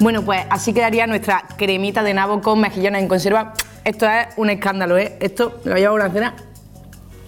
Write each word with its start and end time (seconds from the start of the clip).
Bueno, 0.00 0.22
pues 0.22 0.46
así 0.48 0.72
quedaría 0.72 1.06
nuestra 1.06 1.44
cremita 1.58 2.02
de 2.02 2.14
nabo 2.14 2.40
con 2.40 2.58
mejillones 2.58 3.02
en 3.02 3.08
conserva. 3.08 3.52
Esto 3.84 4.06
es 4.08 4.28
un 4.38 4.48
escándalo, 4.48 4.96
¿eh? 4.96 5.18
Esto 5.20 5.60
lo 5.62 5.76
llevo 5.76 5.92
a 5.92 5.94
una 5.96 6.10
cena. 6.10 6.34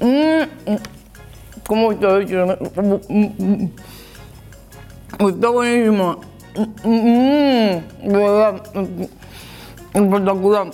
Mm, 0.00 0.70
mm. 0.70 0.76
¿Cómo 1.66 1.92
está 1.92 2.18
hecho? 2.18 2.46
Mm, 3.10 3.24
mm. 3.38 3.72
Está 5.28 5.48
buenísimo. 5.50 6.20
Mm, 6.56 6.88
mm, 6.88 8.09
de 8.09 8.16
verdad. 8.16 8.62
Espectacular. 9.93 10.70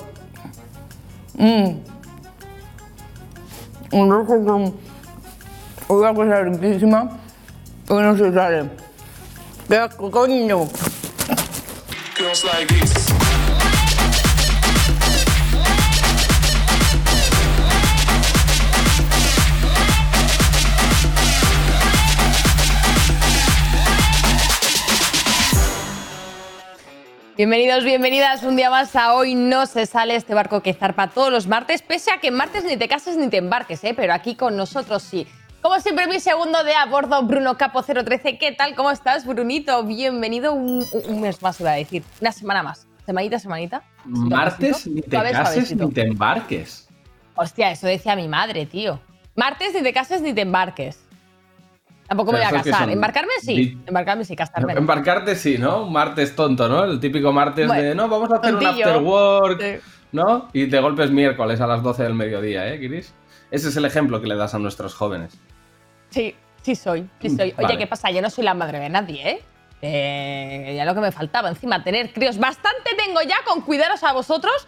Mm. 1.36 1.68
Un 3.90 4.10
rojo 4.10 4.44
con 4.44 4.74
una 5.88 6.14
cosa 6.14 6.42
riquísima 6.42 7.10
que 7.88 7.94
no 7.94 8.16
se 8.16 8.32
sale. 8.32 8.70
¡Qué 9.68 10.10
coño! 10.10 10.68
Bienvenidos, 27.36 27.84
bienvenidas 27.84 28.42
un 28.42 28.56
día 28.56 28.68
más 28.68 28.96
a 28.96 29.14
Hoy 29.14 29.36
No 29.36 29.66
Se 29.66 29.86
Sale, 29.86 30.16
este 30.16 30.34
barco 30.34 30.60
que 30.60 30.74
zarpa 30.74 31.10
todos 31.10 31.30
los 31.30 31.46
martes, 31.46 31.82
pese 31.82 32.10
a 32.10 32.18
que 32.18 32.32
martes 32.32 32.64
ni 32.64 32.76
te 32.76 32.88
cases 32.88 33.16
ni 33.16 33.28
te 33.28 33.36
embarques, 33.36 33.84
¿eh? 33.84 33.94
pero 33.94 34.12
aquí 34.12 34.34
con 34.34 34.56
nosotros 34.56 35.04
sí. 35.04 35.28
Como 35.60 35.80
siempre, 35.80 36.06
mi 36.06 36.20
segundo 36.20 36.62
de 36.62 36.74
a 36.74 36.86
bordo, 36.86 37.20
Bruno 37.24 37.56
Capo 37.56 37.82
013. 37.82 38.38
¿Qué 38.38 38.52
tal? 38.52 38.74
¿Cómo 38.74 38.90
estás, 38.90 39.26
Brunito? 39.26 39.82
Bienvenido 39.84 40.52
un, 40.52 40.84
un 41.08 41.20
mes 41.20 41.42
más, 41.42 41.60
iba 41.60 41.72
a 41.72 41.74
decir. 41.74 42.04
Una 42.20 42.32
semana 42.32 42.62
más. 42.62 42.86
Semanita, 43.04 43.38
semanita. 43.38 43.82
Martes 44.04 44.86
ni 44.86 45.00
te 45.02 45.10
cases 45.32 45.74
ni 45.74 45.90
te 45.90 46.02
embarques. 46.02 46.88
Hostia, 47.34 47.70
eso 47.72 47.86
decía 47.86 48.14
mi 48.14 48.28
madre, 48.28 48.66
tío. 48.66 49.00
Martes 49.34 49.74
ni 49.74 49.82
te 49.82 49.92
cases 49.92 50.22
ni 50.22 50.32
te 50.32 50.42
embarques. 50.42 51.00
Tampoco 52.06 52.32
me 52.32 52.38
voy 52.38 52.46
a 52.46 52.50
casar. 52.50 52.88
Embarcarme 52.88 53.32
sí. 53.42 53.78
Embarcarme 53.86 54.24
sí, 54.24 54.36
casarme. 54.36 54.72
Embarcarte 54.74 55.34
sí, 55.36 55.58
¿no? 55.58 55.84
Un 55.86 55.92
martes 55.92 56.34
tonto, 56.36 56.68
¿no? 56.68 56.84
El 56.84 57.00
típico 57.00 57.32
martes 57.32 57.66
Bueno, 57.66 57.82
de, 57.82 57.94
no, 57.94 58.08
vamos 58.08 58.30
a 58.30 58.36
hacer 58.36 58.54
un 58.54 58.60
tontillo. 58.60 58.86
after 58.86 59.02
work, 59.02 59.60
Sí. 59.60 59.80
¿no? 60.12 60.48
Y 60.52 60.66
de 60.66 60.80
golpe 60.80 61.04
es 61.04 61.10
miércoles 61.10 61.60
a 61.60 61.66
las 61.66 61.82
12 61.82 62.04
del 62.04 62.14
mediodía, 62.14 62.72
¿eh, 62.72 62.78
Kiris? 62.80 63.12
Ese 63.50 63.68
es 63.68 63.76
el 63.76 63.84
ejemplo 63.84 64.20
que 64.20 64.26
le 64.26 64.36
das 64.36 64.54
a 64.54 64.58
nuestros 64.58 64.94
jóvenes. 64.94 65.38
Sí, 66.10 66.34
sí 66.62 66.74
soy, 66.74 67.08
sí 67.20 67.30
soy. 67.30 67.48
Oye, 67.56 67.62
Vale. 67.62 67.78
¿qué 67.78 67.86
pasa? 67.86 68.10
Yo 68.10 68.22
no 68.22 68.30
soy 68.30 68.44
la 68.44 68.54
madre 68.54 68.78
de 68.80 68.88
nadie, 68.88 69.28
¿eh? 69.30 69.42
Eh, 69.82 70.74
ya 70.76 70.84
lo 70.84 70.94
que 70.94 71.00
me 71.00 71.12
faltaba, 71.12 71.48
encima, 71.48 71.82
tener 71.84 72.12
críos. 72.12 72.38
Bastante 72.38 72.90
tengo 72.96 73.22
ya 73.22 73.36
con 73.46 73.62
cuidaros 73.62 74.02
a 74.02 74.12
vosotros. 74.12 74.66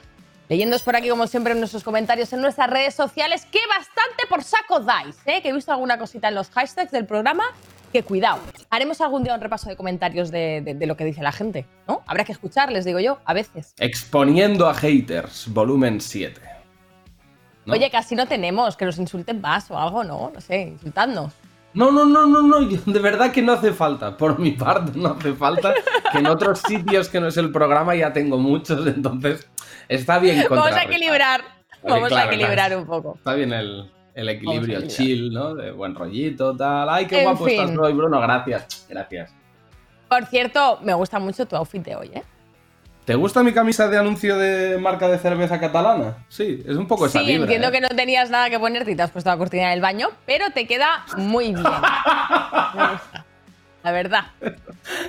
Leyéndoos 0.49 0.83
por 0.83 0.97
aquí, 0.97 1.09
como 1.09 1.27
siempre, 1.27 1.53
en 1.53 1.59
nuestros 1.61 1.85
comentarios 1.85 2.33
en 2.33 2.41
nuestras 2.41 2.69
redes 2.71 2.95
sociales, 2.95 3.45
que 3.47 3.61
bastante 3.69 4.25
por 4.29 4.43
saco 4.43 4.81
dais, 4.81 5.17
¿eh? 5.27 5.41
Que 5.43 5.51
he 5.51 5.53
visto 5.53 5.73
alguna 5.73 5.99
cosita 5.99 6.29
en 6.29 6.35
los 6.35 6.51
hashtags 6.51 6.91
del 6.91 7.07
programa. 7.07 7.45
Que 7.93 8.05
cuidado. 8.05 8.39
Haremos 8.71 9.01
algún 9.01 9.25
día 9.25 9.35
un 9.35 9.41
repaso 9.41 9.69
de 9.69 9.75
comentarios 9.77 10.31
de, 10.31 10.61
de- 10.65 10.75
de 10.75 10.87
lo 10.87 10.97
que 10.97 11.05
dice 11.05 11.23
la 11.23 11.33
gente, 11.33 11.67
¿no? 11.89 12.03
Habrá 12.07 12.25
que 12.25 12.31
escuchar, 12.31 12.71
les 12.71 12.85
digo 12.85 13.01
yo, 13.01 13.19
a 13.25 13.35
veces. 13.35 13.75
Exponiendo 13.81 14.69
a 14.69 14.75
haters, 14.75 15.49
volumen 15.53 16.01
7. 16.01 16.41
¿No? 17.65 17.75
Oye, 17.75 17.91
casi 17.91 18.15
no 18.15 18.27
tenemos, 18.27 18.77
que 18.77 18.85
nos 18.85 18.99
insulten 18.99 19.41
más 19.41 19.71
o 19.71 19.79
algo, 19.79 20.05
¿no? 20.05 20.31
No 20.35 20.41
sé, 20.41 20.63
insultadnos. 20.63 21.33
No, 21.73 21.93
no, 21.93 22.05
no, 22.05 22.27
no, 22.27 22.43
no, 22.43 22.61
de 22.61 22.99
verdad 22.99 23.31
que 23.31 23.43
no 23.43 23.53
hace 23.53 23.73
falta. 23.73 24.17
Por 24.17 24.39
mi 24.39 24.53
parte 24.53 24.93
no 24.97 25.11
hace 25.11 25.33
falta. 25.35 25.73
Que 26.11 26.19
en 26.19 26.27
otros 26.27 26.61
sitios 26.67 27.09
que 27.09 27.21
no 27.21 27.29
es 27.29 27.37
el 27.37 27.53
programa 27.53 27.95
ya 27.95 28.13
tengo 28.13 28.39
muchos, 28.39 28.87
entonces 28.87 29.49
está 29.89 30.19
bien 30.19 30.45
Vamos 30.51 30.73
a 30.73 30.83
equilibrar. 30.83 31.43
Vamos 31.83 32.13
a 32.13 32.25
equilibrar 32.25 32.55
claro. 32.55 32.79
un 32.81 32.87
poco. 32.87 33.15
Está 33.17 33.35
bien 33.35 33.53
el, 33.53 33.91
el 34.15 34.29
equilibrio 34.29 34.87
chill, 34.89 35.33
¿no? 35.33 35.55
De 35.55 35.71
buen 35.71 35.95
rollito, 35.95 36.57
tal. 36.57 36.89
Ay, 36.89 37.07
qué 37.07 37.19
En 37.19 37.25
guapo 37.25 37.45
fin. 37.45 37.61
estás 37.61 37.79
hoy, 37.79 37.93
Bruno. 37.93 38.21
Gracias. 38.21 38.87
Gracias. 38.89 39.33
Por 40.09 40.27
cierto, 40.27 40.81
me 40.83 40.93
gusta 40.95 41.21
mucho 41.21 41.47
tu 41.47 41.55
outfit 41.55 41.85
de 41.85 41.95
hoy, 41.95 42.11
¿eh? 42.15 42.23
¿Te 43.05 43.15
gusta 43.15 43.43
mi 43.43 43.53
camisa 43.53 43.89
de 43.89 43.99
anuncio 43.99 44.37
de 44.37 44.79
marca 44.79 45.09
de 45.09 45.19
cerveza 45.19 45.59
catalana? 45.59 46.19
Sí, 46.29 46.63
es 46.67 46.77
un 46.77 46.87
poco 46.87 47.07
esa 47.07 47.21
Sí, 47.21 47.27
vibra, 47.27 47.43
entiendo 47.43 47.69
¿eh? 47.69 47.73
que 47.73 47.81
no 47.81 47.89
tenías 47.89 48.31
nada 48.31 48.51
que 48.51 48.59
ponerte 48.59 48.91
y 48.91 48.97
te 48.97 49.03
has 49.03 49.11
puesto 49.11 49.31
la 49.31 49.37
cortina 49.37 49.71
del 49.71 49.81
baño, 49.81 50.09
pero 50.27 50.51
te 50.51 50.67
queda 50.67 51.05
muy 51.17 51.47
bien. 51.55 51.65
La 53.83 53.93
verdad. 53.93 54.25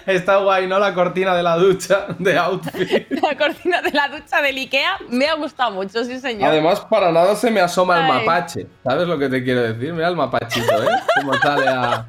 Está 0.05 0.37
guay, 0.37 0.65
¿no? 0.65 0.79
La 0.79 0.93
cortina 0.93 1.35
de 1.35 1.43
la 1.43 1.57
ducha 1.57 2.05
de 2.17 2.37
outfit. 2.37 3.11
La 3.21 3.37
cortina 3.37 3.81
de 3.81 3.91
la 3.91 4.07
ducha 4.07 4.41
del 4.41 4.55
Ikea 4.55 4.97
me 5.09 5.27
ha 5.27 5.33
gustado 5.35 5.71
mucho, 5.71 6.05
sí, 6.05 6.19
señor. 6.19 6.49
Además, 6.49 6.79
para 6.79 7.11
nada 7.11 7.35
se 7.35 7.51
me 7.51 7.59
asoma 7.59 7.99
el 7.99 8.07
mapache. 8.07 8.67
¿Sabes 8.83 9.09
lo 9.09 9.19
que 9.19 9.27
te 9.27 9.43
quiero 9.43 9.61
decir? 9.61 9.91
Mira 9.91 10.07
el 10.07 10.15
mapachito, 10.15 10.83
¿eh? 10.83 10.87
Cómo 11.19 11.33
sale 11.39 11.67
a, 11.67 12.05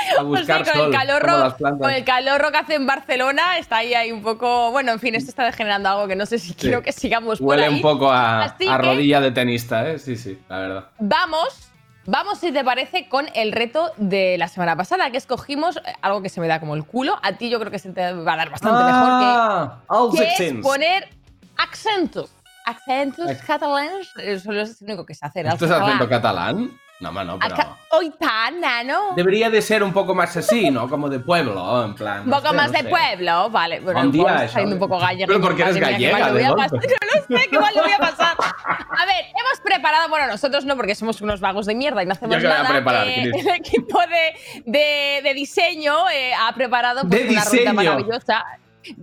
a 0.00 0.20
sí, 0.20 0.64
con, 0.64 0.64
sol, 0.74 0.86
el 0.86 0.92
calorro, 0.92 1.56
con 1.78 1.90
el 1.90 2.04
calorro 2.04 2.50
que 2.50 2.58
hace 2.58 2.74
en 2.74 2.86
Barcelona, 2.86 3.58
está 3.58 3.78
ahí, 3.78 3.94
ahí 3.94 4.12
un 4.12 4.22
poco. 4.22 4.70
Bueno, 4.70 4.92
en 4.92 5.00
fin, 5.00 5.14
esto 5.14 5.30
está 5.30 5.44
degenerando 5.44 5.88
algo 5.88 6.08
que 6.08 6.16
no 6.16 6.26
sé 6.26 6.38
si 6.38 6.54
quiero 6.54 6.82
que 6.82 6.92
sigamos 6.92 7.38
por 7.38 7.48
Huele 7.48 7.66
ahí. 7.66 7.74
un 7.74 7.82
poco 7.82 8.10
a, 8.10 8.54
rodilla 8.78 9.20
de 9.20 9.30
tenista, 9.30 9.88
¿eh? 9.88 9.98
Sí, 9.98 10.16
sí, 10.16 10.38
la 10.48 10.58
verdad. 10.58 10.84
Vamos, 10.98 11.70
vamos 12.06 12.38
si 12.38 12.52
te 12.52 12.64
parece 12.64 13.08
con 13.08 13.28
el 13.34 13.52
reto 13.52 13.92
de 13.96 14.36
la 14.38 14.48
semana 14.48 14.76
pasada, 14.76 15.10
que 15.10 15.18
escogimos 15.18 15.76
eh, 15.76 15.80
algo 16.02 16.22
que 16.22 16.28
se 16.28 16.40
me 16.40 16.48
da 16.48 16.60
como 16.60 16.74
el 16.74 16.84
culo. 16.84 17.18
A 17.22 17.32
ti 17.32 17.50
yo 17.50 17.58
creo 17.60 17.70
que 17.70 17.78
se 17.78 17.92
te 17.92 18.12
va 18.12 18.32
a 18.32 18.36
dar 18.36 18.50
bastante 18.50 18.82
ah, 18.82 19.80
mejor 19.88 20.16
que, 20.16 20.18
que 20.36 20.46
es 20.46 20.54
poner 20.62 21.08
acentos. 21.56 22.30
Acentos 22.66 23.26
Ac- 23.26 23.46
catalanes, 23.46 24.08
eso 24.18 24.52
es 24.52 24.80
lo 24.80 24.86
único 24.86 25.06
que 25.06 25.14
sé 25.14 25.26
hacer. 25.26 25.46
¿Esto 25.46 25.64
es 25.64 25.70
acento 25.70 26.08
catalán? 26.08 26.70
No, 27.00 27.10
no, 27.24 27.38
pero... 27.38 27.56
Hoy 27.92 28.10
tan, 28.20 28.60
nano. 28.60 29.14
Debería 29.16 29.48
de 29.50 29.62
ser 29.62 29.82
un 29.82 29.92
poco 29.92 30.14
más 30.14 30.36
así, 30.36 30.70
¿no? 30.70 30.88
Como 30.88 31.08
de 31.08 31.18
pueblo, 31.18 31.84
en 31.84 31.94
plan. 31.94 32.20
Un 32.22 32.28
no 32.30 32.36
poco 32.36 32.50
sé, 32.50 32.56
más 32.56 32.66
no 32.66 32.72
de 32.78 32.84
sé. 32.84 32.88
pueblo, 32.88 33.50
vale. 33.50 33.80
Bueno, 33.80 34.00
Buen 34.00 34.12
día, 34.12 34.44
eso, 34.44 34.52
saliendo 34.52 34.76
un 34.76 34.80
poco 34.80 34.98
gallega. 34.98 35.26
Pero 35.26 35.40
porque 35.40 35.62
eres 35.62 35.74
mía, 35.76 35.90
gallega, 35.90 36.32
de 36.32 36.48
golpe. 36.48 36.76
No 37.30 37.36
lo 37.36 37.38
sé, 37.38 37.48
qué 37.48 37.58
mal 37.58 37.74
lo 37.74 37.82
voy 37.82 37.92
a 37.92 37.98
pasar. 37.98 38.36
A 38.38 39.04
ver, 39.06 39.24
hemos 39.34 39.60
preparado, 39.64 40.08
bueno, 40.10 40.26
nosotros 40.28 40.64
no, 40.66 40.76
porque 40.76 40.94
somos 40.94 41.20
unos 41.22 41.40
vagos 41.40 41.66
de 41.66 41.74
mierda 41.74 42.02
y 42.02 42.06
no 42.06 42.12
hacemos 42.12 42.36
Yo 42.40 42.48
nada. 42.48 42.68
preparar, 42.68 43.08
Eh, 43.08 43.24
el 43.34 43.48
equipo 43.48 43.98
de, 44.00 44.62
de, 44.70 45.20
de 45.24 45.34
diseño 45.34 46.08
eh, 46.10 46.32
ha 46.38 46.54
preparado 46.54 47.00
pues, 47.08 47.22
¿De 47.24 47.30
una 47.30 47.40
ruta 47.44 47.50
diseño? 47.56 47.74
maravillosa. 47.74 48.44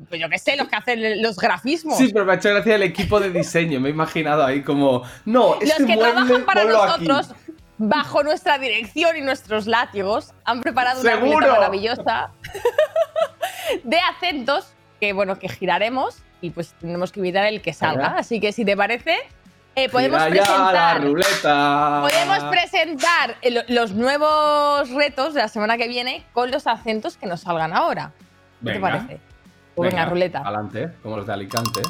Pues 0.10 0.20
yo 0.20 0.28
qué 0.30 0.40
sé, 0.40 0.56
los 0.56 0.68
que 0.68 0.76
hacen 0.76 1.22
los 1.22 1.36
grafismos. 1.38 1.98
Sí, 1.98 2.10
pero 2.12 2.26
me 2.26 2.32
ha 2.34 2.36
hecho 2.36 2.50
gracia 2.50 2.76
el 2.76 2.84
equipo 2.84 3.20
de 3.20 3.30
diseño. 3.30 3.80
Me 3.80 3.90
he 3.90 3.92
imaginado 3.92 4.44
ahí 4.44 4.64
como. 4.64 5.04
No, 5.26 5.56
los 5.62 5.70
este 5.70 5.86
que 5.86 5.96
mueble, 5.96 6.14
trabajan 6.14 6.46
para 6.46 6.62
ponlo 6.64 6.84
aquí". 6.84 7.06
Bajo 7.78 8.24
nuestra 8.24 8.58
dirección 8.58 9.18
y 9.18 9.22
nuestros 9.22 9.68
látigos, 9.68 10.34
han 10.46 10.62
preparado 10.62 11.02
una 11.02 11.12
¡Seguro! 11.12 11.34
ruleta 11.36 11.54
maravillosa 11.54 12.32
de 13.84 14.00
acentos 14.00 14.74
que, 15.00 15.14
bueno, 15.14 15.38
que 15.40 15.50
giraremos 15.50 16.18
y 16.42 16.50
pues 16.52 16.74
tenemos 16.80 17.12
que 17.12 17.20
evitar 17.20 17.46
el 17.46 17.62
que 17.62 17.74
salga. 17.74 18.08
Ajá. 18.08 18.18
Así 18.20 18.40
que 18.40 18.52
si 18.52 18.66
te 18.66 18.76
parece, 18.78 19.18
eh, 19.76 19.90
podemos 19.90 20.24
Gira 20.24 20.36
ya 20.36 20.42
la 20.42 20.94
presentar. 20.94 21.04
ruleta. 21.04 22.00
Podemos 22.02 22.44
presentar 22.52 23.36
el- 23.42 23.66
los 23.68 23.92
nuevos 23.94 24.90
retos 24.92 25.34
de 25.34 25.42
la 25.42 25.48
semana 25.48 25.78
que 25.78 25.88
viene 25.88 26.26
con 26.34 26.50
los 26.52 26.66
acentos 26.68 27.18
que 27.18 27.28
nos 27.28 27.42
salgan 27.42 27.74
ahora. 27.76 28.12
¿Qué 28.66 28.72
te 28.74 28.80
parece? 28.80 29.20
Pues 29.76 29.92
venga, 29.92 30.06
ruleta. 30.06 30.40
Adelante, 30.40 30.90
como 31.04 31.18
los 31.18 31.28
de 31.28 31.34
Alicante. 31.34 31.82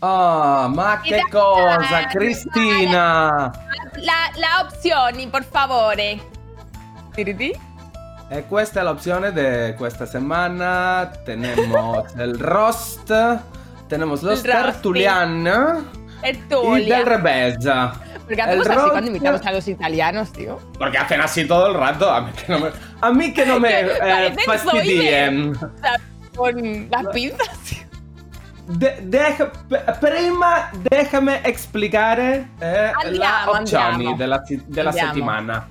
Ah, 0.00 0.68
ma 0.72 1.00
che 1.02 1.16
Mira, 1.16 1.24
cosa, 1.30 2.06
Cristina! 2.08 3.50
La, 3.96 4.30
la 4.36 4.62
opción, 4.62 5.18
y 5.18 5.26
por 5.26 5.42
favor. 5.44 5.98
Eh. 5.98 6.20
¿Tiriti? 7.14 7.52
E 8.30 8.44
questa 8.46 8.80
è 8.80 8.82
l'opzione 8.84 9.32
de 9.32 9.74
questa 9.76 10.06
semana. 10.06 11.10
Tenemos 11.24 12.14
el 12.18 12.38
roast, 12.38 13.10
tenemos 13.88 14.22
los 14.22 14.44
El 14.44 14.52
roast, 14.52 14.64
tertulian 14.66 15.46
y 15.46 16.20
Tertulia. 16.20 16.98
del 16.98 17.06
revés. 17.06 17.56
Porque 17.58 18.34
El 18.34 18.40
hacemos 18.40 18.66
así 18.68 18.76
roast- 18.78 18.90
cuando 18.90 19.06
invitamos 19.08 19.46
a 19.46 19.52
los 19.52 19.66
italianos, 19.66 20.32
tío. 20.32 20.58
Porque 20.78 20.98
hacen 20.98 21.20
así 21.22 21.46
todo 21.48 21.68
el 21.68 21.74
rato. 21.74 22.08
A 22.12 22.20
mí 22.20 22.30
que 22.32 22.52
no 22.52 22.58
me, 22.60 22.70
a 23.00 23.10
mí 23.10 23.32
que 23.32 23.46
no 23.46 23.58
me 23.58 23.68
Que 23.68 23.92
eh, 24.02 24.36
fastidien. 24.46 25.54
Sea, 25.80 25.96
Con 26.36 26.88
las 26.90 27.06
pinzas. 27.08 27.48
De- 28.70 29.00
p- 29.66 29.84
prima 29.98 30.68
déjame 30.90 31.40
explicare 31.42 32.50
eh, 32.58 32.92
Andiamo, 33.02 33.16
la 33.16 33.50
opzioni 33.60 34.14
della, 34.16 34.42
della 34.66 34.92
settimana. 34.92 35.68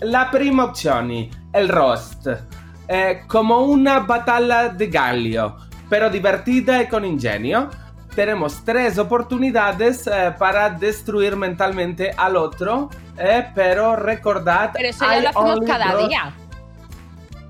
La 0.00 0.28
prima 0.30 0.62
opzione, 0.64 1.28
il 1.52 1.68
roast, 1.68 2.44
eh, 2.86 3.24
como 3.26 3.62
una 3.62 3.98
batalla 4.00 4.68
de 4.68 4.88
gallo, 4.88 5.56
pero 5.88 6.08
divertida 6.08 6.80
y 6.82 6.86
con 6.86 7.04
ingenio. 7.04 7.68
Tenemos 8.14 8.64
tres 8.64 8.96
oportunidades 8.98 10.06
eh, 10.06 10.32
para 10.38 10.70
destruir 10.70 11.34
mentalmente 11.34 12.12
al 12.16 12.36
otro, 12.36 12.88
eh, 13.18 13.50
pero 13.54 13.96
recordad... 13.96 14.70
Pero 14.72 14.88
eso 14.88 15.04
ya 15.04 15.20
lo 15.20 15.28
hacemos 15.30 15.60
cada 15.66 16.06
día. 16.06 16.32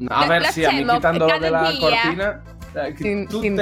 A 0.08 0.26
ver 0.26 0.46
a 0.46 0.72
mí 0.72 0.86
quitándolo 0.86 1.26
de 1.26 1.32
cada 1.32 1.50
la 1.50 1.70
día. 1.70 1.80
cortina. 1.80 2.42
Eh, 2.76 2.94
que 2.94 3.02
Sin- 3.02 3.28
sin. 3.28 3.56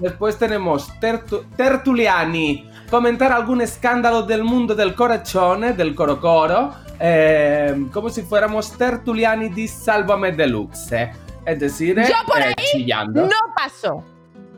Después 0.00 0.38
tenemos 0.38 0.88
tertu- 1.00 1.44
tertuliani, 1.56 2.70
comentar 2.90 3.32
algún 3.32 3.60
escándalo 3.60 4.22
del 4.22 4.44
mundo 4.44 4.74
del 4.74 4.94
corachone, 4.94 5.72
del 5.72 5.94
corocoro, 5.94 6.72
eh, 7.00 7.86
como 7.92 8.08
si 8.10 8.22
fuéramos 8.22 8.76
tertuliani 8.78 9.48
di 9.48 9.66
Sálvame 9.68 10.32
Deluxe. 10.32 11.10
Es 11.44 11.58
decir, 11.58 11.96
Yo 11.96 12.14
por 12.26 12.40
eh, 12.40 12.54
chillando. 12.70 13.22
No 13.22 13.54
paso. 13.56 14.04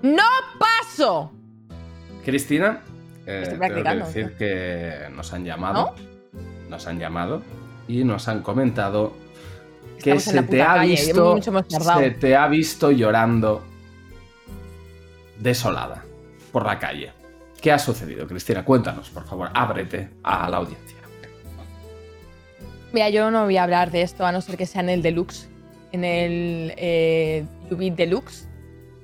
No 0.03 0.23
paso. 0.59 1.33
Cristina, 2.25 2.81
eh, 3.27 3.41
Estoy 3.45 3.59
tengo 3.59 3.61
que 3.75 3.83
practicando, 3.83 4.07
decir 4.07 4.37
que 4.37 5.09
nos 5.15 5.33
han 5.33 5.45
llamado, 5.45 5.95
nos 6.69 6.87
han 6.87 6.99
llamado 6.99 7.43
y 7.89 8.05
nos 8.05 8.29
han 8.29 8.43
comentado 8.43 9.15
que 10.05 10.21
se 10.21 10.43
te 10.43 10.63
ha 10.63 10.75
calle, 10.75 10.91
visto, 10.91 11.41
se 11.69 12.11
te 12.11 12.37
ha 12.37 12.47
visto 12.47 12.91
llorando 12.91 13.65
desolada 15.39 16.05
por 16.53 16.67
la 16.67 16.79
calle. 16.79 17.13
¿Qué 17.61 17.73
ha 17.73 17.79
sucedido, 17.79 18.27
Cristina? 18.27 18.65
Cuéntanos, 18.65 19.09
por 19.09 19.25
favor, 19.25 19.51
ábrete 19.55 20.11
a 20.23 20.51
la 20.51 20.59
audiencia. 20.59 20.99
Mira, 22.93 23.09
yo 23.09 23.31
no 23.31 23.45
voy 23.45 23.57
a 23.57 23.63
hablar 23.63 23.91
de 23.91 24.03
esto 24.03 24.27
a 24.27 24.31
no 24.31 24.41
ser 24.41 24.57
que 24.57 24.67
sea 24.67 24.83
en 24.83 24.91
el 24.91 25.03
deluxe. 25.03 25.49
En 25.91 26.05
el 26.05 26.75
eh, 26.77 27.45
Ubit 27.71 27.95
Deluxe. 27.95 28.47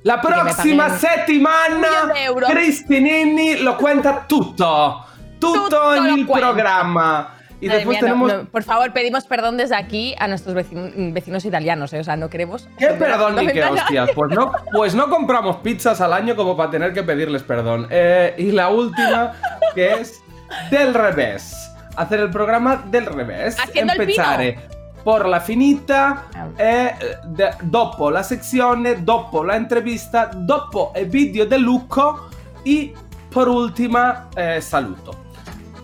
La 0.02 0.20
próxima 0.20 0.90
settimana. 0.90 2.12
Cristinini 2.48 3.56
lo 3.56 3.76
cuenta 3.76 4.26
tutto, 4.26 5.04
tutto, 5.38 5.62
Tutto 5.64 5.94
en 5.94 6.18
il 6.18 6.26
cuenta. 6.26 7.39
Programma. 7.60 7.62
Y 7.62 7.66
Madre 7.66 7.78
después 7.78 7.94
mía, 7.96 8.00
no, 8.00 8.06
tenemos 8.06 8.32
no, 8.44 8.50
por 8.50 8.62
favor, 8.62 8.92
pedimos 8.92 9.24
perdón 9.26 9.56
desde 9.56 9.76
aquí 9.76 10.14
a 10.18 10.26
nuestros 10.28 10.54
vecin- 10.54 11.12
vecinos 11.12 11.44
italianos. 11.44 11.92
¿eh? 11.92 12.00
O 12.00 12.04
sea, 12.04 12.16
no 12.16 12.28
queremos. 12.30 12.68
¿Qué 12.78 12.88
perdón 12.88 13.36
ni 13.36 13.46
qué 13.52 13.64
hostias? 13.64 14.10
Pues 14.14 14.30
no, 14.34 14.52
pues 14.72 14.94
no 14.94 15.08
compramos 15.10 15.56
pizzas 15.58 16.00
al 16.00 16.12
año 16.12 16.34
como 16.36 16.56
para 16.56 16.70
tener 16.70 16.92
que 16.92 17.02
pedirles 17.02 17.42
perdón. 17.42 17.86
Eh, 17.90 18.34
y 18.38 18.52
la 18.52 18.68
última, 18.70 19.32
que 19.74 19.92
es 19.94 20.22
del 20.70 20.94
revés. 20.94 21.54
Hacer 21.96 22.20
el 22.20 22.30
programa 22.30 22.82
del 22.86 23.06
revés. 23.06 23.58
Haciendo 23.60 23.92
el 23.92 24.00
Empezare 24.00 24.58
por 25.04 25.26
la 25.28 25.40
finita, 25.40 26.26
e 26.58 26.92
de- 27.24 27.50
dopo 27.62 28.10
la 28.10 28.22
sezione, 28.22 28.96
dopo 28.96 29.42
la 29.44 29.56
entrevista, 29.56 30.30
dopo 30.32 30.92
il 30.94 31.06
video 31.06 31.46
de 31.46 31.58
Lucco 31.58 32.28
y 32.64 32.92
por 33.32 33.48
última, 33.48 34.28
eh, 34.36 34.60
saluto. 34.60 35.12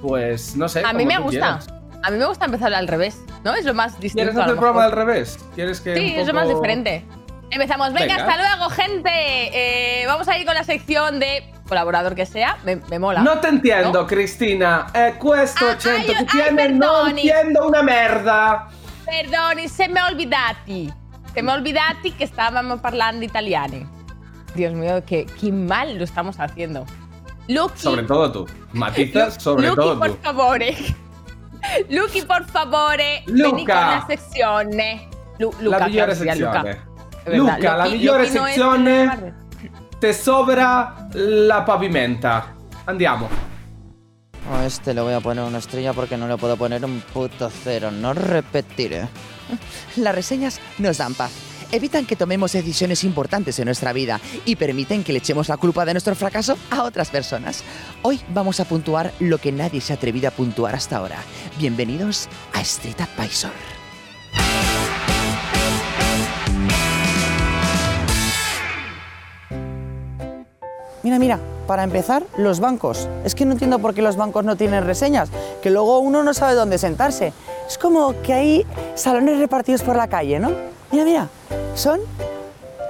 Pues 0.03 0.57
no 0.57 0.69
sé. 0.69 0.83
A 0.85 0.93
mí 0.93 1.05
me 1.07 1.17
gusta. 1.19 1.31
quieras. 1.31 1.69
A 2.03 2.11
mí 2.11 2.19
me 2.19 2.27
gusta 2.27 2.45
empezar 2.45 2.73
al 2.75 2.87
revés, 2.87 3.19
¿no? 3.43 3.55
Es 3.55 3.65
lo 3.65 3.75
más 3.75 3.99
distinto. 3.99 4.31
¿Quieres 4.31 4.37
hacer 4.37 4.51
el 4.55 4.59
programa 4.59 4.83
mejor. 4.89 4.99
revés? 5.07 5.39
¿Quieres 5.55 5.81
que 5.81 5.97
Sí, 5.97 6.13
un 6.15 6.21
es 6.21 6.27
lo 6.29 6.35
más 6.35 6.45
poco- 6.45 6.57
diferente. 6.61 7.05
Empezamos. 7.51 7.93
Venga, 7.93 8.07
Venga. 8.17 8.27
hasta 8.33 8.37
luego, 8.57 8.71
gente. 8.71 9.11
Eh, 9.13 10.07
vamos 10.07 10.29
a 10.29 10.37
ir 10.39 10.45
con 10.47 10.55
la 10.55 10.65
sección 10.65 11.19
de 11.21 11.53
colaborador 11.69 12.15
que 12.15 12.27
sea. 12.27 12.59
Me, 12.65 12.77
me 12.77 12.99
mola. 12.99 13.21
No 13.23 13.39
te 13.41 13.49
entiendo, 13.49 14.03
¿No? 14.03 14.07
Cristina. 14.07 14.87
Eh, 14.95 15.15
questo 15.21 15.67
Ah, 15.71 15.77
ay, 15.85 16.07
ay, 16.17 16.27
tiene 16.27 16.53
perdoni. 16.79 17.11
entiendo 17.29 17.67
una 17.67 17.83
merda. 17.83 18.69
Perdoni, 19.05 19.69
se 19.69 19.89
me 19.89 20.03
olvidati. 20.03 20.93
Se 21.35 21.43
me 21.43 21.53
olvidati 21.53 22.13
que 22.13 22.25
estábamos 22.25 22.81
parlando 22.81 23.25
italiano. 23.25 23.89
Dios 24.55 24.73
mío, 24.75 25.05
que, 25.05 25.27
qué 25.41 25.53
mal 25.53 25.99
lo 25.99 26.05
estamos 26.05 26.41
haciendo. 26.41 26.85
Lucky, 27.49 27.79
Sobre 27.79 28.03
todo 28.05 28.33
tú. 28.33 28.47
Matizas, 28.73 29.35
Lu- 29.37 29.41
sobre 29.41 29.67
Lucky, 29.69 29.77
todo 29.77 29.99
por 29.99 30.11
tú. 30.11 30.17
favore. 30.23 30.77
Lucky, 31.91 32.23
por 32.23 32.45
favore, 32.47 33.23
Luca. 33.27 33.51
vení 33.51 33.67
con 33.67 33.75
la 33.77 34.05
sezione. 34.09 35.09
Lu- 35.39 35.53
Luca, 35.61 35.79
la 35.79 35.87
migliore 35.87 36.15
sezione. 36.15 36.81
Luca. 37.25 37.57
Luca, 37.57 37.77
la 37.77 37.85
migliore 37.87 38.29
sezione 38.29 39.35
te 39.99 40.13
sobra 40.13 41.09
la 41.15 41.65
pavimenta. 41.65 42.55
Andiamo. 42.85 43.29
A 44.53 44.65
este 44.65 44.95
le 44.95 45.01
voy 45.01 45.13
a 45.13 45.21
poner 45.21 45.43
una 45.43 45.59
estrella 45.59 45.93
porque 45.93 46.17
no 46.17 46.29
le 46.29 46.37
puedo 46.37 46.57
poner 46.57 46.85
un 46.85 47.01
puto 47.13 47.51
cero. 47.51 47.91
No 47.91 48.13
repetiré. 48.13 49.09
Las 49.97 50.15
reseñas 50.15 50.61
nos 50.79 50.99
dan 50.99 51.15
paz. 51.15 51.33
Evitan 51.73 52.07
que 52.07 52.17
tomemos 52.17 52.53
decisiones 52.53 53.03
importantes 53.03 53.59
en 53.59 53.65
nuestra 53.65 53.93
vida 53.93 54.21
y 54.45 54.57
permiten 54.57 55.03
que 55.03 55.13
le 55.13 55.19
echemos 55.19 55.49
la 55.49 55.57
culpa 55.57 55.85
de 55.85 55.95
nuestro 55.95 56.15
fracaso 56.15 56.57
a 56.71 56.85
otras 56.85 57.11
personas. 57.11 57.65
Hoy 58.03 58.21
vamos 58.33 58.61
a 58.61 58.65
puntuar 58.65 59.13
lo 59.19 59.39
que 59.39 59.51
nadie 59.51 59.81
se 59.81 59.93
ha 59.93 59.97
atrevido 59.97 60.29
a 60.29 60.31
puntuar 60.31 60.75
hasta 60.75 60.97
ahora. 60.97 61.19
Bienvenidos 61.59 62.29
a 62.53 62.61
Street 62.61 63.01
Advisor. 63.01 63.51
Mira, 71.03 71.19
mira, 71.21 71.41
para 71.67 71.85
empezar, 71.85 72.25
los 72.37 72.59
bancos. 72.61 73.09
Es 73.25 73.35
que 73.35 73.45
no 73.45 73.53
entiendo 73.53 73.79
por 73.79 73.95
qué 73.95 74.03
los 74.03 74.17
bancos 74.17 74.45
no 74.45 74.57
tienen 74.57 74.85
reseñas, 74.85 75.31
que 75.63 75.71
luego 75.71 75.99
uno 76.01 76.23
no 76.23 76.35
sabe 76.35 76.55
dónde 76.55 76.79
sentarse. 76.79 77.33
Es 77.69 77.79
como 77.79 78.21
que 78.23 78.33
hay 78.33 78.67
salones 78.95 79.39
repartidos 79.39 79.83
por 79.83 79.97
la 79.97 80.09
calle, 80.09 80.39
¿no? 80.41 80.76
Mira, 80.93 81.05
mira, 81.05 81.29
son 81.75 82.01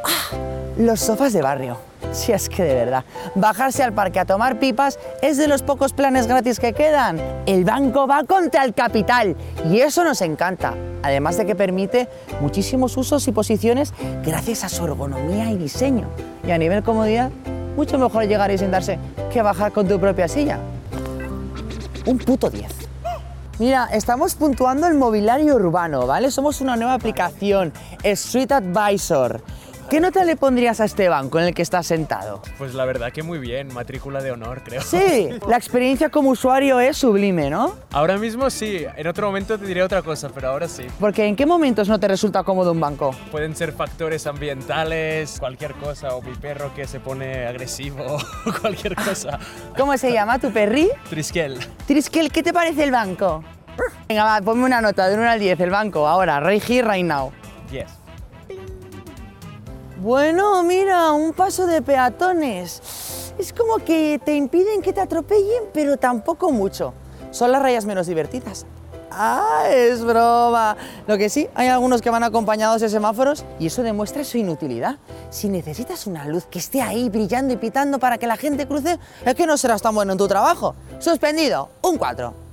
¡ah! 0.04 0.36
los 0.78 1.00
sofás 1.00 1.32
de 1.32 1.42
barrio. 1.42 1.78
Si 2.12 2.32
es 2.32 2.48
que 2.48 2.62
de 2.62 2.74
verdad, 2.74 3.04
bajarse 3.34 3.82
al 3.82 3.92
parque 3.92 4.20
a 4.20 4.24
tomar 4.24 4.58
pipas 4.58 4.98
es 5.22 5.36
de 5.36 5.48
los 5.48 5.62
pocos 5.62 5.92
planes 5.92 6.26
gratis 6.26 6.58
que 6.58 6.72
quedan. 6.72 7.20
El 7.46 7.64
banco 7.64 8.06
va 8.06 8.24
contra 8.24 8.64
el 8.64 8.74
capital 8.74 9.36
y 9.70 9.80
eso 9.80 10.04
nos 10.04 10.22
encanta. 10.22 10.74
Además 11.02 11.36
de 11.36 11.46
que 11.46 11.54
permite 11.54 12.08
muchísimos 12.40 12.96
usos 12.96 13.26
y 13.28 13.32
posiciones 13.32 13.92
gracias 14.24 14.64
a 14.64 14.68
su 14.68 14.84
ergonomía 14.84 15.50
y 15.50 15.56
diseño. 15.56 16.08
Y 16.46 16.50
a 16.52 16.58
nivel 16.58 16.82
comodidad, 16.82 17.30
mucho 17.76 17.98
mejor 17.98 18.26
llegar 18.26 18.50
y 18.50 18.58
sentarse 18.58 18.98
que 19.32 19.42
bajar 19.42 19.72
con 19.72 19.86
tu 19.86 20.00
propia 20.00 20.28
silla. 20.28 20.58
Un 22.06 22.18
puto 22.18 22.48
10. 22.48 22.85
Mira, 23.58 23.88
estamos 23.90 24.34
puntuando 24.34 24.86
el 24.86 24.92
mobiliario 24.92 25.54
urbano, 25.54 26.06
¿vale? 26.06 26.30
Somos 26.30 26.60
una 26.60 26.76
nueva 26.76 26.92
aplicación, 26.92 27.72
Street 28.02 28.52
Advisor. 28.52 29.40
¿Qué 29.88 30.00
nota 30.00 30.24
le 30.24 30.34
pondrías 30.34 30.80
a 30.80 30.84
este 30.84 31.08
banco 31.08 31.38
en 31.38 31.44
el 31.44 31.54
que 31.54 31.62
estás 31.62 31.86
sentado? 31.86 32.42
Pues 32.58 32.74
la 32.74 32.84
verdad 32.84 33.12
que 33.12 33.22
muy 33.22 33.38
bien, 33.38 33.72
matrícula 33.72 34.20
de 34.20 34.32
honor, 34.32 34.62
creo. 34.64 34.82
Sí, 34.82 35.28
la 35.48 35.56
experiencia 35.56 36.08
como 36.08 36.30
usuario 36.30 36.80
es 36.80 36.96
sublime, 36.96 37.50
¿no? 37.50 37.76
Ahora 37.92 38.18
mismo 38.18 38.50
sí, 38.50 38.84
en 38.96 39.06
otro 39.06 39.28
momento 39.28 39.56
te 39.56 39.64
diré 39.64 39.84
otra 39.84 40.02
cosa, 40.02 40.28
pero 40.34 40.48
ahora 40.48 40.66
sí. 40.66 40.88
Porque 40.98 41.26
¿en 41.26 41.36
qué 41.36 41.46
momentos 41.46 41.88
no 41.88 42.00
te 42.00 42.08
resulta 42.08 42.42
cómodo 42.42 42.72
un 42.72 42.80
banco? 42.80 43.14
Pueden 43.30 43.54
ser 43.54 43.70
factores 43.72 44.26
ambientales, 44.26 45.38
cualquier 45.38 45.74
cosa, 45.74 46.16
o 46.16 46.22
mi 46.22 46.34
perro 46.34 46.74
que 46.74 46.88
se 46.88 46.98
pone 46.98 47.46
agresivo, 47.46 48.18
cualquier 48.60 48.96
cosa. 48.96 49.38
¿Cómo 49.76 49.96
se 49.96 50.10
llama 50.12 50.40
tu 50.40 50.50
perri? 50.50 50.90
Triskel. 51.08 51.58
Triskel, 51.86 52.32
¿qué 52.32 52.42
te 52.42 52.52
parece 52.52 52.82
el 52.82 52.90
banco? 52.90 53.44
Venga, 54.08 54.24
va, 54.24 54.40
ponme 54.40 54.64
una 54.64 54.80
nota 54.80 55.06
de 55.06 55.14
1 55.14 55.30
al 55.30 55.38
10, 55.38 55.60
el 55.60 55.70
banco, 55.70 56.08
ahora, 56.08 56.40
right 56.40 56.62
here, 56.68 56.88
right 56.88 57.04
now. 57.04 57.30
Yes. 57.70 58.05
Bueno, 60.06 60.62
mira, 60.62 61.10
un 61.10 61.32
paso 61.32 61.66
de 61.66 61.82
peatones. 61.82 63.32
Es 63.38 63.52
como 63.52 63.78
que 63.78 64.20
te 64.24 64.36
impiden 64.36 64.80
que 64.80 64.92
te 64.92 65.00
atropellen, 65.00 65.64
pero 65.74 65.96
tampoco 65.96 66.52
mucho. 66.52 66.94
Son 67.32 67.50
las 67.50 67.60
rayas 67.60 67.86
menos 67.86 68.06
divertidas. 68.06 68.66
Ah, 69.10 69.64
es 69.68 70.04
broma. 70.04 70.76
Lo 71.08 71.18
que 71.18 71.28
sí, 71.28 71.48
hay 71.56 71.66
algunos 71.66 72.02
que 72.02 72.10
van 72.10 72.22
acompañados 72.22 72.82
de 72.82 72.88
semáforos 72.88 73.44
y 73.58 73.66
eso 73.66 73.82
demuestra 73.82 74.22
su 74.22 74.38
inutilidad. 74.38 74.98
Si 75.30 75.48
necesitas 75.48 76.06
una 76.06 76.24
luz 76.24 76.46
que 76.46 76.60
esté 76.60 76.82
ahí 76.82 77.08
brillando 77.08 77.52
y 77.52 77.56
pitando 77.56 77.98
para 77.98 78.16
que 78.16 78.28
la 78.28 78.36
gente 78.36 78.68
cruce, 78.68 79.00
es 79.24 79.34
que 79.34 79.44
no 79.44 79.56
serás 79.56 79.82
tan 79.82 79.92
bueno 79.92 80.12
en 80.12 80.18
tu 80.18 80.28
trabajo. 80.28 80.76
Suspendido, 81.00 81.68
un 81.82 81.98
4. 81.98 82.45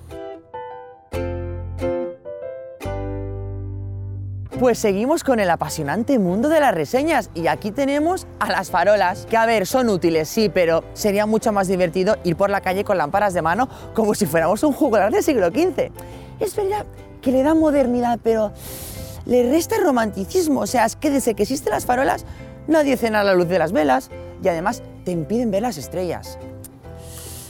Pues 4.63 4.79
seguimos 4.79 5.25
con 5.25 5.41
el 5.41 5.49
apasionante 5.49 6.17
mundo 6.19 6.47
de 6.47 6.61
las 6.61 6.73
reseñas 6.73 7.29
y 7.35 7.47
aquí 7.47 7.71
tenemos 7.71 8.25
a 8.39 8.49
las 8.49 8.71
farolas, 8.71 9.25
que 9.29 9.35
a 9.35 9.45
ver, 9.45 9.67
son 9.67 9.89
útiles, 9.89 10.29
sí, 10.29 10.47
pero 10.47 10.85
sería 10.93 11.25
mucho 11.25 11.51
más 11.51 11.67
divertido 11.67 12.15
ir 12.23 12.37
por 12.37 12.49
la 12.49 12.61
calle 12.61 12.85
con 12.85 12.97
lámparas 12.97 13.33
de 13.33 13.41
mano 13.41 13.67
como 13.93 14.15
si 14.15 14.25
fuéramos 14.25 14.63
un 14.63 14.71
juglar 14.71 15.11
del 15.11 15.21
siglo 15.21 15.47
XV. 15.47 15.91
Es 16.39 16.55
verdad 16.55 16.85
que 17.21 17.33
le 17.33 17.43
da 17.43 17.53
modernidad, 17.53 18.19
pero 18.23 18.53
le 19.25 19.51
resta 19.51 19.75
romanticismo, 19.83 20.61
o 20.61 20.65
sea, 20.65 20.85
es 20.85 20.95
que 20.95 21.11
desde 21.11 21.33
que 21.33 21.43
existen 21.43 21.73
las 21.73 21.85
farolas 21.85 22.25
nadie 22.65 22.95
cena 22.95 23.19
a 23.19 23.25
la 23.25 23.33
luz 23.33 23.49
de 23.49 23.59
las 23.59 23.73
velas 23.73 24.11
y 24.41 24.47
además 24.47 24.81
te 25.03 25.11
impiden 25.11 25.51
ver 25.51 25.63
las 25.63 25.77
estrellas. 25.77 26.37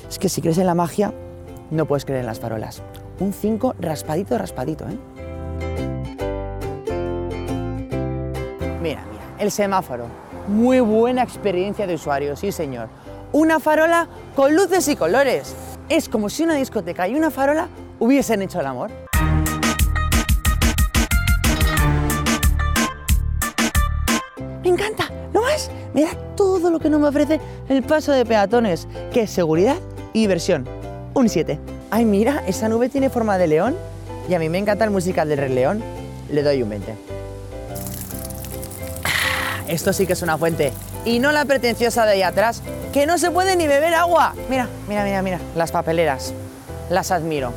Es 0.09 0.17
que 0.17 0.29
si 0.29 0.41
crees 0.41 0.57
en 0.57 0.65
la 0.65 0.73
magia, 0.73 1.13
no 1.69 1.85
puedes 1.85 2.05
creer 2.05 2.21
en 2.21 2.25
las 2.25 2.39
farolas. 2.39 2.81
Un 3.19 3.33
5 3.33 3.75
raspadito, 3.79 4.35
raspadito, 4.35 4.85
¿eh? 4.89 4.97
Mira, 8.83 9.01
mira, 9.09 9.23
el 9.39 9.49
semáforo. 9.49 10.07
Muy 10.49 10.81
buena 10.81 11.23
experiencia 11.23 11.87
de 11.87 11.95
usuario, 11.95 12.35
sí 12.35 12.51
señor. 12.51 12.89
Una 13.31 13.61
farola 13.61 14.09
con 14.35 14.53
luces 14.53 14.89
y 14.89 14.97
colores. 14.97 15.55
Es 15.87 16.09
como 16.09 16.27
si 16.29 16.43
una 16.43 16.55
discoteca 16.55 17.07
y 17.07 17.15
una 17.15 17.31
farola 17.31 17.69
hubiesen 17.99 18.41
hecho 18.41 18.59
el 18.59 18.65
amor. 18.65 18.91
encanta. 24.65 25.09
No 25.33 25.41
más, 25.43 25.71
me 25.93 26.01
da 26.01 26.17
todo 26.35 26.69
lo 26.69 26.79
que 26.79 26.89
no 26.89 26.99
me 26.99 27.07
ofrece 27.07 27.39
el 27.69 27.83
paso 27.83 28.11
de 28.11 28.25
peatones, 28.25 28.89
que 29.13 29.21
es 29.21 29.31
seguridad 29.31 29.77
y 30.11 30.19
diversión. 30.19 30.67
Un 31.13 31.29
7. 31.29 31.57
Ay, 31.89 32.03
mira, 32.03 32.43
esa 32.47 32.67
nube 32.67 32.89
tiene 32.89 33.09
forma 33.09 33.37
de 33.37 33.47
león. 33.47 33.75
Y 34.27 34.33
a 34.33 34.39
mí 34.39 34.49
me 34.49 34.57
encanta 34.57 34.83
el 34.83 34.91
musical 34.91 35.29
del 35.29 35.37
Rey 35.39 35.53
León. 35.53 35.81
Le 36.29 36.43
doy 36.43 36.63
un 36.63 36.69
20. 36.69 37.22
Esto 39.73 39.91
sí 39.91 40.05
que 40.05 40.13
es 40.13 40.21
una 40.21 40.37
fuente. 40.37 40.71
Y 41.03 41.17
no 41.17 41.31
la 41.31 41.45
pretenciosa 41.45 42.05
de 42.05 42.11
ahí 42.11 42.21
atrás, 42.21 42.61
que 42.93 43.07
no 43.07 43.17
se 43.17 43.31
puede 43.31 43.55
ni 43.55 43.65
beber 43.65 43.95
agua. 43.95 44.35
Mira, 44.47 44.69
mira, 44.87 45.03
mira, 45.03 45.23
mira. 45.23 45.39
Las 45.55 45.71
papeleras. 45.71 46.31
Las 46.91 47.09
admiro. 47.09 47.51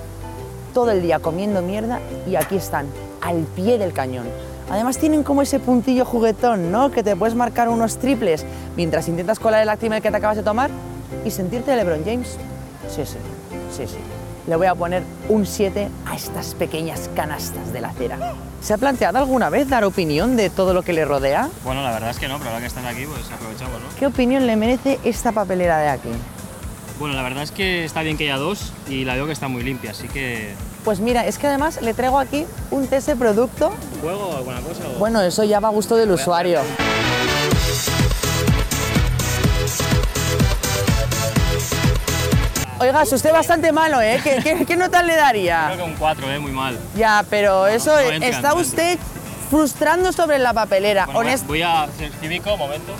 Todo 0.73 0.92
el 0.92 1.02
día 1.02 1.18
comiendo 1.18 1.61
mierda 1.61 2.00
y 2.26 2.37
aquí 2.37 2.56
están, 2.56 2.87
al 3.20 3.42
pie 3.54 3.76
del 3.76 3.92
cañón. 3.92 4.25
Además 4.70 4.96
tienen 4.96 5.25
como 5.25 5.42
ese 5.42 5.61
puntillo 5.61 6.06
juguetón, 6.06 6.73
¿no? 6.73 6.90
Que 6.90 7.02
te 7.02 7.14
puedes 7.16 7.35
marcar 7.35 7.68
unos 7.68 7.99
triples 7.99 8.46
mientras 8.76 9.08
intentas 9.08 9.38
colar 9.38 9.61
el 9.62 9.68
Actimel 9.68 10.00
que 10.00 10.11
te 10.11 10.16
acabas 10.16 10.38
de 10.38 10.42
tomar 10.42 10.70
y 11.23 11.30
sentirte 11.30 11.76
LeBron 11.76 12.02
James. 12.02 12.38
Sí, 12.88 13.04
sí, 13.04 13.18
sí, 13.76 13.87
sí. 13.87 14.15
Le 14.46 14.54
voy 14.56 14.66
a 14.68 14.74
poner 14.74 15.02
un 15.28 15.44
7 15.44 15.88
a 16.06 16.14
estas 16.14 16.54
pequeñas 16.54 17.10
canastas 17.16 17.72
de 17.72 17.80
la 17.80 17.88
acera. 17.88 18.34
¿Se 18.62 18.74
ha 18.74 18.78
planteado 18.78 19.18
alguna 19.18 19.50
vez 19.50 19.68
dar 19.68 19.84
opinión 19.84 20.36
de 20.36 20.50
todo 20.50 20.72
lo 20.72 20.82
que 20.82 20.92
le 20.92 21.04
rodea? 21.04 21.48
Bueno, 21.64 21.82
la 21.82 21.90
verdad 21.92 22.10
es 22.10 22.18
que 22.18 22.28
no, 22.28 22.38
pero 22.38 22.50
ahora 22.50 22.60
que 22.60 22.66
están 22.66 22.86
aquí, 22.86 23.04
pues 23.06 23.22
aprovechamos, 23.32 23.80
¿no? 23.80 23.88
¿Qué 23.98 24.06
opinión 24.06 24.46
le 24.46 24.54
merece 24.56 25.00
esta 25.04 25.32
papelera 25.32 25.78
de 25.78 25.88
aquí? 25.88 26.10
Bueno, 27.00 27.14
la 27.14 27.22
verdad 27.22 27.42
es 27.42 27.50
que 27.50 27.84
está 27.84 28.02
bien 28.02 28.16
que 28.16 28.24
haya 28.24 28.38
dos 28.38 28.72
y 28.88 29.04
la 29.04 29.14
veo 29.14 29.26
que 29.26 29.32
está 29.32 29.48
muy 29.48 29.62
limpia, 29.62 29.90
así 29.90 30.08
que... 30.08 30.54
Pues 30.84 31.00
mira, 31.00 31.26
es 31.26 31.36
que 31.38 31.48
además 31.48 31.82
le 31.82 31.92
traigo 31.92 32.18
aquí 32.18 32.46
un 32.70 32.86
test 32.86 33.08
de 33.08 33.16
producto. 33.16 33.72
¿Juego 34.00 34.28
o 34.30 34.36
alguna 34.36 34.60
cosa? 34.60 34.82
o- 34.94 34.98
Bueno, 34.98 35.20
eso 35.20 35.42
ya 35.44 35.58
va 35.60 35.68
a 35.68 35.72
gusto 35.72 35.96
del 35.96 36.12
usuario. 36.12 36.60
Oiga, 42.78 43.02
es 43.02 43.12
usted 43.12 43.33
bastante 43.33 43.73
malo, 43.73 44.00
¿eh? 44.02 44.21
¿Qué, 44.23 44.40
qué, 44.42 44.66
qué 44.66 44.76
nota 44.76 45.02
le 45.02 45.12
Creo 45.14 45.25
daría? 45.25 45.73
que 45.76 45.83
un 45.83 45.95
4, 45.95 46.30
¿eh? 46.30 46.38
Muy 46.38 46.52
mal. 46.52 46.78
Ya, 46.95 47.25
pero 47.30 47.66
eso 47.66 47.92
no 47.95 47.99
entra, 48.00 48.28
está 48.28 48.49
no 48.50 48.56
usted 48.61 48.99
frustrando 49.50 50.12
sobre 50.12 50.38
la 50.38 50.52
papelera. 50.52 51.06
Bueno, 51.06 51.21
Honest- 51.21 51.47
voy 51.47 51.62
a 51.62 51.85
hacer 51.85 52.11
cívico, 52.21 52.54
momento. 52.56 52.92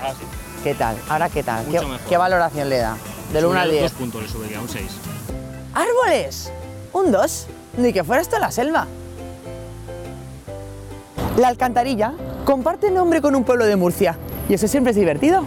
Ahora 0.00 0.14
sí. 0.14 0.24
¿Qué 0.62 0.74
tal? 0.74 0.96
Ahora, 1.08 1.28
¿qué 1.28 1.42
tal? 1.42 1.64
¿Qué, 1.64 1.72
Mucho 1.72 1.88
mejor. 1.88 2.06
qué 2.08 2.16
valoración 2.16 2.68
le 2.68 2.78
da? 2.78 2.96
Del 3.32 3.46
1 3.46 3.58
al 3.58 3.66
Sobre 3.66 3.78
10. 3.80 3.82
Dos 3.92 3.98
puntos 4.00 4.22
le 4.22 4.28
subiría, 4.28 4.60
un 4.60 4.68
6. 4.68 4.84
¡Árboles! 5.74 6.52
Un 6.92 7.10
2. 7.10 7.46
Ni 7.78 7.92
que 7.92 8.04
fuera 8.04 8.22
esto 8.22 8.38
la 8.38 8.50
selva. 8.52 8.86
La 11.36 11.48
alcantarilla 11.48 12.12
comparte 12.44 12.90
nombre 12.90 13.20
con 13.22 13.34
un 13.34 13.42
pueblo 13.42 13.64
de 13.66 13.74
Murcia. 13.74 14.16
Y 14.48 14.54
eso 14.54 14.68
siempre 14.68 14.90
es 14.90 14.96
divertido. 14.96 15.44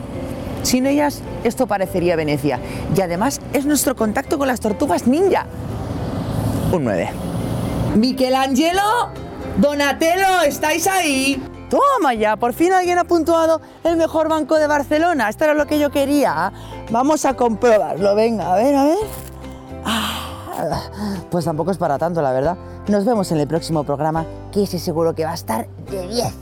Sin 0.66 0.88
ellas, 0.88 1.22
esto 1.44 1.68
parecería 1.68 2.16
Venecia. 2.16 2.60
Y 2.98 3.02
además 3.02 3.40
es 3.54 3.68
nuestro 3.68 3.96
contacto 3.96 4.40
con 4.40 4.48
las 4.48 4.60
tortugas 4.60 5.06
ninja. 5.06 5.46
Un 6.72 6.86
9. 6.86 7.10
Michelangelo, 7.96 8.82
Donatello, 9.58 10.42
¿estáis 10.44 10.88
ahí? 10.88 11.40
Toma 11.70 12.16
ya, 12.16 12.36
por 12.36 12.54
fin 12.54 12.74
alguien 12.74 12.98
ha 12.98 13.04
puntuado 13.04 13.62
el 13.84 13.96
mejor 13.96 14.28
banco 14.28 14.56
de 14.56 14.66
Barcelona. 14.66 15.30
Esto 15.30 15.44
era 15.44 15.54
lo 15.54 15.68
que 15.68 15.78
yo 15.78 15.92
quería. 15.92 16.52
Vamos 16.90 17.26
a 17.26 17.36
comprobarlo. 17.36 18.16
Venga, 18.16 18.52
a 18.52 18.56
ver, 18.56 18.76
a 18.76 18.84
ver. 18.86 18.98
Ah, 19.86 20.82
Pues 21.30 21.46
tampoco 21.46 21.70
es 21.70 21.78
para 21.78 22.00
tanto, 22.00 22.24
la 22.24 22.32
verdad. 22.32 22.58
Nos 22.88 23.06
vemos 23.06 23.32
en 23.32 23.38
el 23.40 23.48
próximo 23.48 23.84
programa, 23.84 24.26
que 24.52 24.64
ese 24.64 24.80
seguro 24.80 25.14
que 25.14 25.26
va 25.26 25.32
a 25.32 25.36
estar 25.36 25.68
de 25.92 26.08
10. 26.08 26.34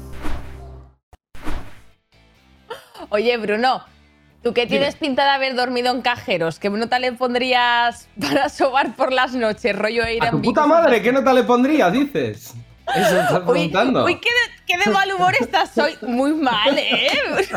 Oye, 3.10 3.38
Bruno, 3.38 3.82
tú 4.44 4.54
que 4.54 4.68
tienes 4.68 4.96
pinta 4.96 5.24
de 5.24 5.30
haber 5.30 5.56
dormido 5.56 5.92
en 5.92 6.02
cajeros, 6.02 6.60
¿qué 6.60 6.70
nota 6.70 7.00
le 7.00 7.14
pondrías 7.14 8.08
para 8.22 8.50
sobar 8.50 8.96
por 8.96 9.12
las 9.12 9.34
noches, 9.34 9.76
rollo 9.76 10.08
ir 10.08 10.24
A 10.24 10.32
tu 10.32 10.42
puta 10.42 10.66
madre, 10.68 11.02
¿qué 11.02 11.12
nota 11.12 11.34
le 11.34 11.44
pondrías, 11.44 11.92
dices? 11.92 12.54
Eso 12.96 13.22
estás 13.22 13.40
preguntando. 13.40 14.04
uy, 14.04 14.20
qué, 14.20 14.30
de, 14.30 14.64
qué 14.68 14.78
de 14.78 14.92
mal 14.94 15.10
humor 15.14 15.34
estás 15.40 15.78
hoy. 15.78 15.98
Muy 16.02 16.34
mal, 16.34 16.78
¿eh? 16.78 17.08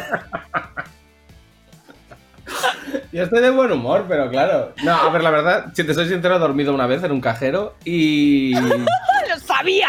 Yo 3.12 3.24
estoy 3.24 3.40
de 3.42 3.50
buen 3.50 3.72
humor, 3.72 4.04
pero 4.08 4.30
claro. 4.30 4.72
No, 4.84 4.92
a 4.94 5.10
ver, 5.10 5.22
la 5.22 5.30
verdad, 5.30 5.66
si 5.74 5.82
te 5.84 5.92
soy 5.94 6.08
sincero, 6.08 6.36
he 6.36 6.38
dormido 6.38 6.72
una 6.72 6.86
vez 6.86 7.02
en 7.02 7.10
un 7.10 7.20
cajero 7.20 7.74
y 7.84 8.54
¡Lo 9.28 9.38
sabía! 9.44 9.88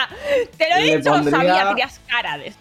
Te 0.58 0.68
lo 0.70 0.76
he 0.78 0.98
dicho, 0.98 1.10
lo 1.10 1.16
pondría- 1.18 1.38
sabía, 1.38 1.70
tenías 1.70 2.02
cara 2.08 2.38
de... 2.40 2.54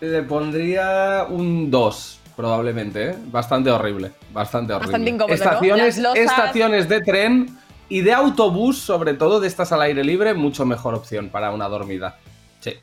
le 0.00 0.22
pondría 0.24 1.24
un 1.28 1.70
2, 1.70 2.17
probablemente, 2.38 3.10
¿eh? 3.10 3.14
Bastante 3.32 3.68
horrible, 3.68 4.12
bastante 4.32 4.72
horrible. 4.72 4.92
Bastante 4.92 5.10
incómodo, 5.10 5.34
estaciones, 5.34 5.98
estaciones 6.14 6.88
de 6.88 7.00
tren 7.00 7.58
y 7.88 8.02
de 8.02 8.12
autobús, 8.12 8.78
sobre 8.78 9.14
todo 9.14 9.40
de 9.40 9.48
estas 9.48 9.72
al 9.72 9.82
aire 9.82 10.04
libre, 10.04 10.34
mucho 10.34 10.64
mejor 10.64 10.94
opción 10.94 11.30
para 11.30 11.50
una 11.50 11.68
dormida. 11.68 12.16
Sí. 12.60 12.74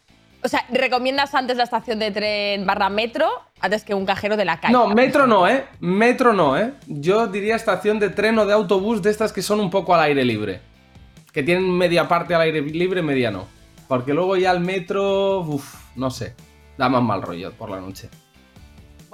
O 0.43 0.49
sea, 0.49 0.65
¿recomiendas 0.69 1.33
antes 1.33 1.55
la 1.55 1.63
estación 1.63 1.99
de 1.99 2.11
tren 2.11 2.65
barra 2.65 2.89
metro 2.89 3.29
antes 3.61 3.85
que 3.85 3.93
un 3.93 4.05
cajero 4.05 4.35
de 4.35 4.43
la 4.43 4.59
calle? 4.59 4.73
No, 4.73 4.89
metro 4.89 5.25
no, 5.25 5.47
¿eh? 5.47 5.63
Metro 5.79 6.33
no, 6.33 6.57
¿eh? 6.57 6.73
Yo 6.87 7.27
diría 7.27 7.55
estación 7.55 7.97
de 7.97 8.09
tren 8.09 8.37
o 8.37 8.45
de 8.45 8.51
autobús 8.51 9.01
de 9.01 9.09
estas 9.09 9.31
que 9.31 9.41
son 9.41 9.61
un 9.61 9.69
poco 9.69 9.95
al 9.95 10.01
aire 10.01 10.25
libre. 10.25 10.59
Que 11.31 11.43
tienen 11.43 11.71
media 11.71 12.09
parte 12.09 12.35
al 12.35 12.41
aire 12.41 12.61
libre, 12.61 13.01
media 13.01 13.31
no. 13.31 13.47
Porque 13.87 14.13
luego 14.13 14.35
ya 14.35 14.51
el 14.51 14.59
metro, 14.59 15.39
uff, 15.39 15.75
no 15.95 16.11
sé. 16.11 16.35
Da 16.77 16.89
más 16.89 17.01
mal 17.01 17.21
rollo 17.21 17.53
por 17.53 17.69
la 17.69 17.79
noche. 17.79 18.09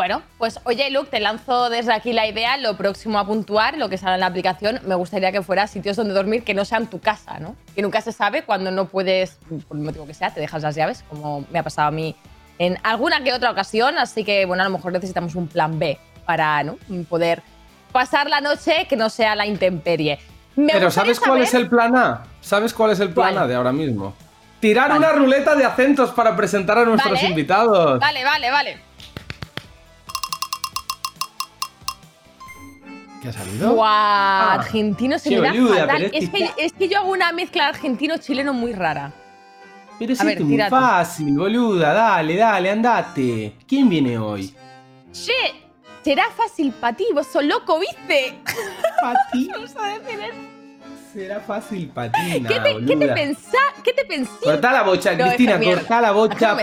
Bueno, 0.01 0.23
pues 0.39 0.59
oye, 0.63 0.89
Luke, 0.89 1.11
te 1.11 1.19
lanzo 1.19 1.69
desde 1.69 1.93
aquí 1.93 2.11
la 2.11 2.25
idea. 2.25 2.57
Lo 2.57 2.75
próximo 2.75 3.19
a 3.19 3.27
puntuar, 3.27 3.77
lo 3.77 3.87
que 3.87 3.99
sale 3.99 4.15
en 4.15 4.21
la 4.21 4.25
aplicación, 4.25 4.79
me 4.87 4.95
gustaría 4.95 5.31
que 5.31 5.43
fuera 5.43 5.67
sitios 5.67 5.95
donde 5.95 6.15
dormir 6.15 6.43
que 6.43 6.55
no 6.55 6.65
sean 6.65 6.87
tu 6.87 6.99
casa, 6.99 7.37
¿no? 7.39 7.55
Que 7.75 7.83
nunca 7.83 8.01
se 8.01 8.11
sabe 8.11 8.41
cuando 8.41 8.71
no 8.71 8.85
puedes, 8.85 9.37
por 9.67 9.77
el 9.77 9.83
motivo 9.83 10.07
que 10.07 10.15
sea, 10.15 10.33
te 10.33 10.39
dejas 10.39 10.63
las 10.63 10.73
llaves, 10.73 11.03
como 11.07 11.45
me 11.51 11.59
ha 11.59 11.63
pasado 11.63 11.89
a 11.89 11.91
mí 11.91 12.15
en 12.57 12.79
alguna 12.81 13.23
que 13.23 13.31
otra 13.31 13.51
ocasión. 13.51 13.99
Así 13.99 14.23
que, 14.23 14.47
bueno, 14.47 14.63
a 14.63 14.65
lo 14.65 14.71
mejor 14.75 14.91
necesitamos 14.91 15.35
un 15.35 15.47
plan 15.47 15.77
B 15.77 15.99
para 16.25 16.63
¿no? 16.63 16.77
poder 17.07 17.43
pasar 17.91 18.27
la 18.27 18.41
noche 18.41 18.87
que 18.89 18.95
no 18.95 19.07
sea 19.07 19.35
la 19.35 19.45
intemperie. 19.45 20.17
Me 20.55 20.73
Pero 20.73 20.89
¿sabes 20.89 21.19
cuál 21.19 21.33
saber- 21.33 21.43
es 21.43 21.53
el 21.53 21.69
plan 21.69 21.95
A? 21.95 22.23
¿Sabes 22.41 22.73
cuál 22.73 22.89
es 22.89 22.99
el 23.01 23.11
plan 23.13 23.33
¿Cuál? 23.35 23.43
A 23.43 23.47
de 23.47 23.53
ahora 23.53 23.71
mismo? 23.71 24.15
Tirar 24.59 24.89
Vale. 24.89 24.99
una 24.99 25.11
ruleta 25.11 25.55
de 25.55 25.65
acentos 25.65 26.09
para 26.11 26.35
presentar 26.35 26.79
a 26.79 26.85
nuestros 26.85 27.13
Vale. 27.13 27.27
invitados. 27.27 27.99
Vale, 27.99 28.23
vale, 28.23 28.49
vale. 28.51 28.77
¿Qué 33.21 33.29
ha 33.29 33.33
salido? 33.33 33.73
Guau, 33.73 33.87
Ah. 33.87 34.53
argentino 34.53 35.19
se 35.19 35.29
me 35.29 35.41
da 35.41 35.51
boluda, 35.51 35.75
fatal. 35.81 35.97
pero 35.97 36.07
es 36.07 36.23
Es 36.23 36.73
que 36.73 36.85
es 36.85 36.89
yo 36.89 36.99
hago 36.99 37.11
una 37.11 37.31
mezcla 37.31 37.67
argentino-chileno 37.67 38.53
muy 38.53 38.73
rara. 38.73 39.11
Pero 39.99 40.13
es 40.13 40.23
muy 40.23 40.35
tírate. 40.35 40.71
fácil, 40.71 41.37
boluda. 41.37 41.93
Dale, 41.93 42.35
dale, 42.35 42.71
andate. 42.71 43.55
¿Quién 43.67 43.87
viene 43.87 44.17
hoy? 44.17 44.55
Che, 45.13 45.31
será 46.03 46.23
fácil 46.35 46.71
para 46.71 46.97
ti, 46.97 47.05
vos 47.13 47.27
sos 47.27 47.43
loco, 47.43 47.79
¿viste? 47.79 48.39
Pati. 49.01 49.47
Vamos 49.53 49.75
a 49.77 49.99
decir 49.99 50.19
eso. 50.19 50.37
Será 51.13 51.39
fácil 51.41 51.89
patina, 51.89 52.47
¿Qué 52.49 52.59
te, 52.61 52.85
¿Qué 52.85 52.95
te 52.95 53.07
pensás? 53.09 53.73
¿Qué 53.83 53.93
te 53.93 54.05
pensás? 54.05 54.37
Cortá 54.41 54.71
la 54.71 54.83
bocha, 54.83 55.13
No, 55.13 55.25
Cristina, 55.25 55.57
mierda. 55.57 55.81
cortá 55.81 56.01
la 56.01 56.11
bocha, 56.13 56.57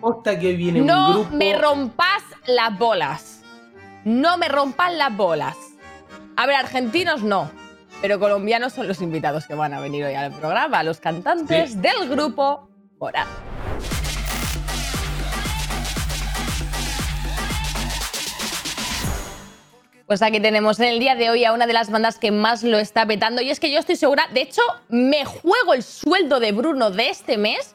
posta, 0.00 0.38
que 0.38 0.48
hoy 0.48 0.56
viene 0.56 0.80
un 0.80 0.86
No 0.88 1.12
grupo. 1.22 1.36
me 1.36 1.56
rompas 1.56 2.22
las 2.46 2.76
bolas. 2.76 3.37
No 4.08 4.38
me 4.38 4.48
rompas 4.48 4.90
las 4.94 5.14
bolas. 5.14 5.54
A 6.36 6.46
ver, 6.46 6.56
argentinos 6.56 7.22
no. 7.22 7.50
Pero 8.00 8.18
colombianos 8.18 8.72
son 8.72 8.88
los 8.88 9.02
invitados 9.02 9.46
que 9.46 9.52
van 9.54 9.74
a 9.74 9.80
venir 9.80 10.02
hoy 10.02 10.14
al 10.14 10.32
programa, 10.32 10.82
los 10.82 10.98
cantantes 10.98 11.72
Sí. 11.72 11.78
del 11.78 12.08
grupo 12.08 12.70
Morat. 12.98 13.26
Pues 20.06 20.22
aquí 20.22 20.40
tenemos 20.40 20.80
en 20.80 20.86
el 20.86 20.98
día 21.00 21.14
de 21.16 21.28
hoy 21.28 21.44
a 21.44 21.52
una 21.52 21.66
de 21.66 21.74
las 21.74 21.90
bandas 21.90 22.18
que 22.18 22.30
más 22.30 22.62
lo 22.62 22.78
está 22.78 23.04
petando. 23.04 23.42
Y 23.42 23.50
es 23.50 23.60
que 23.60 23.70
yo 23.70 23.78
estoy 23.78 23.96
segura, 23.96 24.26
de 24.32 24.40
hecho, 24.40 24.62
me 24.88 25.26
juego 25.26 25.74
el 25.74 25.82
sueldo 25.82 26.40
de 26.40 26.52
Bruno 26.52 26.90
de 26.90 27.10
este 27.10 27.36
mes, 27.36 27.74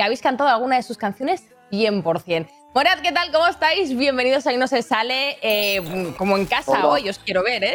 que 0.00 0.04
habéis 0.04 0.22
cantado 0.22 0.48
alguna 0.48 0.76
de 0.76 0.82
sus 0.82 0.96
canciones 0.96 1.44
100%. 1.72 2.48
Morat, 2.74 3.00
¿qué 3.02 3.12
tal? 3.12 3.30
¿Cómo 3.32 3.46
estáis? 3.48 3.94
Bienvenidos 3.94 4.46
a 4.46 4.50
Ahí 4.50 4.56
No 4.56 4.66
Se 4.66 4.80
Sale, 4.80 5.36
eh, 5.42 6.14
como 6.16 6.38
en 6.38 6.46
casa 6.46 6.72
Hola. 6.72 6.86
hoy, 6.86 7.08
os 7.10 7.18
quiero 7.18 7.42
ver, 7.42 7.64
¿eh? 7.64 7.74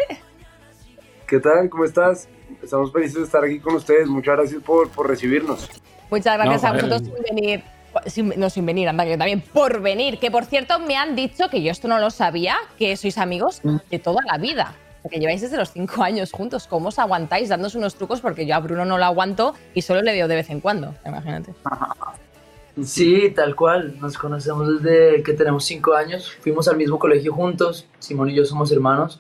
¿Qué 1.28 1.40
tal? 1.40 1.70
¿Cómo 1.70 1.86
estás? 1.86 2.28
Estamos 2.64 2.92
felices 2.92 3.14
de 3.18 3.24
estar 3.26 3.44
aquí 3.44 3.60
con 3.60 3.76
ustedes. 3.76 4.08
Muchas 4.08 4.38
gracias 4.38 4.64
por, 4.64 4.90
por 4.90 5.08
recibirnos. 5.08 5.70
Muchas 6.10 6.36
gracias 6.40 6.64
No, 6.64 6.68
a 6.68 6.72
vosotros 6.74 7.02
sin 7.04 7.36
venir. 7.36 7.64
Sin- 8.08 8.34
no 8.38 8.50
sin 8.50 8.66
venir, 8.66 8.90
anda, 8.90 9.06
que 9.06 9.18
también 9.20 9.42
por 9.42 9.80
venir. 9.82 10.18
Que 10.18 10.32
por 10.32 10.46
cierto, 10.46 10.80
me 10.80 10.98
han 10.98 11.16
dicho, 11.16 11.48
que 11.52 11.62
yo 11.62 11.70
esto 11.72 11.88
no 11.88 12.00
lo 12.00 12.10
sabía, 12.10 12.56
que 12.80 12.98
sois 12.98 13.20
amigos 13.20 13.62
de 13.92 14.00
toda 14.00 14.24
la 14.26 14.40
vida. 14.40 14.74
Que 15.10 15.20
lleváis 15.20 15.42
desde 15.42 15.58
los 15.58 15.72
cinco 15.72 16.04
años 16.04 16.32
juntos. 16.32 16.68
¿Cómo 16.68 16.90
os 16.90 17.00
aguantáis 17.00 17.50
dándos 17.50 17.76
unos 17.76 17.96
trucos? 17.96 18.22
Porque 18.22 18.46
yo 18.46 18.56
a 18.56 18.60
Bruno 18.60 18.86
no 18.86 18.98
lo 18.98 19.06
aguanto 19.06 19.54
y 19.74 19.82
solo 19.82 20.02
le 20.02 20.14
veo 20.14 20.28
de 20.28 20.36
vez 20.36 20.50
en 20.50 20.62
cuando. 20.62 20.96
Imagínate. 21.06 21.54
Sí, 22.84 23.32
tal 23.36 23.56
cual. 23.56 24.00
Nos 24.00 24.18
conocemos 24.18 24.82
desde 24.82 25.24
que 25.24 25.34
tenemos 25.34 25.64
cinco 25.66 25.94
años. 25.94 26.36
Fuimos 26.42 26.68
al 26.68 26.78
mismo 26.78 26.98
colegio 26.98 27.34
juntos. 27.34 27.88
Simón 28.00 28.30
y 28.30 28.36
yo 28.36 28.46
somos 28.46 28.72
hermanos. 28.72 29.20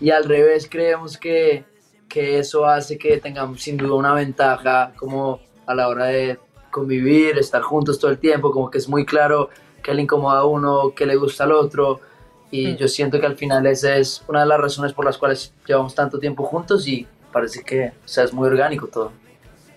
Y 0.00 0.10
al 0.10 0.24
revés, 0.24 0.68
creemos 0.70 1.16
que, 1.18 1.64
que 2.08 2.38
eso 2.38 2.66
hace 2.66 2.98
que 2.98 3.18
tengamos 3.18 3.62
sin 3.62 3.76
duda 3.76 3.94
una 3.94 4.14
ventaja 4.14 4.92
como 4.96 5.40
a 5.66 5.74
la 5.74 5.88
hora 5.88 6.06
de 6.06 6.38
convivir, 6.70 7.38
estar 7.38 7.62
juntos 7.62 7.98
todo 7.98 8.10
el 8.10 8.18
tiempo, 8.18 8.50
como 8.50 8.70
que 8.70 8.78
es 8.78 8.88
muy 8.88 9.06
claro 9.06 9.48
que 9.82 9.94
le 9.94 10.02
incomoda 10.02 10.40
a 10.40 10.44
uno, 10.44 10.92
que 10.94 11.06
le 11.06 11.16
gusta 11.16 11.44
al 11.44 11.52
otro. 11.52 12.00
Y 12.50 12.76
yo 12.76 12.88
siento 12.88 13.20
que 13.20 13.26
al 13.26 13.36
final 13.36 13.66
esa 13.66 13.96
es 13.96 14.22
una 14.28 14.40
de 14.40 14.46
las 14.46 14.60
razones 14.60 14.92
por 14.92 15.04
las 15.04 15.18
cuales 15.18 15.52
llevamos 15.66 15.94
tanto 15.94 16.18
tiempo 16.18 16.44
juntos 16.44 16.86
y 16.86 17.06
parece 17.32 17.62
que 17.62 17.88
o 17.88 18.08
sea, 18.08 18.24
es 18.24 18.32
muy 18.32 18.46
orgánico 18.46 18.86
todo. 18.86 19.12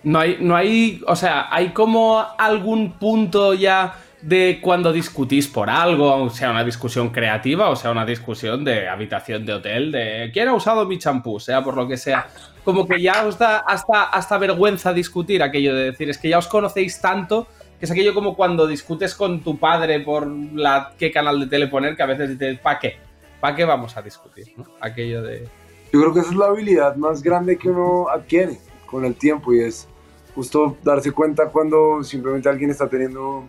No 0.02 0.18
hay, 0.18 0.38
no 0.40 0.56
hay, 0.56 1.02
o 1.06 1.14
sea, 1.14 1.54
hay 1.54 1.70
como 1.70 2.24
algún 2.38 2.92
punto 2.92 3.52
ya 3.52 3.96
de 4.22 4.58
cuando 4.62 4.92
discutís 4.92 5.48
por 5.48 5.70
algo, 5.70 6.24
o 6.24 6.30
sea 6.30 6.50
una 6.50 6.64
discusión 6.64 7.10
creativa, 7.10 7.70
o 7.70 7.76
sea 7.76 7.90
una 7.90 8.04
discusión 8.04 8.64
de 8.64 8.88
habitación 8.88 9.46
de 9.46 9.54
hotel, 9.54 9.92
de 9.92 10.30
quién 10.32 10.48
ha 10.48 10.54
usado 10.54 10.86
mi 10.86 10.98
champú, 10.98 11.40
sea 11.40 11.62
por 11.62 11.76
lo 11.76 11.88
que 11.88 11.96
sea. 11.96 12.28
Como 12.64 12.86
que 12.86 13.00
ya 13.00 13.26
os 13.26 13.38
da 13.38 13.58
hasta, 13.58 14.04
hasta 14.04 14.38
vergüenza 14.38 14.92
discutir 14.92 15.42
aquello 15.42 15.74
de 15.74 15.84
decir, 15.84 16.10
es 16.10 16.18
que 16.18 16.28
ya 16.28 16.38
os 16.38 16.46
conocéis 16.46 17.00
tanto, 17.00 17.46
que 17.80 17.86
es 17.86 17.90
aquello 17.90 18.12
como 18.12 18.36
cuando 18.36 18.66
discutes 18.66 19.14
con 19.14 19.40
tu 19.40 19.58
padre 19.58 20.00
por 20.00 20.26
la, 20.26 20.92
qué 20.98 21.10
canal 21.10 21.40
de 21.40 21.46
tele 21.46 21.66
poner, 21.66 21.96
que 21.96 22.02
a 22.02 22.06
veces 22.06 22.38
dices, 22.38 22.60
¿para 22.60 22.78
qué? 22.78 22.98
¿Para 23.40 23.56
qué 23.56 23.64
vamos 23.64 23.96
a 23.96 24.02
discutir? 24.02 24.52
¿no? 24.54 24.66
Aquello 24.82 25.22
de... 25.22 25.48
Yo 25.90 26.00
creo 26.00 26.12
que 26.12 26.20
esa 26.20 26.28
es 26.28 26.36
la 26.36 26.46
habilidad 26.48 26.94
más 26.96 27.22
grande 27.22 27.56
que 27.56 27.70
uno 27.70 28.10
adquiere 28.10 28.58
con 28.84 29.06
el 29.06 29.14
tiempo 29.14 29.54
y 29.54 29.60
es 29.60 29.88
justo 30.34 30.76
darse 30.82 31.10
cuenta 31.12 31.46
cuando 31.46 32.04
simplemente 32.04 32.50
alguien 32.50 32.68
está 32.68 32.86
teniendo 32.86 33.44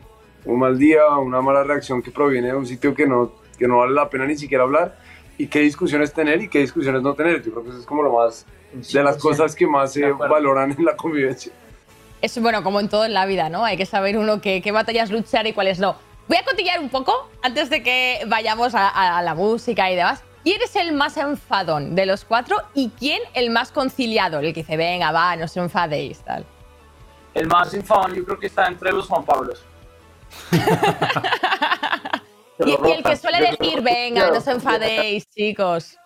un 0.46 0.60
mal 0.60 0.80
día, 0.80 1.10
una 1.18 1.42
mala 1.42 1.66
reacción 1.66 2.02
que 2.02 2.10
proviene 2.10 2.48
de 2.48 2.56
un 2.56 2.66
sitio 2.66 2.96
que 2.96 3.06
no, 3.06 3.34
que 3.60 3.68
no 3.68 3.80
vale 3.80 3.94
la 3.94 4.10
pena 4.10 4.26
ni 4.26 4.38
siquiera 4.38 4.64
hablar 4.64 4.98
y 5.38 5.48
qué 5.48 5.60
discusiones 5.60 6.14
tener 6.14 6.42
y 6.42 6.48
qué 6.48 6.60
discusiones 6.60 7.02
no 7.02 7.14
tener. 7.16 7.44
Yo 7.44 7.52
creo 7.52 7.64
que 7.66 7.70
eso 7.72 7.80
es 7.80 7.86
como 7.86 8.02
lo 8.02 8.14
más 8.14 8.46
de 8.72 9.04
las 9.04 9.18
100%, 9.18 9.20
cosas 9.20 9.56
que 9.56 9.68
más 9.68 9.92
se 9.92 10.10
valoran 10.10 10.72
en 10.72 10.86
la 10.86 10.96
convivencia. 10.96 11.52
Es 12.22 12.40
bueno, 12.40 12.64
como 12.64 12.80
en 12.80 12.88
todo 12.90 13.06
en 13.06 13.14
la 13.14 13.26
vida, 13.26 13.50
¿no? 13.50 13.64
Hay 13.66 13.78
que 13.78 13.86
saber 13.86 14.18
uno 14.18 14.42
qué, 14.42 14.62
qué 14.62 14.72
batallas 14.72 15.10
luchar 15.10 15.48
y 15.48 15.54
cuáles 15.54 15.80
no. 15.80 15.96
Voy 16.28 16.38
a 16.38 16.44
cotillar 16.46 16.80
un 16.80 16.90
poco 16.90 17.30
antes 17.42 17.70
de 17.70 17.82
que 17.84 18.22
vayamos 18.28 18.76
a, 18.76 18.88
a- 18.90 19.18
a 19.18 19.22
la 19.22 19.34
música 19.36 19.90
y 19.92 19.96
demás. 19.96 20.24
¿Quién 20.44 20.62
es 20.62 20.76
el 20.76 20.94
más 20.94 21.18
enfadón 21.18 21.94
de 21.96 22.06
los 22.06 22.26
cuatro 22.26 22.58
y 22.74 22.90
quién 22.98 23.22
el 23.34 23.50
más 23.52 23.72
conciliador? 23.72 24.44
El 24.46 24.54
que 24.54 24.62
dice, 24.62 24.78
venga, 24.78 25.12
va, 25.12 25.36
no 25.36 25.46
os 25.46 25.56
enfadéis, 25.58 26.20
tal. 26.24 26.46
El 27.34 27.48
más 27.48 27.74
enfadón 27.74 28.14
yo 28.16 28.24
creo 28.26 28.40
que 28.40 28.48
está 28.48 28.66
entre 28.68 28.92
los 28.92 29.08
Juan 29.08 29.24
Pablos. 29.26 29.64
Y, 32.64 32.70
y 32.70 32.92
el 32.92 33.02
que 33.04 33.18
suele 33.18 33.40
decir, 33.58 33.82
venga, 33.82 34.28
no 34.30 34.38
os 34.38 34.46
enfadéis, 34.48 35.28
chicos. 35.32 35.98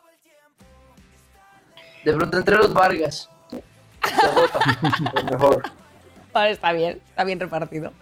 De 2.05 2.13
pronto 2.13 2.37
entre 2.37 2.55
los 2.55 2.73
Vargas. 2.73 3.29
Mejor. 5.29 5.63
Vale, 6.35 6.51
está 6.51 6.73
bien, 6.73 6.99
está 7.09 7.23
bien 7.23 7.39
repartido. 7.39 7.93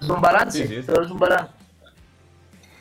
Es 0.00 0.08
un 0.08 0.20
balance, 0.20 0.68
Sí, 0.68 0.74
sí, 0.76 0.82
todo 0.86 1.02
es 1.02 1.10
un 1.10 1.18
balance. 1.18 1.50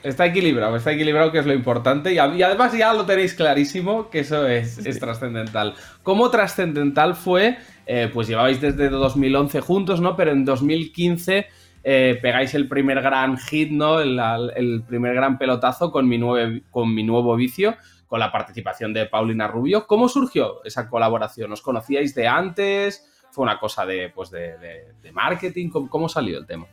Está 0.03 0.25
equilibrado, 0.25 0.75
está 0.75 0.91
equilibrado, 0.91 1.31
que 1.31 1.39
es 1.39 1.45
lo 1.45 1.53
importante. 1.53 2.11
Y, 2.13 2.17
además 2.17 2.73
ya 2.73 2.93
lo 2.93 3.05
tenéis 3.05 3.33
clarísimo, 3.33 4.09
que 4.09 4.19
eso 4.19 4.45
es, 4.47 4.79
es 4.79 4.99
trascendental. 4.99 5.75
¿Cómo 6.03 6.29
trascendental 6.29 7.15
fue? 7.15 7.57
Eh, 7.85 8.09
pues 8.13 8.27
llevabais 8.27 8.59
desde 8.59 8.89
2011 8.89 9.61
juntos, 9.61 10.01
¿no? 10.01 10.15
Pero 10.17 10.31
en 10.31 10.43
2015 10.43 11.47
eh, 11.83 12.19
pegáis 12.21 12.53
el 12.55 12.67
primer 12.67 13.01
gran 13.01 13.37
hit, 13.37 13.71
¿no? 13.71 14.01
El 14.01 14.83
primer 14.87 15.13
gran 15.13 15.37
pelotazo 15.37 15.89
con 15.91 16.05
mi, 16.07 16.17
nueve- 16.17 16.63
con 16.69 16.93
mi 16.93 17.03
nuevo 17.03 17.35
vicio, 17.37 17.75
con 18.07 18.19
la 18.19 18.31
participación 18.31 18.93
de 18.93 19.05
Paulina 19.05 19.47
Rubio. 19.47 19.87
¿Cómo 19.87 20.09
surgió 20.09 20.63
esa 20.65 20.89
colaboración? 20.89 21.51
¿Os 21.53 21.61
conocíais 21.61 22.13
de 22.15 22.27
antes? 22.27 23.07
¿Fue 23.31 23.43
una 23.43 23.57
cosa 23.57 23.85
de, 23.85 24.09
pues 24.09 24.29
de, 24.29 24.57
de- 24.57 24.93
de 25.01 25.11
marketing? 25.11 25.69
¿Cómo, 25.69 25.89
cómo 25.89 26.09
salió 26.09 26.37
el 26.37 26.45
tema? 26.45 26.67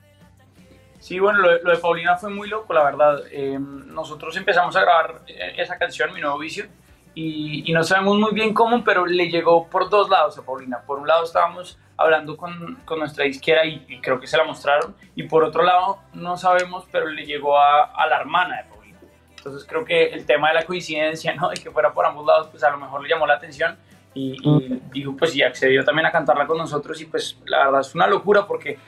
Sí, 0.99 1.19
bueno, 1.21 1.39
lo, 1.39 1.63
lo 1.63 1.71
de 1.71 1.79
Paulina 1.79 2.17
fue 2.17 2.31
muy 2.31 2.49
loco, 2.49 2.73
la 2.75 2.83
verdad. 2.85 3.23
Eh, 3.31 3.57
nosotros 3.59 4.37
empezamos 4.37 4.75
a 4.77 4.81
grabar 4.81 5.21
eh, 5.29 5.55
esa 5.57 5.79
canción, 5.79 6.13
Mi 6.13 6.21
Nuevo 6.21 6.39
Vicio, 6.39 6.67
y, 7.15 7.69
y 7.71 7.73
no 7.73 7.85
sabemos 7.85 8.19
muy 8.19 8.33
bien 8.33 8.53
cómo, 8.53 8.83
pero 8.83 9.07
le 9.07 9.29
llegó 9.29 9.69
por 9.69 9.89
dos 9.89 10.09
lados 10.11 10.37
a 10.39 10.43
Paulina. 10.43 10.81
Por 10.85 10.99
un 10.99 11.07
lado 11.07 11.25
estábamos 11.25 11.79
hablando 11.97 12.37
con, 12.37 12.77
con 12.85 12.99
nuestra 12.99 13.25
disquera 13.25 13.65
y, 13.65 13.85
y 13.89 14.01
creo 14.01 14.19
que 14.21 14.27
se 14.27 14.37
la 14.37 14.45
mostraron, 14.45 14.97
y 15.15 15.23
por 15.25 15.45
otro 15.45 15.63
lado 15.63 15.99
no 16.15 16.37
sabemos, 16.37 16.85
pero 16.91 17.07
le 17.09 17.25
llegó 17.25 17.59
a, 17.59 17.85
a 17.85 18.07
la 18.09 18.17
hermana 18.21 18.57
de 18.63 18.65
Paulina. 18.69 18.99
Entonces 19.37 19.65
creo 19.69 19.85
que 19.85 20.07
el 20.09 20.27
tema 20.27 20.49
de 20.49 20.55
la 20.55 20.65
coincidencia, 20.67 21.33
¿no? 21.35 21.49
De 21.51 21.57
que 21.57 21.71
fuera 21.71 21.93
por 21.93 22.05
ambos 22.07 22.27
lados, 22.27 22.49
pues 22.49 22.63
a 22.65 22.71
lo 22.71 22.79
mejor 22.79 23.03
le 23.03 23.09
llamó 23.09 23.25
la 23.27 23.35
atención 23.35 23.79
y, 24.15 24.37
y 24.43 24.81
dijo, 24.93 25.17
pues 25.17 25.35
y 25.37 25.43
accedió 25.43 25.85
también 25.85 26.07
a 26.07 26.13
cantarla 26.13 26.47
con 26.47 26.59
nosotros 26.59 27.01
y 27.01 27.05
pues 27.07 27.37
la 27.47 27.65
verdad 27.67 27.81
es 27.83 27.95
una 27.95 28.07
locura 28.07 28.47
porque 28.47 28.79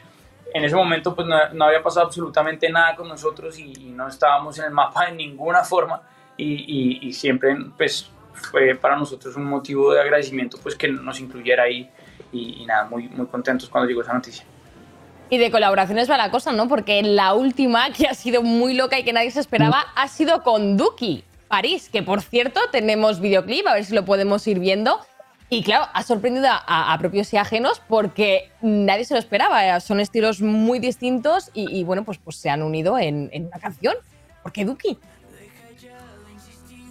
en 0.52 0.64
ese 0.64 0.74
momento 0.74 1.14
pues 1.14 1.28
no, 1.28 1.36
no 1.52 1.64
había 1.66 1.82
pasado 1.82 2.06
absolutamente 2.06 2.68
nada 2.70 2.96
con 2.96 3.06
nosotros 3.08 3.58
y, 3.58 3.72
y 3.72 3.90
no 3.90 4.08
estábamos 4.08 4.58
en 4.58 4.64
el 4.64 4.70
mapa 4.72 5.06
de 5.06 5.12
ninguna 5.12 5.62
forma 5.62 6.02
y, 6.36 6.44
y- 6.44 7.08
y 7.08 7.12
siempre 7.12 7.56
pues 7.76 8.10
fue 8.32 8.74
para 8.74 8.96
nosotros 8.96 9.36
un 9.36 9.44
motivo 9.44 9.92
de 9.92 10.00
agradecimiento 10.00 10.58
pues 10.62 10.74
que 10.74 10.88
nos 10.88 11.20
incluyera 11.20 11.64
ahí 11.64 11.88
y, 12.32 12.62
y 12.62 12.66
nada, 12.66 12.84
muy, 12.84 13.08
muy 13.08 13.26
contentos 13.26 13.68
cuando 13.68 13.88
llegó 13.88 14.02
esa 14.02 14.12
noticia. 14.14 14.44
Y 15.28 15.38
de 15.38 15.50
colaboraciones 15.52 16.10
va 16.10 16.16
la 16.16 16.30
cosa, 16.32 16.50
¿no? 16.52 16.66
Porque 16.66 17.02
la 17.02 17.34
última, 17.34 17.92
que 17.92 18.08
ha 18.08 18.14
sido 18.14 18.42
muy 18.42 18.74
loca 18.74 18.98
y 18.98 19.04
que 19.04 19.12
nadie 19.12 19.30
se 19.30 19.38
esperaba, 19.40 19.84
ha 19.94 20.08
sido 20.08 20.42
con 20.42 20.76
Duki, 20.76 21.22
París, 21.50 21.90
que 21.90 22.02
por 22.02 22.22
cierto 22.22 22.60
tenemos 22.70 23.20
videoclip, 23.20 23.66
a 23.66 23.74
ver 23.74 23.84
si 23.84 23.92
lo 23.92 24.04
podemos 24.04 24.46
ir 24.46 24.60
viendo. 24.60 25.00
Y 25.48 25.64
claro, 25.64 25.86
ha 25.92 26.04
sorprendido 26.04 26.46
a, 26.48 26.92
a 26.94 26.98
propios 26.98 27.32
y 27.34 27.36
ajenos 27.36 27.82
porque 27.88 28.52
nadie 28.62 29.04
se 29.04 29.14
lo 29.14 29.18
esperaba. 29.18 29.66
eh, 29.76 29.80
Son 29.80 29.98
estilos 29.98 30.40
muy 30.40 30.78
distintos 30.78 31.50
y, 31.52 31.76
y, 31.76 31.82
bueno, 31.82 32.04
pues, 32.04 32.18
pues 32.18 32.36
se 32.36 32.50
han 32.50 32.62
unido 32.62 32.96
en, 32.98 33.28
en 33.32 33.46
una 33.46 33.58
canción. 33.58 33.96
¿Por 34.44 34.52
qué 34.52 34.64
Duki? 34.64 34.96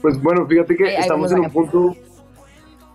Pues 0.01 0.21
bueno, 0.21 0.45
fíjate 0.45 0.75
que 0.75 0.93
estamos 0.97 1.31
en 1.31 1.39
un 1.39 1.49
punto, 1.51 1.95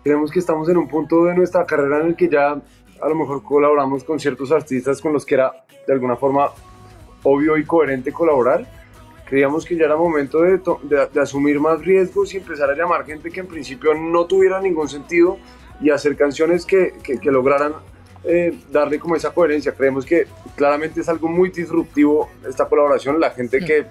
creemos 0.03 0.31
que 0.31 0.41
estamos 0.41 0.69
en 0.69 0.77
un 0.77 0.87
punto 0.87 1.25
de 1.25 1.35
nuestra 1.35 1.65
carrera 1.65 2.01
en 2.01 2.09
el 2.09 2.17
que 2.17 2.29
ya 2.29 2.51
a 2.51 3.09
lo 3.09 3.15
mejor 3.15 3.43
colaboramos 3.43 4.05
con 4.05 4.21
ciertos 4.21 4.53
artistas 4.53 5.01
con 5.01 5.15
los 5.15 5.25
que 5.25 5.35
era 5.35 5.65
de 5.87 5.93
alguna 5.95 6.17
forma 6.17 6.51
obvio 7.23 7.57
y 7.57 7.65
coherente 7.65 8.13
colaborar. 8.13 8.84
Creíamos 9.27 9.65
que 9.65 9.77
ya 9.77 9.87
era 9.87 9.97
momento 9.97 10.43
de, 10.43 10.61
de- 10.83 11.21
asumir 11.21 11.59
más 11.59 11.81
riesgos 11.85 12.35
y 12.35 12.37
empezar 12.39 12.71
a 12.71 12.75
llamar 12.75 13.05
gente 13.07 13.31
que 13.31 13.41
en 13.41 13.47
principio 13.47 13.95
no 13.95 14.27
tuviera 14.27 14.61
ningún 14.61 14.89
sentido 14.89 15.39
y 15.81 15.91
hacer 15.91 16.17
canciones 16.17 16.67
que, 16.67 16.95
que- 17.03 17.19
que 17.19 17.31
lograran 17.31 17.75
eh, 18.25 18.59
darle 18.71 18.99
como 18.99 19.17
esa 19.17 19.33
coherencia. 19.33 19.73
Creemos 19.73 20.05
que 20.07 20.27
claramente 20.57 21.01
es 21.01 21.09
algo 21.09 21.29
muy 21.29 21.51
disruptivo 21.51 22.29
esta 22.49 22.67
colaboración. 22.69 23.19
La 23.21 23.31
gente 23.31 23.59
que, 23.67 23.87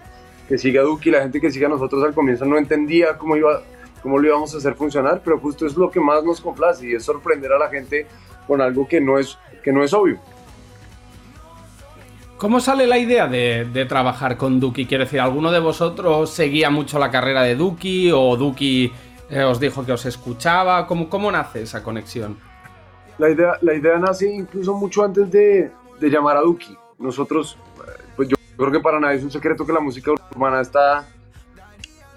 que 0.48 0.58
sigue 0.58 0.80
a 0.80 0.84
Duki, 0.84 1.12
la 1.12 1.22
gente 1.22 1.40
que 1.42 1.52
sigue 1.52 1.66
a 1.66 1.70
nosotros 1.70 2.04
al 2.04 2.14
comienzo 2.14 2.46
no 2.46 2.58
entendía 2.58 3.18
cómo, 3.18 3.36
iba, 3.36 3.62
cómo 4.02 4.18
lo 4.20 4.28
íbamos 4.28 4.54
a 4.54 4.58
hacer 4.58 4.76
funcionar, 4.76 5.22
pero 5.24 5.40
justo 5.40 5.66
es 5.68 5.76
lo 5.76 5.90
que 5.92 6.00
más 6.00 6.24
nos 6.24 6.42
complace 6.42 6.88
y 6.88 6.94
es 6.96 7.04
sorprender 7.04 7.52
a 7.54 7.60
la 7.60 7.70
gente 7.70 8.08
con 8.48 8.60
algo 8.62 8.88
que 8.88 9.00
no 9.02 9.18
es, 9.20 9.38
que 9.64 9.72
no 9.72 9.84
es 9.84 9.94
obvio. 9.94 10.20
¿Cómo 12.44 12.60
sale 12.60 12.88
la 12.88 12.98
idea 12.98 13.26
de, 13.26 13.64
de 13.72 13.86
trabajar 13.86 14.36
con 14.36 14.60
Duki? 14.60 14.86
Quiero 14.86 15.06
decir, 15.06 15.22
¿alguno 15.22 15.50
de 15.50 15.62
vosotros 15.62 16.30
seguía 16.30 16.70
mucho 16.70 17.00
la 17.00 17.10
carrera 17.10 17.42
de 17.44 17.56
Duki 17.56 18.12
o 18.12 18.36
Duki 18.36 18.92
eh, 19.30 19.44
os 19.44 19.62
dijo 19.62 19.86
que 19.86 19.94
os 19.94 20.06
escuchaba? 20.06 20.86
¿Cómo, 20.86 21.08
cómo 21.08 21.32
nace 21.32 21.62
esa 21.62 21.82
conexión? 21.82 22.38
La 23.18 23.30
idea, 23.30 23.54
la 23.62 23.74
idea 23.74 23.98
nace 23.98 24.30
incluso 24.30 24.74
mucho 24.74 25.06
antes 25.06 25.32
de, 25.32 25.72
de 26.02 26.10
llamar 26.10 26.36
a 26.36 26.42
Duki. 26.42 26.78
Nosotros, 27.00 27.58
eh, 27.78 28.04
pues 28.18 28.28
yo 28.28 28.36
creo 28.58 28.72
que 28.74 28.82
para 28.82 29.00
nadie 29.00 29.20
es 29.20 29.24
un 29.24 29.32
secreto 29.32 29.66
que 29.66 29.72
la 29.72 29.80
música 29.80 30.12
urbana 30.12 30.60
está 30.60 31.08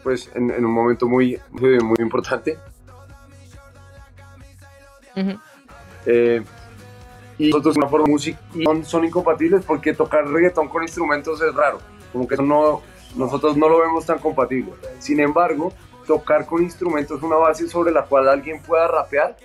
pues 0.02 0.28
en, 0.34 0.50
en 0.50 0.64
un 0.64 0.72
momento 0.72 1.06
muy, 1.06 1.38
muy, 1.52 1.78
muy 1.78 1.98
importante. 2.00 2.58
Eh, 6.04 6.42
y 7.38 7.50
nosotros 7.50 7.76
una 7.76 7.88
forma 7.88 8.06
de 8.06 8.12
música 8.12 8.38
son, 8.64 8.84
son 8.84 9.04
incompatibles 9.04 9.64
porque 9.64 9.92
tocar 9.92 10.26
reggaetón 10.28 10.68
con 10.68 10.82
instrumentos 10.82 11.40
es 11.42 11.54
raro. 11.54 11.78
Como 12.12 12.26
que 12.26 12.36
no, 12.36 12.82
nosotros 13.16 13.56
no 13.56 13.68
lo 13.68 13.80
vemos 13.80 14.06
tan 14.06 14.18
compatible. 14.18 14.72
Sin 14.98 15.20
embargo, 15.20 15.72
tocar 16.06 16.46
con 16.46 16.62
instrumentos 16.62 17.22
una 17.22 17.36
base 17.36 17.68
sobre 17.68 17.92
la 17.92 18.04
cual 18.04 18.28
alguien 18.28 18.62
pueda 18.62 18.86
rapear, 18.88 19.36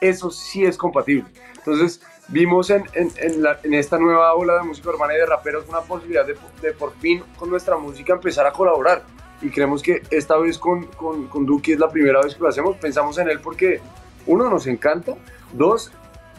eso 0.00 0.30
sí 0.30 0.64
es 0.64 0.76
compatible. 0.76 1.24
Entonces, 1.58 2.00
vimos 2.28 2.70
en, 2.70 2.84
en, 2.94 3.10
en, 3.16 3.42
la- 3.42 3.58
en 3.62 3.74
esta 3.74 3.98
nueva 3.98 4.34
ola 4.34 4.54
de 4.58 4.62
música 4.62 4.88
urbana 4.90 5.14
y 5.14 5.18
de 5.18 5.26
raperos 5.26 5.68
una 5.68 5.80
posibilidad 5.80 6.24
de, 6.26 6.36
de 6.62 6.72
por 6.72 6.92
fin 6.96 7.22
con 7.38 7.50
nuestra 7.50 7.76
música 7.76 8.12
empezar 8.14 8.46
a 8.46 8.52
colaborar. 8.52 9.02
Y 9.42 9.50
creemos 9.50 9.82
que 9.82 10.02
esta 10.10 10.36
vez 10.38 10.58
con, 10.58 10.84
con, 10.86 11.26
con 11.28 11.44
Duki 11.44 11.72
es 11.72 11.78
la 11.78 11.90
primera 11.90 12.22
vez 12.22 12.34
que 12.34 12.40
lo 12.42 12.48
hacemos. 12.48 12.76
Pensamos 12.76 13.18
en 13.18 13.28
él 13.28 13.40
porque, 13.40 13.80
uno, 14.26 14.48
nos 14.48 14.66
encanta. 14.66 15.14
Dos, 15.52 15.92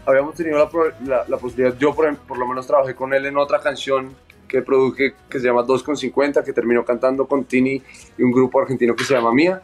habíamos 0.07 0.35
tenido 0.35 0.57
la, 0.57 0.69
la- 1.05 1.25
la 1.27 1.37
posibilidad, 1.37 1.77
yo 1.77 1.93
por, 1.93 2.07
em- 2.07 2.15
por 2.15 2.37
lo 2.37 2.47
menos 2.47 2.65
trabajé 2.65 2.95
con 2.95 3.13
él 3.13 3.25
en 3.25 3.37
otra 3.37 3.59
canción 3.59 4.15
que 4.47 4.61
produje 4.61 5.13
que 5.29 5.39
se 5.39 5.45
llama 5.47 5.63
2,50, 5.63 6.43
que 6.43 6.53
terminó 6.53 6.85
cantando 6.85 7.27
con 7.27 7.43
Tini 7.43 7.81
y 8.17 8.23
un 8.23 8.31
grupo 8.31 8.61
argentino 8.61 8.95
que 8.95 9.03
se 9.03 9.13
llama 9.13 9.33
Mía. 9.33 9.61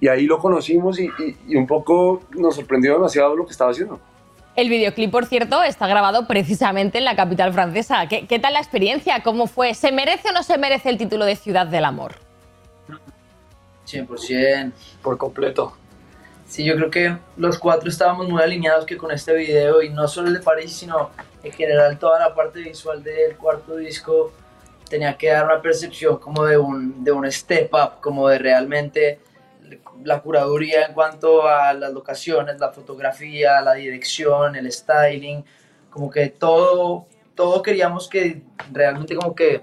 Y 0.00 0.08
ahí 0.08 0.24
lo 0.26 0.38
conocimos 0.38 0.98
y, 0.98 1.04
y- 1.04 1.36
y 1.48 1.56
un 1.56 1.66
poco 1.66 2.22
nos 2.30 2.56
sorprendió 2.56 2.94
demasiado 2.94 3.36
lo 3.36 3.44
que 3.44 3.52
estaba 3.52 3.70
haciendo. 3.70 4.00
El 4.56 4.68
videoclip, 4.68 5.10
por 5.10 5.26
cierto, 5.26 5.62
está 5.62 5.86
grabado 5.86 6.26
precisamente 6.26 6.98
en 6.98 7.04
la 7.04 7.14
capital 7.16 7.52
francesa. 7.54 8.06
¿Qué, 8.08 8.26
qué 8.26 8.38
tal 8.38 8.52
la 8.54 8.58
experiencia? 8.60 9.22
¿Cómo 9.22 9.46
fue? 9.46 9.74
¿Se 9.74 9.92
merece 9.92 10.28
o 10.30 10.32
no 10.32 10.42
se 10.42 10.58
merece 10.58 10.88
el 10.90 10.98
título 10.98 11.24
de 11.24 11.36
Ciudad 11.36 11.66
del 11.66 11.84
Amor? 11.86 12.16
100%. 13.86 14.72
Por 15.02 15.18
completo. 15.18 15.72
Sí, 16.52 16.64
yo 16.64 16.76
creo 16.76 16.90
que 16.90 17.16
los 17.38 17.58
cuatro 17.58 17.88
estábamos 17.88 18.28
muy 18.28 18.42
alineados 18.42 18.84
que 18.84 18.98
con 18.98 19.10
este 19.10 19.34
video 19.34 19.80
y 19.80 19.88
no 19.88 20.06
solo 20.06 20.28
el 20.28 20.34
de 20.34 20.40
París, 20.40 20.70
sino 20.70 21.08
en 21.42 21.50
general 21.50 21.98
toda 21.98 22.20
la 22.20 22.34
parte 22.34 22.60
visual 22.60 23.02
del 23.02 23.38
cuarto 23.38 23.76
disco 23.76 24.34
tenía 24.86 25.16
que 25.16 25.30
dar 25.30 25.46
una 25.46 25.62
percepción 25.62 26.18
como 26.18 26.44
de 26.44 26.58
un, 26.58 27.02
de 27.02 27.10
un 27.10 27.32
step 27.32 27.72
up, 27.72 28.02
como 28.02 28.28
de 28.28 28.38
realmente 28.38 29.20
la 30.04 30.20
curaduría 30.20 30.84
en 30.84 30.92
cuanto 30.92 31.48
a 31.48 31.72
las 31.72 31.90
locaciones, 31.90 32.60
la 32.60 32.68
fotografía, 32.70 33.62
la 33.62 33.72
dirección, 33.72 34.54
el 34.54 34.70
styling, 34.70 35.42
como 35.88 36.10
que 36.10 36.28
todo, 36.28 37.06
todo 37.34 37.62
queríamos 37.62 38.10
que 38.10 38.42
realmente 38.70 39.16
como 39.16 39.34
que 39.34 39.62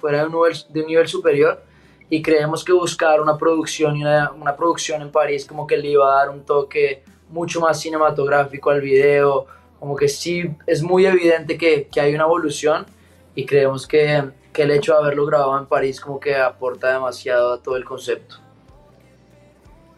fuera 0.00 0.18
de 0.18 0.24
un 0.24 0.32
nivel, 0.32 0.56
de 0.68 0.80
un 0.80 0.86
nivel 0.88 1.06
superior 1.06 1.62
y 2.10 2.22
creemos 2.22 2.64
que 2.64 2.72
buscar 2.72 3.20
una 3.20 3.36
producción 3.36 3.96
y 3.96 4.02
una, 4.02 4.30
una 4.32 4.56
producción 4.56 5.02
en 5.02 5.10
París 5.10 5.46
como 5.46 5.66
que 5.66 5.76
le 5.76 5.88
iba 5.88 6.10
a 6.10 6.18
dar 6.18 6.30
un 6.30 6.44
toque 6.44 7.02
mucho 7.30 7.60
más 7.60 7.80
cinematográfico 7.80 8.70
al 8.70 8.80
video, 8.80 9.46
como 9.80 9.96
que 9.96 10.08
sí 10.08 10.50
es 10.66 10.82
muy 10.82 11.06
evidente 11.06 11.58
que, 11.58 11.88
que 11.92 12.00
hay 12.00 12.14
una 12.14 12.24
evolución 12.24 12.86
y 13.34 13.44
creemos 13.44 13.86
que, 13.86 14.22
que 14.52 14.62
el 14.62 14.70
hecho 14.70 14.92
de 14.92 14.98
haberlo 14.98 15.26
grabado 15.26 15.58
en 15.58 15.66
París 15.66 16.00
como 16.00 16.20
que 16.20 16.36
aporta 16.36 16.92
demasiado 16.92 17.54
a 17.54 17.62
todo 17.62 17.76
el 17.76 17.84
concepto. 17.84 18.36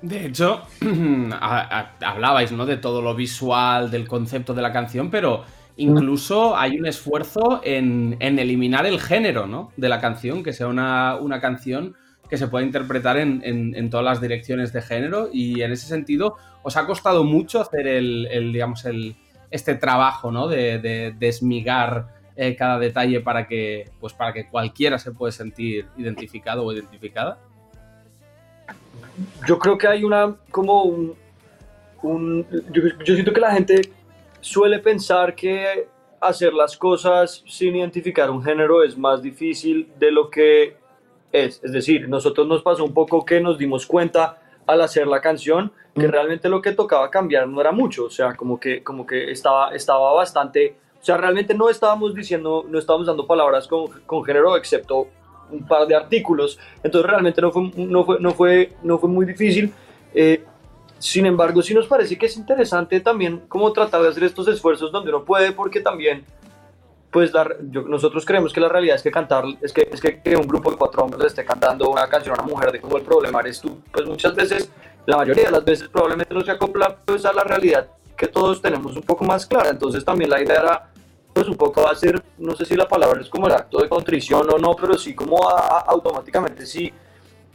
De 0.02 0.26
hecho, 0.26 0.62
hablabais 2.00 2.52
¿no? 2.52 2.66
de 2.66 2.76
todo 2.76 3.02
lo 3.02 3.14
visual, 3.14 3.90
del 3.90 4.06
concepto 4.06 4.54
de 4.54 4.62
la 4.62 4.72
canción, 4.72 5.10
pero 5.10 5.44
incluso 5.76 6.56
hay 6.56 6.78
un 6.78 6.86
esfuerzo 6.86 7.60
en, 7.62 8.16
en 8.20 8.38
eliminar 8.38 8.86
el 8.86 9.00
género 9.00 9.46
¿no? 9.46 9.72
de 9.76 9.88
la 9.88 10.00
canción, 10.00 10.42
que 10.42 10.52
sea 10.52 10.68
una, 10.68 11.16
una 11.16 11.40
canción 11.40 11.94
que 12.30 12.36
se 12.38 12.48
pueda 12.48 12.64
interpretar 12.64 13.18
en, 13.18 13.40
en- 13.44 13.88
todas 13.90 14.04
las 14.04 14.20
direcciones 14.20 14.72
de 14.72 14.82
género. 14.82 15.28
Y 15.32 15.60
en 15.62 15.70
ese 15.72 15.86
sentido, 15.86 16.36
os 16.62 16.76
ha 16.76 16.86
costado 16.86 17.22
mucho 17.24 17.60
hacer 17.60 17.86
el, 17.86 18.26
el, 18.30 18.52
digamos, 18.52 18.84
el, 18.84 19.14
este 19.50 19.74
trabajo 19.76 20.32
¿no? 20.32 20.48
de, 20.48 20.78
de 20.78 21.14
desmigar 21.18 22.08
eh, 22.34 22.56
cada 22.56 22.78
detalle 22.78 23.20
para 23.20 23.46
que, 23.46 23.90
pues, 24.00 24.12
para 24.12 24.32
que 24.32 24.48
cualquiera 24.48 24.98
se 24.98 25.12
pueda 25.12 25.30
sentir 25.30 25.86
identificado 25.96 26.64
o 26.64 26.72
identificada. 26.72 27.38
Yo 29.46 29.58
creo 29.58 29.78
que 29.78 29.86
hay 29.86 30.02
una, 30.04 30.34
como 30.50 30.82
un, 30.82 31.14
yo 32.72 33.14
siento 33.14 33.32
que 33.32 33.40
la 33.40 33.52
gente 33.52 33.80
suele 34.46 34.78
pensar 34.78 35.34
que 35.34 35.88
hacer 36.20 36.54
las 36.54 36.76
cosas 36.76 37.42
sin 37.46 37.74
identificar 37.74 38.30
un 38.30 38.44
género 38.44 38.84
es 38.84 38.96
más 38.96 39.20
difícil 39.20 39.88
de 39.98 40.12
lo 40.12 40.30
que 40.30 40.76
es. 41.32 41.60
Es 41.64 41.72
decir, 41.72 42.08
nosotros 42.08 42.46
nos 42.46 42.62
pasó 42.62 42.84
un 42.84 42.94
poco 42.94 43.24
que 43.24 43.40
nos 43.40 43.58
dimos 43.58 43.86
cuenta 43.86 44.38
al 44.64 44.80
hacer 44.82 45.08
la 45.08 45.20
canción 45.20 45.72
que 45.96 46.06
realmente 46.06 46.48
lo 46.48 46.62
que 46.62 46.72
tocaba 46.72 47.10
cambiar 47.10 47.48
no 47.48 47.60
era 47.60 47.72
mucho, 47.72 48.04
o 48.04 48.10
sea, 48.10 48.34
como 48.34 48.60
que, 48.60 48.84
como 48.84 49.04
que 49.04 49.32
estaba, 49.32 49.74
estaba 49.74 50.12
bastante, 50.12 50.76
o 51.00 51.04
sea, 51.04 51.16
realmente 51.16 51.54
no 51.54 51.70
estábamos 51.70 52.14
diciendo, 52.14 52.66
no 52.68 52.78
estábamos 52.78 53.06
dando 53.06 53.26
palabras 53.26 53.66
con, 53.66 53.88
con 54.04 54.22
género 54.22 54.56
excepto 54.56 55.08
un 55.50 55.66
par 55.66 55.86
de 55.86 55.94
artículos, 55.96 56.58
entonces 56.82 57.10
realmente 57.10 57.40
no 57.40 57.50
fue, 57.50 57.70
no 57.76 58.04
fue, 58.04 58.20
no 58.20 58.30
fue, 58.32 58.72
no 58.82 58.98
fue 58.98 59.08
muy 59.08 59.24
difícil. 59.24 59.72
Eh, 60.14 60.44
sin 60.98 61.26
embargo, 61.26 61.62
sí 61.62 61.74
nos 61.74 61.86
parece 61.86 62.16
que 62.18 62.26
es 62.26 62.36
interesante 62.36 63.00
también 63.00 63.42
como 63.48 63.72
tratar 63.72 64.02
de 64.02 64.08
hacer 64.08 64.24
estos 64.24 64.48
esfuerzos 64.48 64.90
donde 64.92 65.10
uno 65.10 65.24
puede, 65.24 65.52
porque 65.52 65.80
también, 65.80 66.24
pues 67.10 67.32
la- 67.32 67.48
yo- 67.70 67.82
nosotros 67.82 68.24
creemos 68.24 68.52
que 68.52 68.60
la 68.60 68.68
realidad 68.68 68.96
es 68.96 69.02
que 69.02 69.10
cantar, 69.10 69.44
es 69.60 69.72
que, 69.72 69.88
es 69.90 70.00
que, 70.00 70.36
un 70.36 70.46
grupo 70.46 70.70
de 70.70 70.76
cuatro 70.76 71.02
hombres 71.04 71.20
le 71.22 71.28
esté 71.28 71.44
cantando 71.44 71.88
una 71.90 72.08
canción 72.08 72.38
a 72.38 72.42
una 72.42 72.52
mujer 72.52 72.72
de 72.72 72.80
cómo 72.80 72.96
el 72.96 73.02
problema 73.02 73.40
eres 73.40 73.60
tú, 73.60 73.78
pues 73.92 74.06
muchas 74.06 74.34
veces, 74.34 74.70
la 75.06 75.16
mayoría 75.18 75.44
de 75.44 75.50
las 75.52 75.64
veces 75.64 75.88
probablemente 75.88 76.34
no 76.34 76.40
se 76.42 76.50
acopla 76.50 76.96
pues 77.04 77.24
a 77.24 77.32
la 77.32 77.44
realidad 77.44 77.86
que 78.16 78.26
todos 78.26 78.60
tenemos 78.62 78.96
un 78.96 79.02
poco 79.02 79.24
más 79.24 79.46
clara, 79.46 79.70
entonces 79.70 80.04
también 80.04 80.30
la 80.30 80.42
idea 80.42 80.60
era 80.60 80.90
pues 81.32 81.46
un 81.48 81.56
poco 81.56 81.86
hacer, 81.86 82.22
no 82.38 82.56
sé 82.56 82.64
si 82.64 82.74
la 82.74 82.88
palabra 82.88 83.20
es 83.20 83.28
como 83.28 83.46
el 83.46 83.52
acto 83.52 83.78
de 83.78 83.88
contrición 83.90 84.48
o 84.50 84.56
no, 84.58 84.74
pero 84.74 84.96
sí 84.96 85.14
como 85.14 85.46
a- 85.48 85.60
a- 85.60 85.80
automáticamente 85.88 86.64
sí 86.64 86.90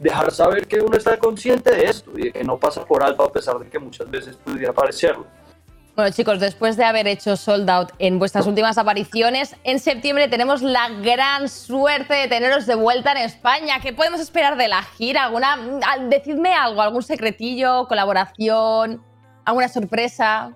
dejar 0.02 0.30
saber 0.32 0.66
que 0.66 0.80
uno 0.80 0.96
está 0.96 1.16
consciente 1.16 1.74
de 1.74 1.84
esto 1.84 2.10
y 2.16 2.22
de 2.24 2.32
que 2.32 2.44
no 2.44 2.58
pasa 2.58 2.84
por 2.84 3.02
alto 3.04 3.22
a 3.22 3.32
pesar 3.32 3.58
de 3.58 3.68
que 3.70 3.78
muchas 3.78 4.10
veces 4.10 4.36
pudiera 4.36 4.72
parecerlo. 4.72 5.26
Bueno, 5.94 6.10
chicos, 6.10 6.40
después 6.40 6.78
de 6.78 6.84
haber 6.84 7.06
hecho 7.06 7.36
sold 7.36 7.68
out 7.68 7.90
en 7.98 8.18
vuestras 8.18 8.46
últimas 8.46 8.78
apariciones, 8.78 9.56
en 9.62 9.78
septiembre 9.78 10.26
tenemos 10.26 10.62
la 10.62 10.88
gran 10.88 11.50
suerte 11.50 12.14
de 12.14 12.28
teneros 12.28 12.64
de 12.64 12.74
vuelta 12.74 13.12
en 13.12 13.18
España. 13.18 13.74
¿Qué 13.82 13.92
podemos 13.92 14.18
esperar 14.18 14.56
de 14.56 14.68
la 14.68 14.82
gira? 14.82 15.24
¿Alguna, 15.24 15.52
al- 15.86 16.08
decidme 16.08 16.54
algo, 16.54 16.80
algún 16.80 17.02
secretillo, 17.02 17.86
colaboración, 17.88 19.02
alguna 19.44 19.68
sorpresa. 19.68 20.52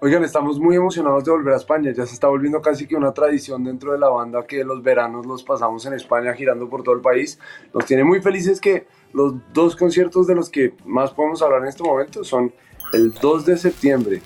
Oigan, 0.00 0.22
estamos 0.22 0.60
muy 0.60 0.76
emocionados 0.76 1.24
de 1.24 1.32
volver 1.32 1.54
a 1.54 1.56
España. 1.56 1.90
Ya 1.90 2.06
se 2.06 2.14
está 2.14 2.28
volviendo 2.28 2.62
casi 2.62 2.86
que 2.86 2.94
una 2.94 3.12
tradición 3.12 3.64
dentro 3.64 3.90
de 3.90 3.98
la 3.98 4.08
banda 4.08 4.46
que 4.46 4.62
los 4.62 4.80
veranos 4.80 5.26
los 5.26 5.42
pasamos 5.42 5.84
en 5.86 5.94
España 5.94 6.34
girando 6.34 6.68
por 6.68 6.84
todo 6.84 6.94
el 6.94 7.00
país. 7.00 7.36
Nos 7.74 7.84
tiene 7.84 8.04
muy 8.04 8.22
felices 8.22 8.60
que 8.60 8.86
los 9.12 9.34
dos 9.52 9.74
conciertos 9.74 10.28
de 10.28 10.36
los 10.36 10.50
que 10.50 10.72
más 10.84 11.10
podemos 11.10 11.42
hablar 11.42 11.62
en 11.62 11.68
este 11.68 11.82
momento 11.82 12.22
son 12.22 12.54
el 12.92 13.12
2 13.12 13.46
de 13.46 13.56
septiembre 13.56 14.22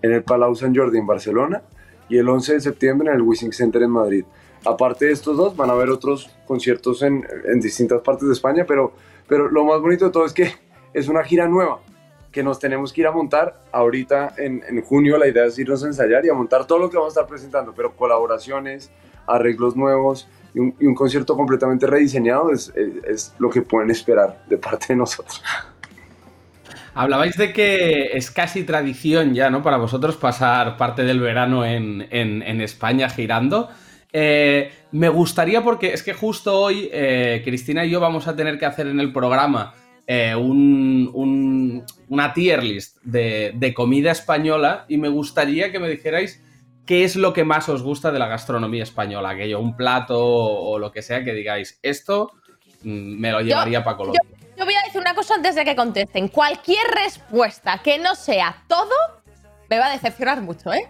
en 0.00 0.12
el 0.12 0.22
Palau 0.22 0.54
Sant 0.54 0.76
Jordi 0.76 0.98
en 0.98 1.08
Barcelona 1.08 1.64
y 2.08 2.16
el 2.16 2.28
11 2.28 2.54
de 2.54 2.60
septiembre 2.60 3.10
en 3.10 3.16
el 3.16 3.22
Wishing 3.22 3.52
Center 3.52 3.82
en 3.82 3.90
Madrid. 3.90 4.24
Aparte 4.64 5.06
de 5.06 5.12
estos 5.12 5.36
dos, 5.36 5.56
van 5.56 5.70
a 5.70 5.72
haber 5.72 5.90
otros 5.90 6.30
conciertos 6.46 7.02
en, 7.02 7.26
en 7.46 7.58
distintas 7.58 8.00
partes 8.02 8.28
de 8.28 8.34
España, 8.34 8.64
pero, 8.64 8.92
pero 9.26 9.50
lo 9.50 9.64
más 9.64 9.80
bonito 9.80 10.04
de 10.04 10.12
todo 10.12 10.24
es 10.24 10.32
que 10.32 10.52
es 10.94 11.08
una 11.08 11.24
gira 11.24 11.48
nueva 11.48 11.80
que 12.32 12.42
nos 12.42 12.58
tenemos 12.58 12.92
que 12.92 13.00
ir 13.00 13.06
a 13.06 13.12
montar 13.12 13.60
ahorita 13.72 14.34
en, 14.38 14.62
en 14.68 14.82
junio. 14.82 15.18
La 15.18 15.26
idea 15.26 15.44
es 15.46 15.58
irnos 15.58 15.82
a 15.84 15.88
ensayar 15.88 16.24
y 16.24 16.28
a 16.28 16.34
montar 16.34 16.66
todo 16.66 16.78
lo 16.78 16.88
que 16.90 16.96
vamos 16.96 17.16
a 17.16 17.20
estar 17.20 17.26
presentando, 17.28 17.72
pero 17.74 17.96
colaboraciones, 17.96 18.90
arreglos 19.26 19.76
nuevos 19.76 20.28
y 20.54 20.58
un, 20.60 20.74
un 20.80 20.94
concierto 20.94 21.36
completamente 21.36 21.86
rediseñado 21.86 22.52
es, 22.52 22.72
es- 22.76 23.04
es 23.04 23.34
lo 23.38 23.50
que 23.50 23.62
pueden 23.62 23.90
esperar 23.90 24.42
de 24.48 24.56
parte 24.58 24.86
de 24.90 24.96
nosotros. 24.96 25.42
Hablabais 26.94 27.36
de 27.36 27.52
que 27.52 28.10
es 28.14 28.30
casi 28.30 28.64
tradición 28.64 29.32
ya, 29.34 29.48
¿no? 29.48 29.62
Para 29.62 29.76
vosotros 29.76 30.16
pasar 30.16 30.76
parte 30.76 31.04
del 31.04 31.20
verano 31.20 31.64
en, 31.64 32.06
en- 32.10 32.42
en 32.42 32.60
España 32.60 33.08
girando. 33.08 33.68
Eh, 34.12 34.72
me 34.90 35.08
gustaría, 35.08 35.62
porque 35.62 35.92
es 35.92 36.02
que 36.02 36.14
justo 36.14 36.58
hoy 36.60 36.88
eh, 36.92 37.42
Cristina 37.44 37.84
y 37.84 37.90
yo 37.90 38.00
vamos 38.00 38.26
a 38.26 38.34
tener 38.34 38.58
que 38.58 38.66
hacer 38.66 38.88
en 38.88 38.98
el 38.98 39.12
programa 39.12 39.72
eh, 40.12 40.34
un- 40.34 41.08
un- 41.14 41.84
una 42.08 42.32
tier 42.32 42.64
list 42.64 42.96
de, 43.04 43.52
de 43.54 43.72
comida 43.72 44.10
española 44.10 44.84
y 44.88 44.96
me 44.96 45.08
gustaría 45.08 45.70
que 45.70 45.78
me 45.78 45.88
dijerais 45.88 46.42
qué 46.84 47.04
es 47.04 47.14
lo 47.14 47.32
que 47.32 47.44
más 47.44 47.68
os 47.68 47.80
gusta 47.84 48.10
de 48.10 48.18
la 48.18 48.26
gastronomía 48.26 48.82
española, 48.82 49.30
aquello, 49.30 49.60
un 49.60 49.76
plato 49.76 50.18
o, 50.18 50.70
o 50.72 50.78
lo 50.80 50.90
que 50.90 51.02
sea 51.02 51.22
que 51.22 51.32
digáis, 51.32 51.78
esto 51.84 52.32
mm, 52.82 53.20
me 53.20 53.30
lo 53.30 53.40
llevaría 53.40 53.84
para 53.84 53.96
Colombia. 53.98 54.20
Yo 54.58 54.64
voy 54.64 54.74
a 54.74 54.82
decir 54.84 55.00
una 55.00 55.14
cosa 55.14 55.36
antes 55.36 55.54
de 55.54 55.64
que 55.64 55.76
contesten. 55.76 56.26
Cualquier 56.26 56.84
respuesta 57.04 57.80
que 57.84 57.98
no 58.00 58.16
sea 58.16 58.64
todo 58.66 58.90
me 59.70 59.78
va 59.78 59.86
a 59.86 59.92
decepcionar 59.92 60.42
mucho, 60.42 60.72
¿eh? 60.72 60.88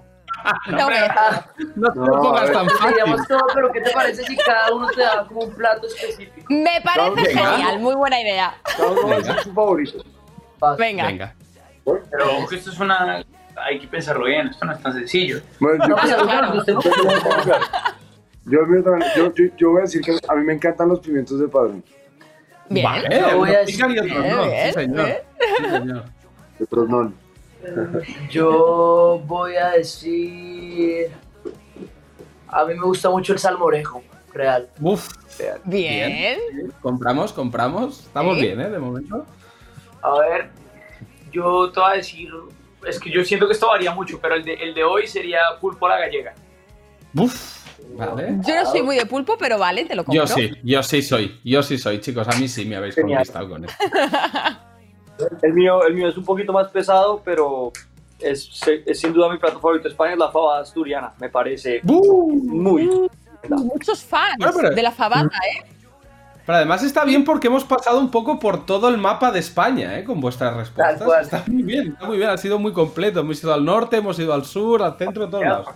Que 0.64 0.72
decirlo. 0.72 1.44
No 1.76 1.92
te 1.92 1.98
No, 1.98 2.06
lo 2.06 2.22
pongas 2.22 2.52
tan 2.52 2.68
fácil. 2.68 3.26
todo, 3.28 3.40
pero 3.54 3.72
¿qué 3.72 3.80
te 3.80 3.90
parece 3.90 4.22
si 4.24 4.36
cada 4.36 4.72
uno 4.74 4.88
te 4.88 5.00
da 5.02 5.24
como 5.26 5.40
un 5.42 5.52
plato 5.54 5.86
específico? 5.86 6.46
Me 6.48 6.80
parece 6.82 7.22
Venga. 7.34 7.50
genial, 7.52 7.78
muy 7.80 7.94
buena 7.94 8.20
idea. 8.20 8.54
Venga. 9.08 9.42
su 9.42 9.52
favorito. 9.52 10.04
Venga. 10.78 11.06
Venga. 11.06 11.34
Pero 11.84 12.36
ojo 12.38 12.48
que 12.48 12.56
esto 12.56 12.70
es 12.70 12.78
una. 12.80 13.24
Hay 13.56 13.78
que 13.80 13.86
pensarlo 13.88 14.24
bien, 14.26 14.48
esto 14.48 14.64
no 14.64 14.72
es 14.72 14.82
tan 14.82 14.92
sencillo. 14.94 15.40
Bueno, 15.58 15.84
yo, 15.86 15.96
No, 15.96 16.06
yo, 19.16 19.32
yo 19.34 19.54
yo- 19.56 19.70
voy 19.70 19.78
a 19.80 19.82
decir 19.82 20.00
que 20.02 20.16
a 20.28 20.34
mí 20.34 20.44
me 20.44 20.54
encantan 20.54 20.88
los 20.88 21.00
pimientos 21.00 21.38
de 21.38 21.46
padrón. 21.48 21.84
Bien. 22.68 22.84
Vale, 22.84 23.20
Yo 23.30 23.36
voy 23.38 23.50
a 23.54 23.60
decir- 23.60 23.86
Bien, 23.86 24.08
no. 24.08 24.42
bien, 24.44 24.66
Sí, 24.66 24.72
señor. 24.72 25.04
bien. 25.06 25.18
Sí, 25.58 25.70
señor. 25.70 26.04
De. 26.58 27.12
Yo 28.30 29.22
voy 29.26 29.56
a 29.56 29.70
decir. 29.70 31.10
A 32.48 32.64
mí 32.64 32.74
me 32.74 32.82
gusta 32.84 33.08
mucho 33.10 33.32
el 33.32 33.38
salmorejo, 33.38 34.02
real. 34.32 34.68
Uf, 34.80 35.08
Bien. 35.64 36.38
compramos, 36.82 37.32
compramos. 37.32 38.00
Estamos 38.00 38.36
bien, 38.36 38.60
¿eh? 38.60 38.70
De 38.70 38.78
momento. 38.78 39.24
A 40.02 40.18
ver, 40.18 40.50
yo 41.32 41.70
te 41.70 41.80
voy 41.80 41.92
a 41.92 41.96
decir. 41.96 42.30
Es 42.86 42.98
que 42.98 43.10
yo 43.10 43.22
siento 43.24 43.46
que 43.46 43.52
esto 43.52 43.66
varía 43.68 43.92
mucho, 43.92 44.18
pero 44.20 44.34
el 44.34 44.42
de, 44.44 44.54
el 44.54 44.74
de 44.74 44.82
hoy 44.82 45.06
sería 45.06 45.40
pulpo 45.60 45.86
a 45.86 45.90
la 45.90 45.98
gallega. 46.00 46.34
Uf, 47.14 47.60
¿Vale? 47.96 48.36
Yo 48.46 48.54
no 48.54 48.66
soy 48.70 48.82
muy 48.82 48.96
de 48.96 49.04
pulpo, 49.06 49.36
pero 49.38 49.58
vale, 49.58 49.84
te 49.84 49.94
lo 49.94 50.04
compro. 50.04 50.24
Yo 50.24 50.26
sí, 50.26 50.50
yo 50.62 50.82
sí 50.82 51.02
soy. 51.02 51.38
Yo 51.44 51.62
sí 51.62 51.76
soy, 51.76 52.00
chicos. 52.00 52.26
A 52.28 52.38
mí 52.38 52.48
sí 52.48 52.64
me 52.64 52.76
habéis 52.76 52.94
Genial. 52.94 53.18
conquistado 53.18 53.48
con 53.48 53.64
esto. 53.64 53.84
El 55.42 55.52
mío, 55.54 55.84
el 55.84 55.94
mío 55.94 56.08
es 56.08 56.16
un 56.16 56.24
poquito 56.24 56.52
más 56.52 56.68
pesado, 56.68 57.20
pero 57.24 57.72
es, 58.18 58.60
es 58.86 59.00
sin 59.00 59.12
duda 59.12 59.30
mi 59.30 59.38
plato 59.38 59.60
favorito 59.60 59.84
de 59.84 59.90
España, 59.90 60.12
es 60.12 60.18
la 60.18 60.30
fabada 60.30 60.60
asturiana. 60.62 61.12
Me 61.18 61.28
parece 61.28 61.80
muy... 61.84 62.88
Muchos 63.48 64.04
fans 64.04 64.36
Bueno, 64.38 64.52
pero- 64.56 64.70
de 64.74 64.82
la 64.82 64.92
fabada, 64.92 65.24
¿eh? 65.54 65.64
Pero 66.46 66.56
además 66.56 66.82
está 66.82 67.04
bien 67.04 67.24
porque 67.24 67.46
hemos 67.46 67.64
pasado 67.64 68.00
un 68.00 68.10
poco 68.10 68.38
por 68.38 68.66
todo 68.66 68.88
el 68.88 68.98
mapa 68.98 69.30
de 69.30 69.38
España, 69.38 69.96
¿eh? 69.98 70.04
Con 70.04 70.20
vuestras 70.20 70.56
respuestas. 70.56 70.98
Tal 70.98 71.06
cual. 71.06 71.22
Está 71.22 71.44
muy 71.46 71.62
bien, 71.62 71.88
está 71.92 72.06
muy 72.06 72.16
bien. 72.16 72.28
Ha 72.30 72.36
sido 72.38 72.58
muy 72.58 72.72
completo. 72.72 73.20
Hemos 73.20 73.40
ido 73.42 73.54
al 73.54 73.64
norte, 73.64 73.98
hemos 73.98 74.18
ido 74.18 74.34
al 74.34 74.44
sur, 74.44 74.82
al 74.82 74.96
centro, 74.98 75.24
a 75.26 75.30
todos 75.30 75.44
lados. 75.44 75.68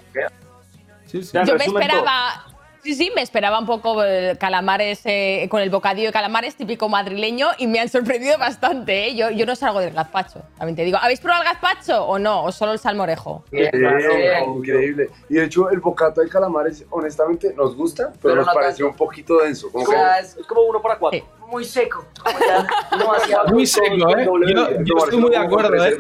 Sí, 1.06 1.22
sí. 1.22 1.38
Yo 1.46 1.54
me 1.56 1.64
esperaba. 1.64 2.46
Sí, 2.84 2.94
sí, 2.94 3.10
me 3.16 3.22
esperaba 3.22 3.58
un 3.58 3.64
poco 3.64 4.04
eh, 4.04 4.36
calamares 4.38 5.00
eh, 5.06 5.46
con 5.50 5.62
el 5.62 5.70
bocadillo 5.70 6.08
de 6.08 6.12
calamares 6.12 6.54
típico 6.54 6.90
madrileño 6.90 7.48
y 7.56 7.66
me 7.66 7.80
han 7.80 7.88
sorprendido 7.88 8.36
bastante. 8.36 9.06
¿eh? 9.08 9.14
Yo, 9.16 9.30
yo 9.30 9.46
no 9.46 9.56
salgo 9.56 9.80
del 9.80 9.94
gazpacho, 9.94 10.42
también 10.58 10.76
te 10.76 10.84
digo. 10.84 10.98
¿Habéis 11.00 11.18
probado 11.20 11.44
el 11.44 11.48
gazpacho 11.48 12.04
o 12.04 12.18
no? 12.18 12.44
¿O 12.44 12.52
solo 12.52 12.72
el 12.72 12.78
salmorejo? 12.78 13.42
Increíble, 13.50 14.44
increíble. 14.46 15.10
Y 15.30 15.34
de 15.36 15.44
hecho, 15.44 15.70
el 15.70 15.80
bocata 15.80 16.20
de 16.20 16.28
calamares, 16.28 16.84
honestamente, 16.90 17.54
nos 17.56 17.74
gusta, 17.74 18.08
pero, 18.20 18.34
Pero 18.34 18.34
nos 18.36 18.46
no 18.48 18.52
tanto. 18.60 18.86
un 18.88 18.96
poquito 18.96 19.38
denso. 19.38 19.72
Como 19.72 19.84
O 19.84 19.86
sea, 19.86 20.16
que- 20.18 20.26
es 20.26 20.36
Es 20.36 20.46
como 20.46 20.60
uno 20.64 20.82
para 20.82 20.98
cuatro. 20.98 21.20
muy 21.48 21.64
seco. 21.64 22.04
como 22.22 22.38
ya 22.38 22.66
demasiado. 22.98 23.48
Muy 23.54 23.66
seco, 23.66 23.86
¿eh? 24.18 24.26
Yo, 24.54 24.68
yo 24.82 24.94
estoy 24.98 25.18
muy 25.18 25.30
de 25.30 25.36
acuerdo, 25.38 25.82
¿eh? 25.86 25.96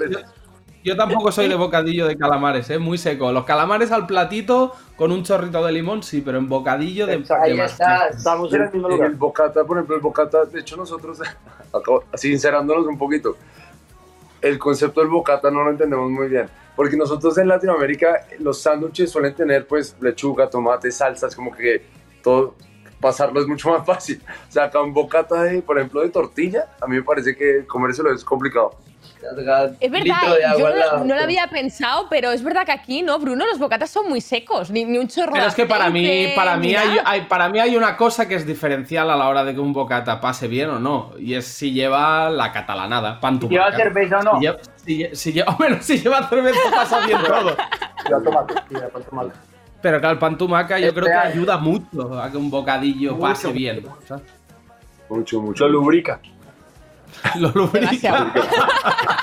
Yo, 0.84 0.96
tampoco 0.96 1.32
soy 1.32 1.48
de 1.48 1.54
bocadillo 1.54 2.06
de 2.06 2.16
calamares, 2.16 2.68
¿eh? 2.68 2.78
Muy 2.78 2.98
seco. 2.98 3.32
Los 3.32 3.44
calamares 3.44 3.90
al 3.90 4.06
platito 4.06 4.74
con 4.96 5.12
un 5.12 5.22
chorrito 5.24 5.64
de 5.64 5.72
limón, 5.72 6.02
sí, 6.02 6.20
pero 6.20 6.36
en 6.36 6.48
bocadillo 6.48 7.06
de, 7.06 7.24
Ahí 7.42 7.52
de 7.52 7.56
más. 7.56 7.72
está. 7.72 8.08
Estamos 8.08 8.52
en 8.52 8.62
el, 8.62 8.72
mismo 8.72 8.88
lugar. 8.90 9.08
el 9.08 9.16
bocata, 9.16 9.64
por 9.64 9.78
ejemplo, 9.78 9.96
el 9.96 10.02
bocata, 10.02 10.44
de 10.44 10.60
hecho 10.60 10.76
nosotros, 10.76 11.20
sincerándonos 12.14 12.86
un 12.86 12.98
poquito, 12.98 13.36
el 14.42 14.58
concepto 14.58 15.00
del 15.00 15.08
bocata 15.08 15.50
no 15.50 15.64
lo 15.64 15.70
entendemos 15.70 16.10
muy 16.10 16.28
bien, 16.28 16.50
porque 16.76 16.98
nosotros 16.98 17.38
en 17.38 17.48
Latinoamérica 17.48 18.26
los 18.40 18.60
sándwiches 18.60 19.10
suelen 19.10 19.34
tener 19.34 19.66
pues 19.66 19.96
lechuga, 20.00 20.50
tomate, 20.50 20.92
salsas, 20.92 21.34
como 21.34 21.50
que 21.50 21.82
todo, 22.22 22.54
pasarlo 23.00 23.40
es 23.40 23.46
mucho 23.46 23.70
más 23.70 23.86
fácil. 23.86 24.20
O 24.48 24.52
sea, 24.52 24.64
acá 24.64 24.82
un 24.82 24.92
bocata 24.92 25.44
de, 25.44 25.62
por 25.62 25.78
ejemplo, 25.78 26.02
de 26.02 26.10
tortilla, 26.10 26.68
a 26.80 26.86
mí 26.86 26.96
me 26.96 27.02
parece 27.02 27.34
que 27.34 27.64
comérselo 27.66 28.12
es 28.12 28.22
complicado. 28.22 28.72
Es 29.80 29.90
verdad, 29.90 30.20
Litro 30.20 30.34
de 30.34 30.40
yo 30.58 30.58
no, 30.58 30.66
al 30.66 30.78
lado. 30.78 31.04
no 31.04 31.14
lo 31.14 31.20
había 31.22 31.46
pensado, 31.48 32.06
pero 32.10 32.30
es 32.32 32.42
verdad 32.42 32.64
que 32.66 32.72
aquí, 32.72 33.02
¿no, 33.02 33.18
Bruno? 33.18 33.46
Los 33.46 33.58
bocatas 33.58 33.90
son 33.90 34.08
muy 34.08 34.20
secos, 34.20 34.70
ni, 34.70 34.84
ni 34.84 34.98
un 34.98 35.08
chorro 35.08 35.32
Pero 35.32 35.44
de 35.44 35.48
es 35.48 35.54
que 35.54 35.66
para 35.66 35.88
mí, 35.90 36.32
para 36.36 36.56
mí 36.56 36.74
hay, 36.74 37.22
para 37.22 37.48
mí 37.48 37.58
hay 37.58 37.76
una 37.76 37.96
cosa 37.96 38.28
que 38.28 38.34
es 38.34 38.46
diferencial 38.46 39.10
a 39.10 39.16
la 39.16 39.28
hora 39.28 39.44
de 39.44 39.54
que 39.54 39.60
un 39.60 39.72
bocata 39.72 40.20
pase 40.20 40.46
bien 40.48 40.70
o 40.70 40.78
no. 40.78 41.12
Y 41.18 41.34
es 41.34 41.46
si 41.46 41.72
lleva 41.72 42.28
la 42.30 42.52
catalanada, 42.52 43.20
pan 43.20 43.40
Si 43.40 43.48
lleva 43.48 43.72
cerveza 43.72 44.18
o 44.18 44.22
no. 44.22 44.32
Si 44.36 44.40
lleva, 44.42 44.58
si 44.76 44.98
lle- 44.98 45.14
si 45.14 45.32
lleva- 45.32 45.54
bueno, 45.58 45.76
si 45.80 45.98
lleva 45.98 46.28
cerveza 46.28 46.58
pasa 46.74 47.06
bien 47.06 47.18
todo. 47.26 47.56
Tomate. 48.22 48.54
Pero 49.80 50.00
claro, 50.00 50.12
el 50.14 50.18
pan 50.18 50.36
tumaca 50.38 50.78
yo 50.78 50.86
Es 50.88 50.92
creo 50.92 51.06
que 51.06 51.12
ayuda 51.12 51.58
mucho 51.58 52.18
a 52.20 52.30
que 52.30 52.36
un 52.36 52.50
bocadillo 52.50 53.12
Mucho, 53.12 53.22
pase 53.22 53.52
bien. 53.52 53.84
Mucho, 55.08 55.40
mucho. 55.42 55.66
Lo 55.66 55.72
lubrica. 55.80 56.20
Lo 57.36 57.50
lubrica. 57.50 58.32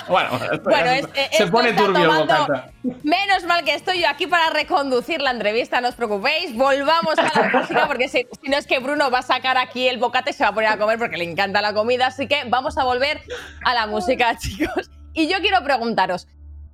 Bueno, 0.08 0.30
Bueno, 0.64 0.90
es- 0.92 1.08
eh, 1.14 1.30
se 1.32 1.48
pone 1.48 1.72
turbio 1.74 2.04
tomando-. 2.04 2.64
Menos 3.04 3.46
mal 3.46 3.64
que 3.64 3.74
estoy 3.76 4.02
yo 4.02 4.10
aquí 4.10 4.28
para 4.28 4.50
reconducir 4.50 5.22
la 5.22 5.32
entrevista, 5.32 5.80
no 5.80 5.88
os 5.88 5.96
preocupéis. 5.96 6.54
Volvamos 6.56 7.18
a 7.18 7.24
la 7.24 7.60
música 7.60 7.88
porque 7.88 8.10
si, 8.10 8.28
si 8.42 8.50
no 8.50 8.58
es 8.58 8.68
que 8.68 8.80
Bruno 8.80 9.10
va 9.10 9.20
a 9.20 9.24
sacar 9.24 9.58
aquí 9.58 9.88
el 9.88 10.00
bocate 10.00 10.32
y 10.32 10.34
se 10.34 10.44
va 10.44 10.50
a 10.50 10.54
poner 10.54 10.70
a 10.70 10.78
comer 10.78 11.00
porque 11.00 11.16
le 11.18 11.24
encanta 11.30 11.62
la 11.62 11.74
comida. 11.74 12.08
Así 12.08 12.28
que 12.28 12.44
vamos 12.48 12.78
a 12.78 12.84
volver 12.84 13.22
a 13.64 13.74
la 13.74 13.88
música, 13.88 14.38
chicos. 14.38 14.90
Y 15.14 15.28
yo 15.28 15.38
quiero 15.40 15.64
preguntaros, 15.64 16.28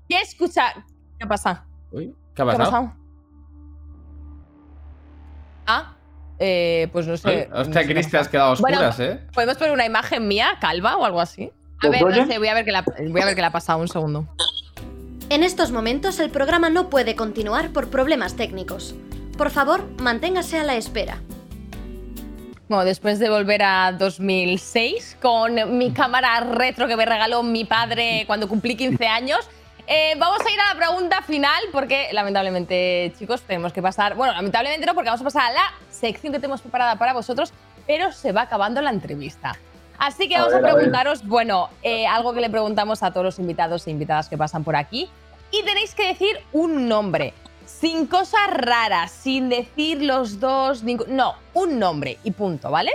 ¿qué 0.09 0.19
escucha? 0.21 0.73
¿Qué 1.19 1.27
pasa? 1.27 1.65
¿Qué 1.91 2.09
ha 2.09 2.33
¿Qué 2.35 2.41
ha 2.41 2.45
pasado? 2.45 2.93
Eh, 6.39 6.87
pues 6.91 7.07
no 7.07 7.17
sé. 7.17 7.47
No 7.49 7.61
Hostia, 7.61 7.81
sé 7.81 7.87
qué 7.87 7.93
Cris, 7.93 8.07
ha 8.07 8.09
te 8.09 8.17
has 8.17 8.29
quedado 8.29 8.55
Bueno, 8.57 8.77
oscuras, 8.77 8.99
¿eh? 8.99 9.19
¿Podemos 9.33 9.57
poner 9.57 9.73
una 9.73 9.85
imagen 9.85 10.27
mía, 10.27 10.57
calva 10.59 10.97
o 10.97 11.05
algo 11.05 11.19
así? 11.19 11.51
A 11.81 11.85
¿Lo 11.85 11.91
ver, 11.91 12.01
no 12.03 12.25
sé, 12.25 12.37
voy 12.37 12.47
a 12.47 12.53
ver 12.53 12.65
qué 12.65 12.71
la, 12.71 12.81
voy 12.81 13.21
a 13.21 13.25
ver 13.25 13.35
qué 13.35 13.41
le 13.41 13.47
ha 13.47 13.51
pasado 13.51 13.79
un 13.79 13.87
segundo. 13.87 14.27
En 15.29 15.43
estos 15.43 15.71
momentos 15.71 16.19
el 16.19 16.29
programa 16.29 16.69
no 16.69 16.89
puede 16.89 17.15
continuar 17.15 17.71
por 17.71 17.89
problemas 17.89 18.35
técnicos. 18.35 18.95
Por 19.37 19.51
favor, 19.51 19.85
manténgase 19.99 20.57
a 20.57 20.63
la 20.63 20.75
espera. 20.75 21.19
Bueno, 22.69 22.83
después 22.83 23.19
de 23.19 23.29
volver 23.29 23.63
a 23.63 23.93
2006 23.93 25.17
con 25.21 25.77
mi 25.77 25.91
cámara 25.91 26.39
retro 26.41 26.87
que 26.87 26.97
me 26.97 27.05
regaló 27.05 27.43
mi 27.43 27.63
padre 27.63 28.23
cuando 28.27 28.49
cumplí 28.49 28.75
15 28.75 29.07
años, 29.07 29.39
eh, 29.87 30.13
vamos 30.17 30.39
a 30.45 30.51
ir 30.51 30.59
a 30.59 30.73
la 30.73 30.79
pregunta 30.79 31.21
final 31.21 31.63
porque 31.71 32.09
lamentablemente, 32.11 33.13
chicos, 33.17 33.41
tenemos 33.41 33.73
que 33.73 33.81
pasar, 33.81 34.15
bueno, 34.15 34.33
lamentablemente 34.33 34.85
no, 34.85 34.93
porque 34.93 35.09
vamos 35.09 35.21
a 35.21 35.23
pasar 35.23 35.51
a 35.51 35.53
la 35.53 35.73
sección 35.89 36.33
que 36.33 36.39
tenemos 36.39 36.61
preparada 36.61 36.97
para 36.97 37.13
vosotros, 37.13 37.53
pero 37.85 38.11
se 38.11 38.31
va 38.33 38.41
acabando 38.41 38.81
la 38.81 38.89
entrevista. 38.89 39.57
Así 39.97 40.27
que 40.27 40.35
A 40.35 40.41
vamos 40.41 40.53
a, 40.53 40.57
ver, 40.57 40.65
a 40.65 40.67
ver. 40.67 40.75
preguntaros, 40.75 41.25
bueno, 41.25 41.69
eh, 41.81 42.05
algo 42.05 42.33
que 42.33 42.41
le 42.41 42.49
preguntamos 42.49 43.01
a 43.01 43.11
todos 43.11 43.25
los 43.25 43.39
invitados 43.39 43.87
e 43.87 43.91
invitadas 43.91 44.29
que 44.29 44.37
pasan 44.37 44.63
por 44.63 44.75
aquí, 44.75 45.09
y 45.51 45.63
tenéis 45.63 45.95
que 45.95 46.07
decir 46.07 46.39
un 46.51 46.87
nombre. 46.87 47.33
Sin 47.65 48.07
cosas 48.07 48.47
raras, 48.49 49.11
sin 49.11 49.49
decir 49.49 50.01
los 50.01 50.39
dos, 50.39 50.83
no, 50.83 51.35
un 51.53 51.79
nombre 51.79 52.17
y 52.23 52.31
punto, 52.31 52.71
¿vale? 52.71 52.91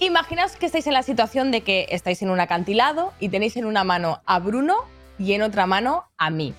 Imaginaos 0.00 0.56
que 0.56 0.66
estáis 0.66 0.86
en 0.86 0.94
la 0.94 1.02
situación 1.02 1.50
de 1.50 1.62
que 1.62 1.86
estáis 1.90 2.22
en 2.22 2.30
un 2.30 2.40
acantilado 2.40 3.12
y 3.18 3.28
tenéis 3.28 3.56
en 3.56 3.66
una 3.66 3.84
mano 3.84 4.20
a 4.26 4.38
Bruno 4.38 4.84
y 5.18 5.32
en 5.32 5.42
otra 5.42 5.66
mano 5.66 6.04
a 6.16 6.30
mí. 6.30 6.54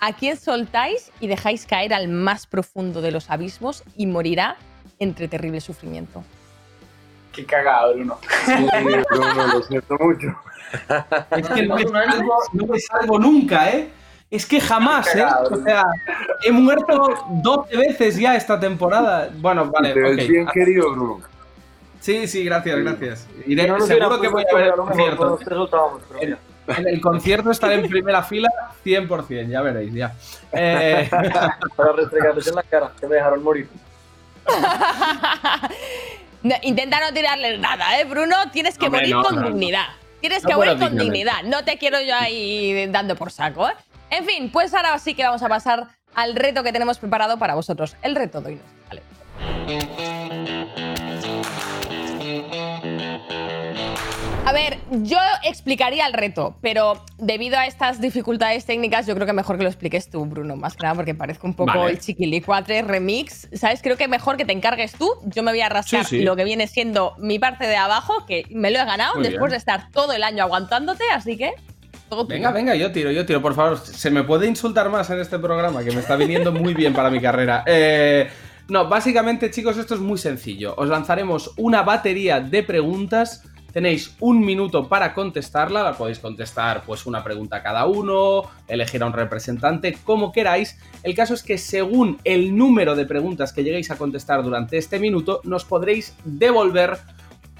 ¿A 0.00 0.12
quién 0.12 0.36
soltáis 0.36 1.12
y 1.20 1.28
dejáis 1.28 1.66
caer 1.66 1.94
al 1.94 2.08
más 2.08 2.46
profundo 2.46 3.00
de 3.02 3.12
los 3.12 3.30
abismos 3.30 3.84
y 3.96 4.06
morirá 4.06 4.56
entre 4.98 5.28
terrible 5.28 5.60
sufrimiento? 5.60 6.24
Qué 7.32 7.46
cagado, 7.46 7.94
Bruno. 7.94 8.18
Sí, 8.44 8.52
Bruno, 9.08 9.46
lo 9.54 9.62
siento 9.62 9.96
mucho. 9.98 10.28
Es 11.36 11.48
que 11.48 11.66
no 11.66 11.76
me, 11.76 11.86
salvo, 11.86 12.34
no 12.54 12.66
me 12.66 12.80
salvo 12.80 13.18
nunca, 13.18 13.70
¿eh? 13.70 13.90
Es 14.30 14.46
que 14.46 14.58
jamás, 14.58 15.14
¿eh? 15.14 15.22
O 15.50 15.56
sea, 15.56 15.84
he 16.42 16.50
muerto 16.50 17.14
12 17.42 17.76
veces 17.76 18.16
ya 18.16 18.34
esta 18.34 18.58
temporada. 18.58 19.28
Bueno, 19.36 19.70
vale, 19.70 19.92
Te 19.92 20.00
ves 20.00 20.24
ok. 20.24 20.30
bien 20.30 20.46
querido, 20.46 20.92
Bruno. 20.92 21.20
Sí, 22.00 22.26
sí, 22.26 22.42
gracias, 22.42 22.78
gracias. 22.78 23.28
Iré, 23.46 23.68
No 23.68 23.78
seguro 23.80 24.20
que 24.20 24.28
voy 24.28 24.44
a 24.50 24.56
ver 24.56 24.74
pero. 26.18 26.38
En 26.68 26.86
el 26.88 27.00
concierto 27.00 27.50
estaré 27.50 27.74
en 27.74 27.88
primera 27.88 28.22
fila 28.22 28.48
100%, 28.84 29.48
ya 29.48 29.62
veréis, 29.62 29.92
ya. 29.92 30.14
Eh, 30.52 31.08
Para 31.76 31.92
restregarles 31.92 32.46
en 32.46 32.54
la 32.54 32.62
cara, 32.62 32.92
que 33.00 33.06
me 33.06 33.16
dejaron 33.16 33.42
morir. 33.42 33.68
No, 36.44 36.56
intenta 36.62 36.98
no 36.98 37.14
tirarles 37.14 37.60
nada, 37.60 38.00
¿eh, 38.00 38.04
Bruno? 38.04 38.34
Tienes 38.52 38.76
que 38.76 38.90
morir 38.90 39.14
no, 39.14 39.22
con 39.22 39.36
no, 39.36 39.42
no. 39.42 39.48
dignidad. 39.50 39.86
Tienes 40.20 40.42
No 40.42 40.48
que 40.48 40.56
morir 40.56 40.76
con 40.76 40.98
dignidad. 40.98 41.44
No 41.44 41.64
te 41.64 41.78
quiero 41.78 42.00
yo 42.00 42.16
ahí 42.16 42.86
dando 42.88 43.14
por 43.14 43.30
saco, 43.30 43.68
¿eh? 43.68 43.74
En 44.10 44.24
fin, 44.24 44.50
pues 44.50 44.74
ahora 44.74 44.98
sí 44.98 45.14
que 45.14 45.22
vamos 45.22 45.42
a 45.44 45.48
pasar 45.48 45.86
al 46.14 46.34
reto 46.34 46.64
que 46.64 46.72
tenemos 46.72 46.98
preparado 46.98 47.38
para 47.38 47.54
vosotros. 47.54 47.96
El 48.02 48.16
reto 48.16 48.40
Doinos. 48.40 48.64
Vale. 48.88 49.02
A 49.38 49.66
ver, 49.66 50.51
yo 55.02 55.18
explicaría 55.44 56.06
el 56.06 56.12
reto, 56.12 56.56
pero 56.60 57.04
debido 57.18 57.58
a 57.58 57.66
estas 57.66 58.00
dificultades 58.00 58.64
técnicas, 58.66 59.06
yo 59.06 59.14
creo 59.14 59.26
que 59.26 59.32
mejor 59.32 59.56
que 59.56 59.62
lo 59.62 59.68
expliques 59.68 60.10
tú, 60.10 60.24
Bruno, 60.26 60.56
más 60.56 60.76
que 60.76 60.82
nada 60.82 60.94
porque 60.94 61.14
parezco 61.14 61.46
un 61.46 61.54
poco 61.54 61.78
Vale. 61.78 61.92
el 61.92 61.98
chiquilicuatre 62.00 62.82
remix, 62.82 63.48
¿sabes? 63.54 63.80
Creo 63.82 63.96
que 63.96 64.08
mejor 64.08 64.36
que 64.36 64.44
te 64.44 64.52
encargues 64.52 64.92
tú. 64.92 65.10
Yo 65.24 65.42
me 65.42 65.52
voy 65.52 65.60
a 65.62 65.68
rascar 65.68 66.04
Sí, 66.04 66.18
sí. 66.18 66.22
lo 66.22 66.36
que 66.36 66.44
viene 66.44 66.66
siendo 66.66 67.14
mi 67.18 67.38
parte 67.38 67.66
de 67.66 67.76
abajo, 67.76 68.26
que 68.26 68.44
me 68.50 68.70
lo 68.70 68.78
he 68.78 68.84
ganado 68.84 69.14
Muy 69.14 69.24
después 69.24 69.42
bien. 69.42 69.50
de 69.52 69.56
estar 69.56 69.90
todo 69.92 70.12
el 70.12 70.22
año 70.22 70.42
aguantándote, 70.44 71.04
así 71.14 71.36
que. 71.36 71.52
todo 72.08 72.26
venga, 72.26 72.50
venga, 72.50 72.74
yo 72.74 72.92
tiro, 72.92 73.10
yo 73.10 73.24
tiro, 73.24 73.40
por 73.40 73.54
favor. 73.54 73.78
¿Se 73.78 74.10
me 74.10 74.22
puede 74.22 74.46
insultar 74.46 74.90
más 74.90 75.08
en 75.10 75.20
este 75.20 75.38
programa? 75.38 75.82
Que 75.82 75.90
me 75.92 76.00
está 76.00 76.16
viniendo 76.16 76.52
muy 76.52 76.74
bien 76.74 76.92
para 76.92 77.08
mi 77.10 77.20
carrera. 77.20 77.64
Eh, 77.66 78.28
no, 78.68 78.88
básicamente, 78.88 79.50
chicos, 79.50 79.76
esto 79.78 79.94
es 79.94 80.00
muy 80.00 80.18
sencillo. 80.18 80.74
Os 80.76 80.88
lanzaremos 80.88 81.52
una 81.56 81.82
batería 81.82 82.40
de 82.40 82.62
preguntas. 82.62 83.42
Tenéis 83.72 84.16
un 84.20 84.44
minuto 84.44 84.88
para 84.88 85.14
contestarla. 85.14 85.82
La 85.82 85.96
podéis 85.96 86.18
contestar, 86.18 86.82
pues, 86.84 87.06
una 87.06 87.24
pregunta 87.24 87.62
cada 87.62 87.86
uno, 87.86 88.42
elegir 88.68 89.02
a 89.02 89.06
un 89.06 89.12
representante, 89.12 89.96
como 90.04 90.32
queráis. 90.32 90.78
El 91.02 91.14
caso 91.14 91.34
es 91.34 91.42
que, 91.42 91.58
según 91.58 92.18
el 92.24 92.56
número 92.56 92.94
de 92.94 93.06
preguntas 93.06 93.52
que 93.52 93.64
lleguéis 93.64 93.90
a 93.90 93.96
contestar 93.96 94.42
durante 94.42 94.76
este 94.76 94.98
minuto, 94.98 95.40
nos 95.44 95.64
podréis 95.64 96.14
devolver 96.24 96.98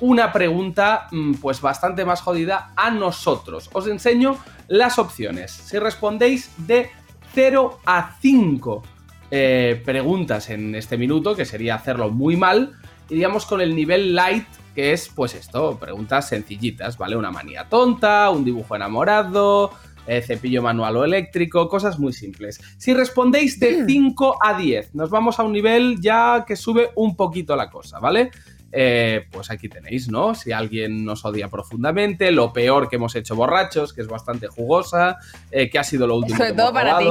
una 0.00 0.32
pregunta 0.32 1.06
mm, 1.12 1.34
pues 1.34 1.60
bastante 1.60 2.04
más 2.04 2.20
jodida 2.20 2.72
a 2.76 2.90
nosotros. 2.90 3.70
Os 3.72 3.86
enseño 3.86 4.36
las 4.68 4.98
opciones. 4.98 5.52
Si 5.52 5.78
respondéis 5.78 6.50
de 6.56 6.90
0 7.34 7.78
a 7.86 8.16
5 8.20 8.82
eh, 9.30 9.80
preguntas 9.84 10.50
en 10.50 10.74
este 10.74 10.98
minuto, 10.98 11.34
que 11.34 11.44
sería 11.44 11.76
hacerlo 11.76 12.10
muy 12.10 12.36
mal. 12.36 12.74
Iríamos 13.08 13.46
con 13.46 13.60
el 13.60 13.74
nivel 13.74 14.14
light, 14.14 14.46
que 14.74 14.92
es 14.92 15.08
pues 15.08 15.34
esto, 15.34 15.78
preguntas 15.78 16.28
sencillitas, 16.28 16.98
¿vale? 16.98 17.16
Una 17.16 17.30
manía 17.30 17.68
tonta, 17.68 18.30
un 18.30 18.44
dibujo 18.44 18.74
enamorado, 18.76 19.72
eh, 20.06 20.22
cepillo 20.22 20.62
manual 20.62 20.96
o 20.96 21.04
eléctrico, 21.04 21.68
cosas 21.68 21.98
muy 21.98 22.12
simples. 22.12 22.60
Si 22.78 22.94
respondéis 22.94 23.60
de 23.60 23.84
5 23.86 24.38
a 24.42 24.56
10, 24.56 24.94
nos 24.94 25.10
vamos 25.10 25.38
a 25.38 25.42
un 25.42 25.52
nivel 25.52 26.00
ya 26.00 26.44
que 26.46 26.56
sube 26.56 26.90
un 26.96 27.16
poquito 27.16 27.54
la 27.56 27.70
cosa, 27.70 27.98
¿vale? 27.98 28.30
Eh, 28.74 29.26
pues 29.30 29.50
aquí 29.50 29.68
tenéis, 29.68 30.08
¿no? 30.08 30.34
Si 30.34 30.50
alguien 30.50 31.04
nos 31.04 31.26
odia 31.26 31.48
profundamente, 31.48 32.32
lo 32.32 32.54
peor 32.54 32.88
que 32.88 32.96
hemos 32.96 33.14
hecho 33.14 33.36
borrachos, 33.36 33.92
que 33.92 34.00
es 34.00 34.08
bastante 34.08 34.48
jugosa, 34.48 35.18
eh, 35.50 35.68
que 35.68 35.78
ha 35.78 35.84
sido 35.84 36.06
lo 36.06 36.16
último 36.16 36.38
Sobre 36.38 36.50
que 36.50 36.56
todo 36.56 36.70
hemos 36.70 36.82
para 36.82 36.98
ti. 36.98 37.06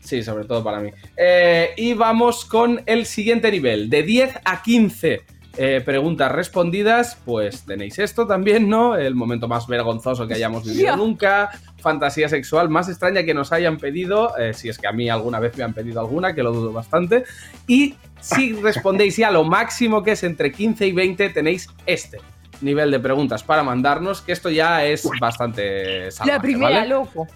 Sí, 0.00 0.22
sobre 0.22 0.44
todo 0.44 0.62
para 0.62 0.80
mí. 0.80 0.90
Eh, 1.16 1.70
y 1.78 1.94
vamos 1.94 2.44
con 2.44 2.82
el 2.84 3.06
siguiente 3.06 3.50
nivel, 3.50 3.88
de 3.88 4.02
10 4.02 4.40
a 4.44 4.62
15 4.62 5.22
eh, 5.56 5.82
preguntas 5.84 6.32
respondidas, 6.32 7.18
pues 7.24 7.64
tenéis 7.66 7.98
esto 7.98 8.26
también, 8.26 8.68
¿no? 8.68 8.96
El 8.96 9.14
momento 9.14 9.48
más 9.48 9.66
vergonzoso 9.66 10.26
que 10.26 10.34
hayamos 10.34 10.64
vivido 10.64 10.96
nunca, 10.96 11.50
fantasía 11.78 12.28
sexual 12.28 12.70
más 12.70 12.88
extraña 12.88 13.22
que 13.24 13.34
nos 13.34 13.52
hayan 13.52 13.76
pedido, 13.76 14.36
eh, 14.38 14.54
si 14.54 14.70
es 14.70 14.78
que 14.78 14.86
a 14.86 14.92
mí 14.92 15.10
alguna 15.10 15.40
vez 15.40 15.56
me 15.58 15.64
han 15.64 15.74
pedido 15.74 16.00
alguna, 16.00 16.34
que 16.34 16.42
lo 16.42 16.52
dudo 16.52 16.72
bastante. 16.72 17.24
Y 17.66 17.96
si 18.20 18.54
respondéis 18.54 19.16
ya 19.18 19.30
lo 19.30 19.44
máximo 19.44 20.02
que 20.02 20.12
es 20.12 20.22
entre 20.22 20.52
15 20.52 20.86
y 20.86 20.92
20, 20.92 21.28
tenéis 21.30 21.68
este 21.84 22.20
nivel 22.62 22.90
de 22.90 23.00
preguntas 23.00 23.42
para 23.42 23.62
mandarnos, 23.62 24.22
que 24.22 24.32
esto 24.32 24.48
ya 24.48 24.84
es 24.84 25.06
bastante 25.20 26.10
salvaje, 26.10 26.36
La 26.36 26.42
primera, 26.42 26.78
¿vale? 26.78 26.88
loco. 26.88 27.26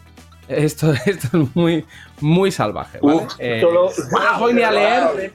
Esto, 0.49 0.93
esto 1.07 1.43
es 1.43 1.57
muy, 1.57 1.85
muy 2.21 2.51
salvaje, 2.53 2.99
¿vale? 3.03 3.17
Uf, 3.17 3.33
Eh, 3.39 3.61
solo- 3.61 3.91
no 4.13 4.33
os 4.35 4.39
voy 4.41 4.55
ni 4.55 4.63
a 4.63 4.71
leer. 4.71 5.33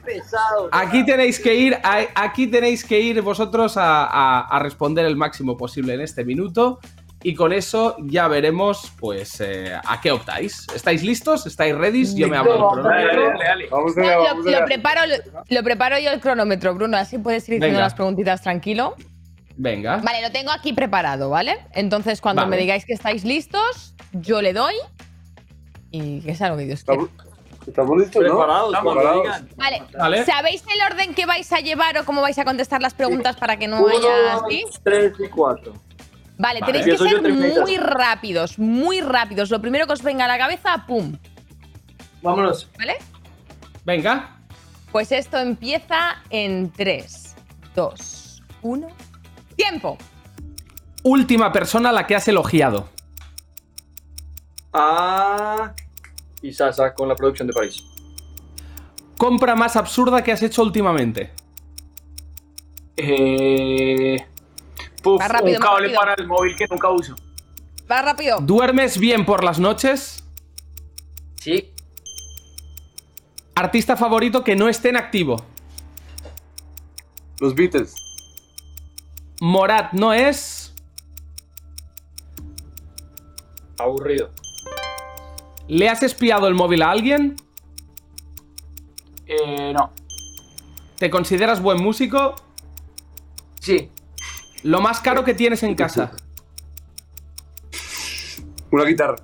Aquí 0.72 1.04
tenéis 1.04 1.38
que 1.38 1.54
ir, 1.54 1.74
a- 1.82 2.06
aquí 2.14 2.46
tenéis 2.46 2.84
que 2.84 2.98
ir 3.00 3.20
vosotros 3.22 3.76
a, 3.76 4.04
a- 4.06 4.40
a 4.40 4.58
responder 4.58 5.04
el 5.04 5.16
máximo 5.16 5.56
posible 5.56 5.94
en 5.94 6.00
este 6.00 6.24
minuto. 6.24 6.78
Y 7.24 7.36
con 7.36 7.52
eso 7.52 7.94
ya 8.00 8.26
veremos, 8.26 8.90
pues, 8.98 9.40
eh, 9.40 9.72
a 9.84 10.00
qué 10.00 10.10
optáis. 10.10 10.66
¿Estáis 10.74 11.04
listos? 11.04 11.46
¿Estáis 11.46 11.72
ready? 11.76 12.04
Yo 12.16 12.26
me 12.26 12.36
abro 12.36 12.54
el 12.54 12.58
cronómetro. 12.58 13.22
dale, 13.22 13.44
dale. 13.44 13.68
Vamos 13.70 13.96
No, 13.96 14.02
allá, 14.02 14.16
lo, 14.16 14.22
vamos 14.24 14.44
lo 14.44 14.56
allá. 14.56 14.64
preparo, 14.64 15.00
lo, 15.06 15.14
lo 15.48 15.62
preparo 15.62 15.98
yo 16.00 16.10
el 16.10 16.20
cronómetro, 16.20 16.74
Bruno, 16.74 16.96
así 16.96 17.18
puedes 17.18 17.44
ir 17.44 17.54
diciendo 17.54 17.66
Venga. 17.76 17.80
las 17.82 17.94
preguntitas 17.94 18.42
tranquilo. 18.42 18.96
Venga. 19.62 19.98
Vale, 19.98 20.20
lo 20.22 20.32
tengo 20.32 20.50
aquí 20.50 20.72
preparado, 20.72 21.30
¿vale? 21.30 21.56
Entonces, 21.72 22.20
cuando 22.20 22.42
Vale. 22.42 22.50
me 22.50 22.56
digáis 22.60 22.84
que 22.84 22.94
estáis 22.94 23.24
listos, 23.24 23.94
yo 24.10 24.42
le 24.42 24.52
doy 24.52 24.74
y 25.92 26.20
que 26.22 26.34
sea 26.34 26.48
lo 26.48 26.56
que 26.56 26.64
Dios 26.64 26.82
quiera. 26.82 27.04
¿Estamos, 27.64 27.96
listos, 27.96 28.24
no? 28.24 28.30
Preparados, 28.30 28.76
preparados. 28.76 29.26
Vale. 29.54 29.82
Vale. 29.96 30.24
¿Sabéis 30.24 30.64
el 30.74 30.92
orden 30.92 31.14
que 31.14 31.26
vais 31.26 31.52
a 31.52 31.60
llevar 31.60 31.96
o 31.96 32.04
cómo 32.04 32.22
vais 32.22 32.36
a 32.40 32.44
contestar 32.44 32.82
las 32.82 32.92
preguntas 32.92 33.36
para 33.36 33.56
que 33.56 33.68
no 33.68 33.84
Uno, 33.84 33.86
haya 33.96 34.34
así? 34.34 34.62
dos, 34.62 34.80
tres 34.82 35.12
y 35.20 35.28
cuatro. 35.28 35.74
Vale, 36.38 36.58
Vale. 36.58 36.72
tenéis 36.72 36.98
que 37.00 37.08
ser 37.08 37.22
muy 37.32 37.76
rápidos, 37.76 38.58
muy 38.58 39.00
rápidos. 39.00 39.50
Lo 39.50 39.60
primero 39.60 39.86
que 39.86 39.92
os 39.92 40.02
venga 40.02 40.24
a 40.24 40.28
la 40.28 40.38
cabeza, 40.38 40.86
¡pum! 40.88 41.16
Vámonos. 42.20 42.68
¿Vale? 42.76 42.96
Venga. 43.84 44.38
Pues 44.90 45.12
esto 45.12 45.38
empieza 45.38 46.16
en 46.30 46.72
3, 46.72 47.36
2, 47.76 48.42
1. 48.62 49.11
¡Tiempo! 49.56 49.98
Última 51.02 51.52
persona 51.52 51.90
a 51.90 51.92
la 51.92 52.06
que 52.06 52.14
has 52.14 52.26
elogiado. 52.28 52.88
Ah. 54.72 55.74
Y 56.40 56.52
Sasa 56.52 56.94
con 56.94 57.08
la 57.08 57.14
producción 57.14 57.48
de 57.48 57.54
París. 57.54 57.82
Compra 59.16 59.54
más 59.54 59.76
absurda 59.76 60.22
que 60.22 60.32
has 60.32 60.42
hecho 60.42 60.62
últimamente. 60.62 61.32
Eh, 62.96 64.26
puf, 65.02 65.22
rápido, 65.26 65.58
un 65.58 65.62
cable 65.62 65.90
para 65.90 66.14
el 66.14 66.26
móvil 66.26 66.56
que 66.56 66.66
nunca 66.68 66.88
uso. 66.90 67.14
Va 67.90 68.02
rápido. 68.02 68.40
¿Duermes 68.40 68.98
bien 68.98 69.24
por 69.24 69.44
las 69.44 69.58
noches? 69.58 70.24
Sí, 71.36 71.72
Artista 73.54 73.96
favorito 73.96 74.42
que 74.42 74.56
no 74.56 74.68
esté 74.68 74.88
en 74.88 74.96
activo. 74.96 75.44
Los 77.38 77.54
Beatles. 77.54 77.94
Morat 79.44 79.92
no 79.92 80.12
es. 80.12 80.72
Aburrido. 83.76 84.30
¿Le 85.66 85.88
has 85.88 86.04
espiado 86.04 86.46
el 86.46 86.54
móvil 86.54 86.80
a 86.80 86.92
alguien? 86.92 87.34
Eh, 89.26 89.72
no. 89.72 89.92
¿Te 90.96 91.10
consideras 91.10 91.60
buen 91.60 91.82
músico? 91.82 92.36
sí, 93.58 93.90
Lo 94.62 94.80
más 94.80 95.00
caro 95.00 95.24
que 95.24 95.34
tienes 95.34 95.64
en 95.64 95.74
casa. 95.74 96.12
Una 98.70 98.84
guitarra. 98.84 99.16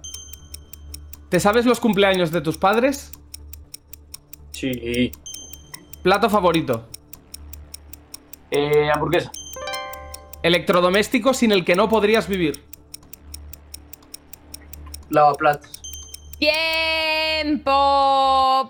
¿Te 1.28 1.38
sabes 1.38 1.64
los 1.64 1.78
cumpleaños 1.78 2.33
de 2.33 2.40
tus 2.40 2.59
padres? 2.59 3.12
Sí. 4.50 5.12
Plato 6.02 6.28
favorito. 6.28 6.88
Eh, 8.50 8.90
hamburguesa. 8.92 9.31
Electrodoméstico 10.42 11.35
sin 11.35 11.53
el 11.53 11.64
que 11.64 11.74
no 11.74 11.88
podrías 11.88 12.29
vivir. 12.29 12.62
lavaplatos. 15.11 15.83
¡Tiempo! 16.38 17.72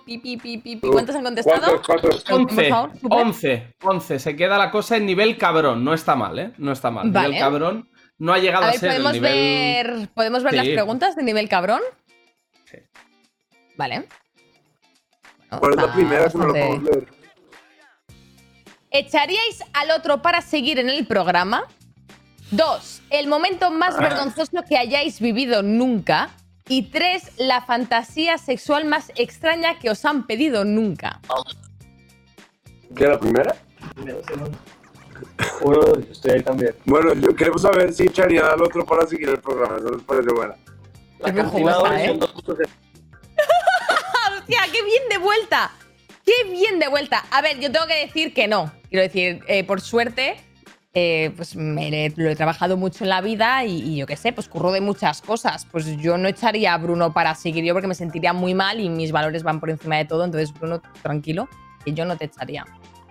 Pi, 0.07 0.19
pi, 0.19 0.37
pi, 0.39 0.59
pi, 0.59 0.77
pi. 0.77 0.89
¿Cuántos 0.89 1.15
han 1.17 1.25
contestado? 1.25 1.83
Cuatro, 1.85 2.11
cuatro. 2.27 2.37
11, 2.37 2.69
favor, 2.71 2.93
súper. 2.99 3.19
11, 3.19 3.75
11. 3.83 4.19
Se 4.19 4.37
queda 4.37 4.57
la 4.57 4.71
cosa 4.71 4.97
en 4.97 5.05
nivel 5.05 5.37
cabrón. 5.37 5.85
No 5.85 5.93
está 5.93 6.17
mal, 6.17 6.39
¿eh? 6.39 6.53
No 6.57 6.73
está 6.73 6.91
mal. 6.91 7.11
Vale. 7.11 7.29
Nivel 7.29 7.41
cabrón 7.43 7.91
no 8.19 8.33
ha 8.33 8.39
llegado 8.39 8.65
A 8.65 8.69
a, 8.69 8.71
ver, 8.71 8.81
ser 8.81 8.91
el 8.93 8.97
¿podemos 9.03 9.13
nivel... 9.15 9.33
ver, 9.33 10.09
¿podemos 10.15 10.43
ver 10.43 10.55
las 10.55 10.69
preguntas 10.69 11.15
de 11.17 11.23
nivel 11.23 11.49
cabrón? 11.49 11.81
Sí. 12.65 12.79
Vale. 13.77 14.07
Bueno, 15.51 15.61
¿Cuál 15.61 15.71
es 15.73 15.77
la 15.77 15.83
está 15.83 15.95
primera 15.95 16.29
que 16.31 16.39
no 16.39 16.47
lo 16.47 16.53
podemos 16.53 16.83
leer? 16.85 17.18
¿Echaríais 18.90 19.62
al 19.74 19.90
otro 19.90 20.22
para 20.22 20.40
seguir 20.40 20.79
en 20.79 20.88
el 20.88 21.07
programa? 21.07 21.64
Dos, 22.51 23.03
el 23.11 23.27
momento 23.27 23.70
más 23.70 23.98
vergonzoso 23.98 24.62
que 24.66 24.79
hayáis 24.79 25.20
vivido 25.20 25.62
nunca. 25.62 26.31
Y 26.66 26.90
tres, 26.90 27.33
la 27.38 27.62
fantasía 27.62 28.38
sexual 28.38 28.87
más 28.87 29.12
extraña 29.16 29.79
que 29.79 29.90
os 29.90 30.05
han 30.05 30.27
pedido 30.27 30.64
nunca. 30.64 31.20
¿Qué 32.96 33.05
era 33.05 33.14
la 33.14 33.20
primera? 33.20 33.57
Dos, 35.62 35.98
estoy 36.11 36.31
ahí 36.33 36.42
también. 36.42 36.74
Bueno, 36.87 37.12
yo 37.14 37.35
queremos 37.35 37.62
saber 37.62 37.92
si 37.92 38.05
echarían 38.05 38.46
al 38.46 38.62
otro 38.62 38.87
para 38.87 39.07
seguir 39.07 39.29
el 39.29 39.40
programa. 39.40 39.77
Eso 39.77 39.90
nos 39.90 40.03
parece 40.03 40.33
buena. 40.33 40.55
Es 41.24 41.35
muy 41.35 41.42
jugosa, 41.44 42.05
¿eh? 42.05 42.18
¡Hostia, 44.38 44.61
qué 44.72 44.83
bien 44.83 45.03
de 45.11 45.18
vuelta! 45.18 45.70
¡Qué 46.29 46.51
bien 46.51 46.79
de 46.79 46.88
vuelta! 46.88 47.25
A 47.31 47.41
ver, 47.41 47.59
yo 47.59 47.73
tengo 47.73 47.87
que 47.87 48.05
decir 48.07 48.35
que 48.35 48.47
no. 48.49 48.71
Quiero 48.91 49.03
decir, 49.03 49.41
eh, 49.49 49.64
por 49.64 49.81
suerte, 49.81 50.37
eh, 50.93 51.33
pues 51.37 51.57
me 51.57 52.12
lo 52.17 52.29
he 52.29 52.37
trabajado 52.37 52.77
mucho 52.77 53.05
en 53.05 53.09
la 53.11 53.23
vida 53.23 53.64
y, 53.64 53.81
y 53.81 53.97
yo 53.97 54.07
qué 54.07 54.14
sé, 54.17 54.35
pues 54.35 54.47
curro 54.47 54.71
de 54.71 54.83
muchas 54.83 55.23
cosas. 55.23 55.67
Pues 55.71 55.87
yo 55.97 56.19
no 56.19 56.29
echaría 56.29 56.75
a 56.75 56.79
Bruno 56.79 57.14
para 57.14 57.35
seguir 57.35 57.64
yo 57.64 57.73
porque 57.73 57.88
me 57.88 57.95
sentiría 57.95 58.35
muy 58.35 58.53
mal 58.55 58.79
y 58.79 58.91
mis 58.91 59.11
valores 59.11 59.43
van 59.43 59.59
por 59.59 59.71
encima 59.71 59.97
de 59.97 60.05
todo. 60.05 60.23
Entonces, 60.25 60.53
Bruno, 60.53 60.83
tranquilo, 61.03 61.49
que 61.83 61.95
yo 61.95 62.05
no 62.05 62.17
te 62.19 62.27
echaría 62.27 62.67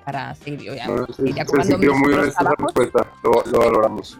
para 0.05 0.35
seguir 0.35 0.61
yo. 0.61 0.75
Ya, 0.75 0.85
Bueno, 0.87 1.07
sí, 1.15 1.23
iría 1.25 1.43
se 1.45 1.75
muy 1.77 2.13
honesta 2.13 2.27
esa 2.27 2.39
trabajos. 2.41 2.65
respuesta. 2.75 3.07
Lo, 3.23 3.43
lo 3.51 3.59
valoramos. 3.59 4.19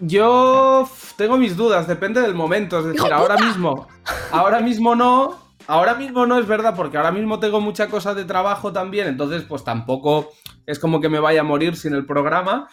Yo 0.00 0.86
tengo 1.16 1.38
mis 1.38 1.56
dudas, 1.56 1.88
depende 1.88 2.20
del 2.20 2.34
momento. 2.34 2.80
Es 2.80 2.84
decir, 2.92 3.10
ahora 3.10 3.36
mismo, 3.38 3.88
ahora 4.30 4.60
mismo 4.60 4.94
no. 4.94 5.45
Ahora 5.66 5.94
mismo 5.94 6.26
no 6.26 6.38
es 6.38 6.46
verdad, 6.46 6.74
porque 6.76 6.96
ahora 6.96 7.12
mismo 7.12 7.40
tengo 7.40 7.60
mucha 7.60 7.88
cosa 7.88 8.14
de 8.14 8.24
trabajo 8.24 8.72
también, 8.72 9.08
entonces 9.08 9.42
pues 9.42 9.64
tampoco 9.64 10.32
es 10.66 10.78
como 10.78 11.00
que 11.00 11.08
me 11.08 11.20
vaya 11.20 11.40
a 11.40 11.44
morir 11.44 11.76
sin 11.76 11.94
el 11.94 12.06
programa. 12.06 12.68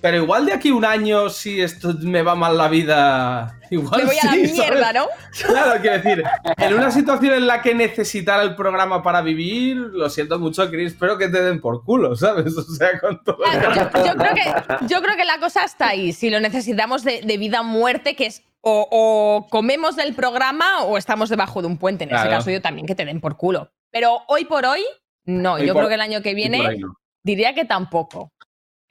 Pero 0.00 0.16
igual 0.16 0.46
de 0.46 0.54
aquí 0.54 0.70
un 0.70 0.84
año, 0.86 1.28
si 1.28 1.60
esto 1.60 1.92
me 2.00 2.22
va 2.22 2.34
mal 2.34 2.56
la 2.56 2.68
vida, 2.68 3.58
igual 3.70 4.00
Me 4.00 4.06
voy 4.06 4.16
a 4.18 4.24
la 4.24 4.32
mierda, 4.32 4.92
¿sabes? 4.92 4.94
¿no? 4.94 5.06
Claro, 5.46 5.80
quiero 5.82 5.96
decir, 5.98 6.24
en 6.56 6.74
una 6.74 6.90
situación 6.90 7.34
en 7.34 7.46
la 7.46 7.60
que 7.60 7.74
necesitara 7.74 8.42
el 8.42 8.56
programa 8.56 9.02
para 9.02 9.20
vivir, 9.20 9.76
lo 9.76 10.08
siento 10.08 10.38
mucho, 10.38 10.70
Chris, 10.70 10.92
espero 10.92 11.18
que 11.18 11.28
te 11.28 11.42
den 11.42 11.60
por 11.60 11.84
culo, 11.84 12.16
¿sabes? 12.16 12.56
O 12.56 12.62
sea, 12.62 12.98
con 12.98 13.22
todo 13.22 13.44
el 13.44 13.60
Yo, 13.60 14.06
yo 14.06 14.14
creo 14.14 14.34
que, 14.34 14.86
yo 14.86 15.02
creo 15.02 15.16
que 15.16 15.24
la 15.26 15.38
cosa 15.38 15.64
está 15.64 15.88
ahí. 15.88 16.14
Si 16.14 16.30
lo 16.30 16.40
necesitamos 16.40 17.04
de, 17.04 17.20
de 17.22 17.36
vida 17.36 17.60
o 17.60 17.64
muerte, 17.64 18.16
que 18.16 18.26
es 18.26 18.42
o, 18.62 18.86
o 18.90 19.48
comemos 19.48 19.96
del 19.96 20.14
programa 20.14 20.82
o 20.84 20.98
estamos 20.98 21.28
debajo 21.28 21.60
de 21.62 21.68
un 21.68 21.78
puente. 21.78 22.04
En 22.04 22.14
ese 22.14 22.28
caso, 22.28 22.50
yo 22.50 22.60
también 22.60 22.86
que 22.86 22.94
te 22.94 23.04
den 23.04 23.20
por 23.20 23.36
culo. 23.36 23.70
Pero 23.90 24.22
hoy 24.28 24.44
por 24.44 24.64
hoy, 24.66 24.84
no. 25.24 25.54
Hoy 25.54 25.66
yo 25.66 25.72
por- 25.72 25.82
creo 25.82 25.88
que 25.88 25.94
el 25.94 26.00
año 26.00 26.22
que 26.22 26.34
viene 26.34 26.76
no. 26.78 26.94
diría 27.22 27.54
que 27.54 27.64
tampoco. 27.64 28.32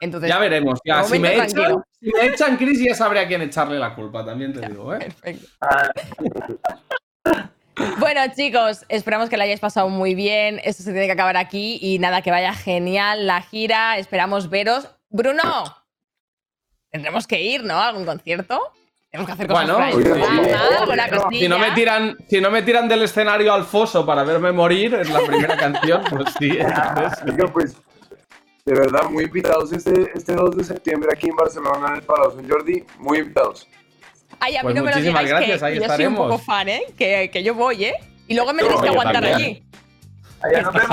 Entonces, 0.00 0.28
Ya 0.30 0.38
veremos. 0.38 0.80
Ya, 0.84 1.04
si, 1.04 1.18
me 1.18 1.34
echan, 1.34 1.48
si 2.00 2.10
me 2.10 2.26
echan 2.26 2.56
Chris, 2.56 2.80
ya 2.82 2.94
sabré 2.94 3.20
a 3.20 3.28
quién 3.28 3.42
echarle 3.42 3.78
la 3.78 3.94
culpa, 3.94 4.24
también 4.24 4.52
te 4.52 4.66
digo, 4.66 4.94
¿eh? 4.94 4.98
Perfecto. 4.98 5.46
Bueno, 7.98 8.20
chicos, 8.34 8.84
esperamos 8.88 9.28
que 9.30 9.36
lo 9.36 9.42
hayáis 9.42 9.60
pasado 9.60 9.88
muy 9.88 10.14
bien. 10.14 10.60
Esto 10.64 10.82
se 10.82 10.92
tiene 10.92 11.06
que 11.06 11.12
acabar 11.12 11.36
aquí 11.36 11.78
y 11.80 11.98
nada, 11.98 12.20
que 12.22 12.30
vaya 12.30 12.52
genial 12.54 13.26
la 13.26 13.40
gira. 13.42 13.96
Esperamos 13.98 14.50
veros. 14.50 14.88
Bruno, 15.08 15.42
tendremos 16.90 17.26
que 17.26 17.40
ir, 17.42 17.64
¿no? 17.64 17.74
¿A 17.74 17.88
algún 17.88 18.04
concierto? 18.04 18.60
Tenemos 19.10 19.26
que 19.26 19.32
hacer 19.32 19.46
cosas 19.48 19.66
Bueno, 19.66 19.92
sí. 19.92 20.10
Ah, 20.54 20.76
alguna 20.82 21.08
si 21.32 21.48
no, 21.48 21.58
me 21.58 21.70
tiran, 21.72 22.16
si 22.28 22.40
no 22.40 22.50
me 22.50 22.62
tiran 22.62 22.88
del 22.88 23.02
escenario 23.02 23.52
al 23.52 23.64
foso 23.64 24.06
para 24.06 24.22
verme 24.22 24.52
morir 24.52 24.94
en 24.94 25.12
la 25.12 25.20
primera 25.20 25.56
canción, 25.58 26.02
pues 26.08 26.32
sí. 26.38 26.50
entonces- 26.58 27.18
Oiga, 27.26 27.46
pues, 27.52 27.76
de 28.64 28.74
verdad, 28.74 29.10
muy 29.10 29.24
invitados 29.24 29.72
este, 29.72 30.12
este 30.14 30.34
2 30.34 30.56
de 30.56 30.64
septiembre 30.64 31.10
aquí 31.12 31.28
en 31.28 31.34
Barcelona, 31.34 31.88
en 31.88 31.94
el 31.96 32.02
Palau 32.02 32.30
Sant 32.36 32.48
Jordi. 32.48 32.84
Muy 32.98 33.18
invitados. 33.18 33.66
Ay, 34.38 34.56
a 34.56 34.60
mí 34.62 34.64
Pues 34.64 34.74
no 34.76 34.82
me 34.84 34.90
lo 34.90 34.96
muchísimas 34.96 35.24
digáis 35.24 35.28
gracias, 35.48 35.58
que 35.60 35.66
ahí 35.66 35.74
yo 35.80 35.88
soy 35.88 36.06
un 36.06 36.14
poco 36.14 36.34
estaremos. 36.36 36.44
fan, 36.44 36.68
¿eh? 36.68 36.82
Que, 36.96 37.30
que 37.32 37.42
yo 37.42 37.54
voy, 37.54 37.84
¿eh? 37.86 37.94
Y 38.28 38.34
luego 38.34 38.52
me 38.52 38.62
tenéis 38.62 38.80
que 38.80 38.88
aguantar 38.88 39.14
también. 39.24 39.34
allí. 39.34 39.62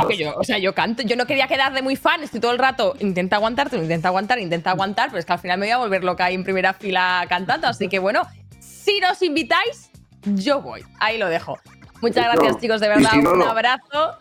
Que 0.07 0.17
yo- 0.17 0.35
o 0.37 0.43
sea, 0.43 0.57
yo 0.57 0.73
canto, 0.75 1.03
yo 1.03 1.15
no 1.15 1.25
quería 1.25 1.47
quedar 1.47 1.73
de 1.73 1.81
muy 1.81 1.95
fan, 1.95 2.21
estoy 2.23 2.39
todo 2.39 2.51
el 2.51 2.59
rato, 2.59 2.95
intenta 2.99 3.37
aguantarte, 3.37 3.77
intenta 3.77 4.09
aguantar, 4.09 4.39
intenta 4.39 4.71
aguantar, 4.71 5.09
pero 5.09 5.19
es 5.19 5.25
que 5.25 5.33
al 5.33 5.39
final 5.39 5.57
me 5.57 5.65
voy 5.67 5.71
a 5.73 5.77
volver 5.77 6.03
loca 6.03 6.25
ahí 6.25 6.35
en 6.35 6.43
primera 6.43 6.73
fila 6.73 7.25
cantando, 7.29 7.67
así 7.67 7.87
que 7.87 7.99
bueno, 7.99 8.23
si 8.59 8.99
nos 8.99 9.21
invitáis, 9.21 9.89
yo 10.23 10.61
voy, 10.61 10.83
ahí 10.99 11.17
lo 11.17 11.29
dejo. 11.29 11.57
Muchas 12.01 12.25
No. 12.25 12.33
gracias 12.33 12.61
chicos, 12.61 12.81
de 12.81 12.89
verdad, 12.89 13.11
si 13.11 13.21
no, 13.21 13.31
un 13.31 13.39
no. 13.39 13.49
abrazo. 13.49 14.17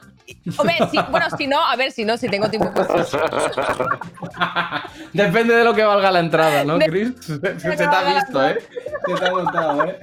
Hombre, 0.58 0.74
si- 0.90 0.98
bueno, 1.10 1.26
si 1.36 1.46
no, 1.46 1.64
a 1.64 1.76
ver, 1.76 1.92
si 1.92 2.04
no, 2.04 2.16
si 2.16 2.28
tengo 2.28 2.48
tiempo, 2.50 2.72
pues 2.74 2.88
Depende 5.12 5.54
de 5.54 5.64
lo 5.64 5.74
que 5.74 5.84
valga 5.84 6.10
la 6.10 6.20
entrada, 6.20 6.64
¿no, 6.64 6.78
Chris? 6.78 7.12
Se 7.26 7.38
te 7.38 7.84
ha 7.84 8.14
visto, 8.14 8.48
¿eh? 8.48 8.58
Se 9.06 9.14
te 9.14 9.24
ha 9.26 9.30
notado, 9.30 9.84
¿eh? 9.84 10.00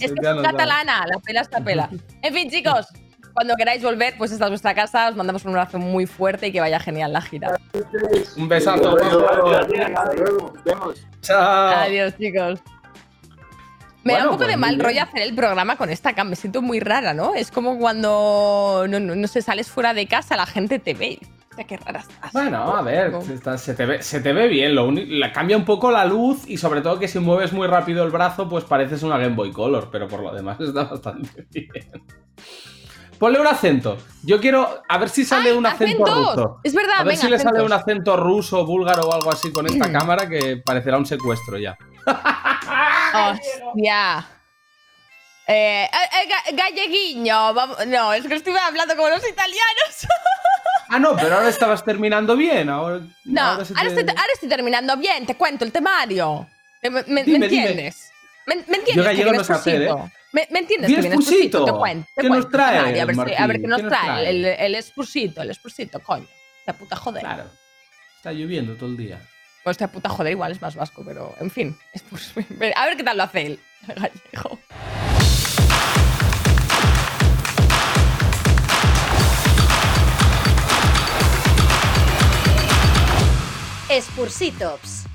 Es 0.00 0.12
que 0.12 0.20
catalana, 0.42 1.06
la 1.06 1.18
pela 1.24 1.40
está 1.42 1.60
pela. 1.60 1.88
En 2.22 2.34
fin, 2.34 2.50
chicos, 2.50 2.86
cuando 3.36 3.54
queráis 3.54 3.82
volver, 3.82 4.14
pues 4.18 4.32
esta 4.32 4.46
es 4.46 4.50
vuestra 4.50 4.74
casa, 4.74 5.08
os 5.08 5.14
mandamos 5.16 5.44
un 5.44 5.50
abrazo 5.50 5.78
muy 5.78 6.06
fuerte 6.06 6.48
y 6.48 6.52
que 6.52 6.60
vaya 6.60 6.80
genial 6.80 7.12
la 7.12 7.20
gira. 7.20 7.56
Un 8.36 8.48
besazo. 8.48 8.96
Chao. 11.20 11.68
Adiós, 11.82 12.16
chicos. 12.18 12.60
Me 14.04 14.12
da 14.12 14.18
un 14.20 14.24
poco 14.26 14.36
pues 14.38 14.48
de 14.48 14.56
muy 14.56 14.60
mal 14.60 14.78
rollo 14.78 15.02
hacer 15.02 15.22
el 15.22 15.34
programa 15.34 15.76
con 15.76 15.90
esta 15.90 16.14
cam. 16.14 16.28
Me 16.30 16.36
siento 16.36 16.62
muy 16.62 16.78
rara, 16.80 17.12
¿no? 17.12 17.34
Es 17.34 17.50
como 17.50 17.78
cuando, 17.78 18.86
no, 18.88 19.00
no, 19.00 19.14
no 19.16 19.26
sé, 19.26 19.42
sales 19.42 19.68
fuera 19.68 19.94
de 19.94 20.06
casa, 20.06 20.36
la 20.36 20.46
gente 20.46 20.78
te 20.78 20.94
ve. 20.94 21.18
O 21.52 21.56
sea, 21.56 21.64
qué 21.66 21.76
rara 21.76 22.00
estás. 22.00 22.32
Bueno, 22.32 22.76
a 22.76 22.82
ver, 22.82 23.12
está- 23.34 23.58
se, 23.58 23.74
te 23.74 23.84
ve, 23.84 24.02
se 24.02 24.20
te 24.20 24.32
ve 24.32 24.46
bien. 24.46 24.74
Lo 24.76 24.86
uni- 24.86 25.06
la- 25.18 25.32
cambia 25.32 25.56
un 25.56 25.64
poco 25.64 25.90
la 25.90 26.04
luz 26.04 26.44
y 26.46 26.56
sobre 26.58 26.82
todo 26.82 27.00
que 27.00 27.08
si 27.08 27.18
mueves 27.18 27.52
muy 27.52 27.66
rápido 27.66 28.04
el 28.04 28.10
brazo, 28.10 28.48
pues 28.48 28.62
pareces 28.64 29.02
una 29.02 29.18
Game 29.18 29.34
Boy 29.34 29.50
Color, 29.52 29.88
pero 29.90 30.06
por 30.06 30.20
lo 30.22 30.32
demás 30.32 30.58
está 30.60 30.84
bastante 30.84 31.46
bien. 31.50 31.70
Ponle 33.18 33.40
un 33.40 33.46
acento. 33.46 33.98
Yo 34.22 34.40
quiero 34.40 34.82
a 34.88 34.98
ver 34.98 35.08
si 35.08 35.24
sale 35.24 35.52
un 35.52 35.64
acento 35.66 36.04
acentos. 36.04 36.36
ruso. 36.36 36.60
Es 36.64 36.74
verdad, 36.74 36.94
A 36.98 37.04
ver 37.04 37.14
venga, 37.14 37.22
si 37.22 37.28
le 37.28 37.38
sale 37.38 37.62
un 37.62 37.72
acento 37.72 38.16
ruso, 38.16 38.64
búlgaro 38.66 39.04
o 39.04 39.12
algo 39.14 39.30
así 39.32 39.50
con 39.52 39.66
esta 39.66 39.90
cámara 39.92 40.28
que 40.28 40.58
parecerá 40.64 40.98
un 40.98 41.06
secuestro 41.06 41.58
ya. 41.58 41.76
Hostia. 43.14 44.26
Eh, 45.48 45.84
eh, 45.84 45.88
eh, 45.92 46.28
ga- 46.28 46.56
galleguiño. 46.56 47.54
vamos- 47.54 47.86
No, 47.86 48.12
es 48.12 48.26
que 48.26 48.34
estoy 48.34 48.54
hablando 48.56 48.96
como 48.96 49.08
los 49.08 49.26
italianos. 49.28 50.06
Ah, 50.88 51.00
no, 51.00 51.16
pero 51.16 51.34
ahora 51.34 51.48
estabas 51.48 51.84
terminando 51.84 52.36
bien. 52.36 52.68
Ahora, 52.68 53.00
No, 53.24 53.42
ahora 53.42 53.62
estoy, 53.64 54.04
ahora 54.08 54.28
estoy 54.32 54.48
terminando 54.48 54.96
bien, 54.96 55.26
te 55.26 55.34
cuento 55.34 55.64
el 55.64 55.72
temario. 55.72 56.46
Eh, 56.80 56.90
¿Me, 56.90 57.02
me- 57.08 57.24
Dime, 57.24 57.40
me 57.40 57.48
dime. 57.48 57.62
entiendes? 57.66 58.08
¿Me, 58.46 58.54
me 58.54 58.60
entiendes? 58.62 58.94
Yo 58.94 59.02
gallego 59.02 59.32
no 59.32 59.42
sé 59.42 59.52
hacer? 59.52 59.82
¿eh? 59.82 59.88
¿Me, 60.36 60.46
me 60.50 60.58
entiendes? 60.58 60.90
Que 60.90 61.00
viene. 61.00 61.16
Te 61.16 61.72
cuento. 61.72 62.06
te 62.14 62.20
¿Qué 62.20 62.28
nos 62.28 62.36
cuento 62.44 62.48
trae, 62.50 62.78
a 63.00 63.04
ver, 63.06 63.14
si- 63.14 63.34
a 63.38 63.46
ver 63.46 63.58
qué 63.58 63.66
nos 63.66 63.78
¿Qué 63.78 63.82
nos 63.84 63.90
trae. 63.90 64.04
trae? 64.04 64.28
El, 64.28 64.44
el 64.44 64.60
el 64.60 64.74
expusito, 64.74 65.98
coño. 66.00 66.26
La 66.66 66.74
puta 66.74 66.94
joder. 66.94 67.22
Claro. 67.22 67.50
Está 68.18 68.32
lloviendo 68.32 68.74
todo 68.76 68.90
el 68.90 68.98
día. 68.98 69.18
Pues 69.64 69.76
esta 69.76 69.90
puta 69.90 70.10
joder 70.10 70.32
igual 70.32 70.52
es 70.52 70.60
más 70.60 70.74
vasco, 70.76 71.02
pero 71.06 71.34
en 71.40 71.50
fin. 71.50 71.74
A 72.76 72.84
ver 72.84 72.98
qué 72.98 73.02
tal 73.02 73.16
lo 73.16 73.22
hace 73.22 73.46
él. 73.46 73.60
el 73.88 73.94
gallego. 74.34 74.58
Spursitops. 84.00 85.06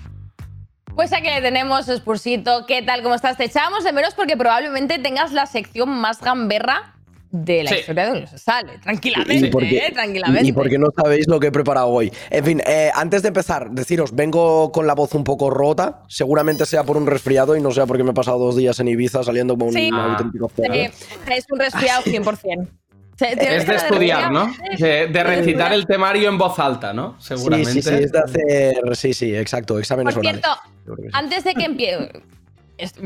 Pues 0.96 1.14
aquí 1.14 1.28
le 1.28 1.42
tenemos, 1.42 1.86
Spursito. 1.88 2.66
¿Qué 2.68 2.82
tal? 2.82 3.02
¿Cómo 3.02 3.16
estás? 3.16 3.38
Te 3.38 3.46
echábamos 3.46 3.84
de 3.84 3.94
menos 3.94 4.14
porque 4.14 4.36
probablemente 4.38 5.00
tengas 5.00 5.32
la 5.32 5.46
sección 5.46 5.90
más 5.90 6.20
gamberra 6.22 6.96
de 7.32 7.64
la 7.64 7.70
Sí. 7.72 7.78
historia 7.80 8.06
de 8.06 8.12
Universal. 8.12 8.40
Sale. 8.40 8.78
Tranquilamente, 8.80 9.48
Y 9.48 9.50
porque, 9.50 9.78
¿eh? 9.78 9.92
Tranquilamente. 9.94 10.48
y 10.50 10.52
porque 10.52 10.78
no 10.78 10.88
sabéis 10.96 11.28
lo 11.30 11.40
que 11.40 11.48
he 11.48 11.52
preparado 11.52 11.88
hoy. 11.88 12.12
En 12.30 12.44
fin, 12.44 12.62
eh, 12.68 12.92
antes 12.94 13.22
de 13.22 13.30
empezar, 13.30 13.72
deciros, 13.72 14.14
vengo 14.14 14.72
con 14.74 14.86
la 14.86 14.94
voz 14.94 15.14
un 15.16 15.24
poco 15.24 15.50
rota. 15.50 16.04
Seguramente 16.10 16.66
sea 16.66 16.84
por 16.84 16.98
un 16.98 17.08
resfriado 17.08 17.56
y 17.56 17.62
no 17.62 17.72
sea 17.72 17.86
porque 17.86 18.04
me 18.04 18.12
he 18.12 18.14
pasado 18.14 18.38
dos 18.38 18.58
días 18.58 18.78
en 18.82 18.90
Ibiza 18.90 19.24
saliendo 19.24 19.58
como 19.58 19.72
Sí. 19.72 19.90
un 19.90 19.96
auténtico. 19.98 20.52
Eh, 20.74 20.92
es 21.32 21.46
un 21.50 21.60
resfriado 21.60 22.02
100%. 22.04 22.68
Es 23.26 23.68
de 23.68 23.76
estudiar, 23.76 24.32
¿no? 24.32 24.54
Sí. 24.54 24.84
De, 24.84 25.08
de 25.08 25.24
recitar 25.24 25.72
el 25.74 25.86
temario 25.86 26.30
en 26.30 26.38
voz 26.38 26.58
alta, 26.60 26.94
¿no? 26.94 27.16
Sí, 27.20 27.28
Seguramente. 27.30 27.72
sí, 27.74 27.82
sí, 27.82 27.94
es 27.94 28.12
de 28.12 28.20
hacer. 28.20 28.96
Sí, 28.96 29.14
sí, 29.14 29.36
exacto, 29.36 29.78
exámenes 29.80 30.14
Por 30.16 30.26
orales. 30.26 30.42
cierto, 30.44 31.10
antes 31.14 31.44
de 31.44 31.54
que 31.54 31.66
empiece. 31.66 32.12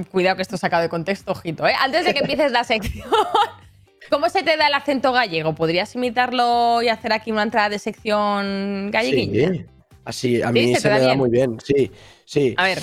Cuidado 0.09 0.38
que 0.38 0.41
esto 0.41 0.55
sacado 0.55 0.84
de 0.84 0.89
contexto, 0.89 1.34
ojito, 1.34 1.68
¿eh? 1.68 1.74
Antes 1.80 2.05
de 2.05 2.13
que 2.13 2.20
empieces 2.20 2.51
la 2.51 2.63
sección. 2.63 3.05
¿Cómo 4.09 4.30
se 4.30 4.43
te 4.43 4.55
da 4.55 4.68
el 4.68 4.74
acento 4.74 5.11
gallego? 5.11 5.55
¿Podrías 5.55 5.93
imitarlo 5.95 6.82
y 6.82 6.89
hacer 6.89 7.11
aquí 7.11 7.32
una 7.32 7.43
entrada 7.43 7.70
de 7.70 7.80
sección 7.80 8.89
galleguilla? 8.91 9.49
Sí, 9.51 9.66
así, 10.05 10.41
a 10.43 10.47
Sí, 10.47 10.53
mí 10.53 10.76
se 10.76 10.82
se, 10.82 10.89
da 10.89 10.95
me 10.95 11.01
da 11.01 11.16
muy 11.16 11.30
bien, 11.30 11.57
sí, 11.63 11.91
sí. 12.24 12.53
A 12.57 12.63
ver. 12.66 12.80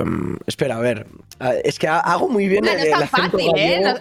Em, 0.00 0.36
espera, 0.46 0.76
a 0.76 0.80
ver. 0.80 1.06
Ah, 1.40 1.52
Es 1.64 1.78
que 1.78 1.88
ha- 1.88 1.98
hago 2.00 2.28
muy 2.28 2.48
bien 2.48 2.66
Ah, 2.66 2.72
el, 2.72 2.76
no 2.76 2.82
es 2.82 2.86
el 2.86 2.92
tan 2.92 3.02
acento 3.02 3.38
fácil, 3.38 3.52
¿eh? 3.56 3.80
No, 3.82 3.94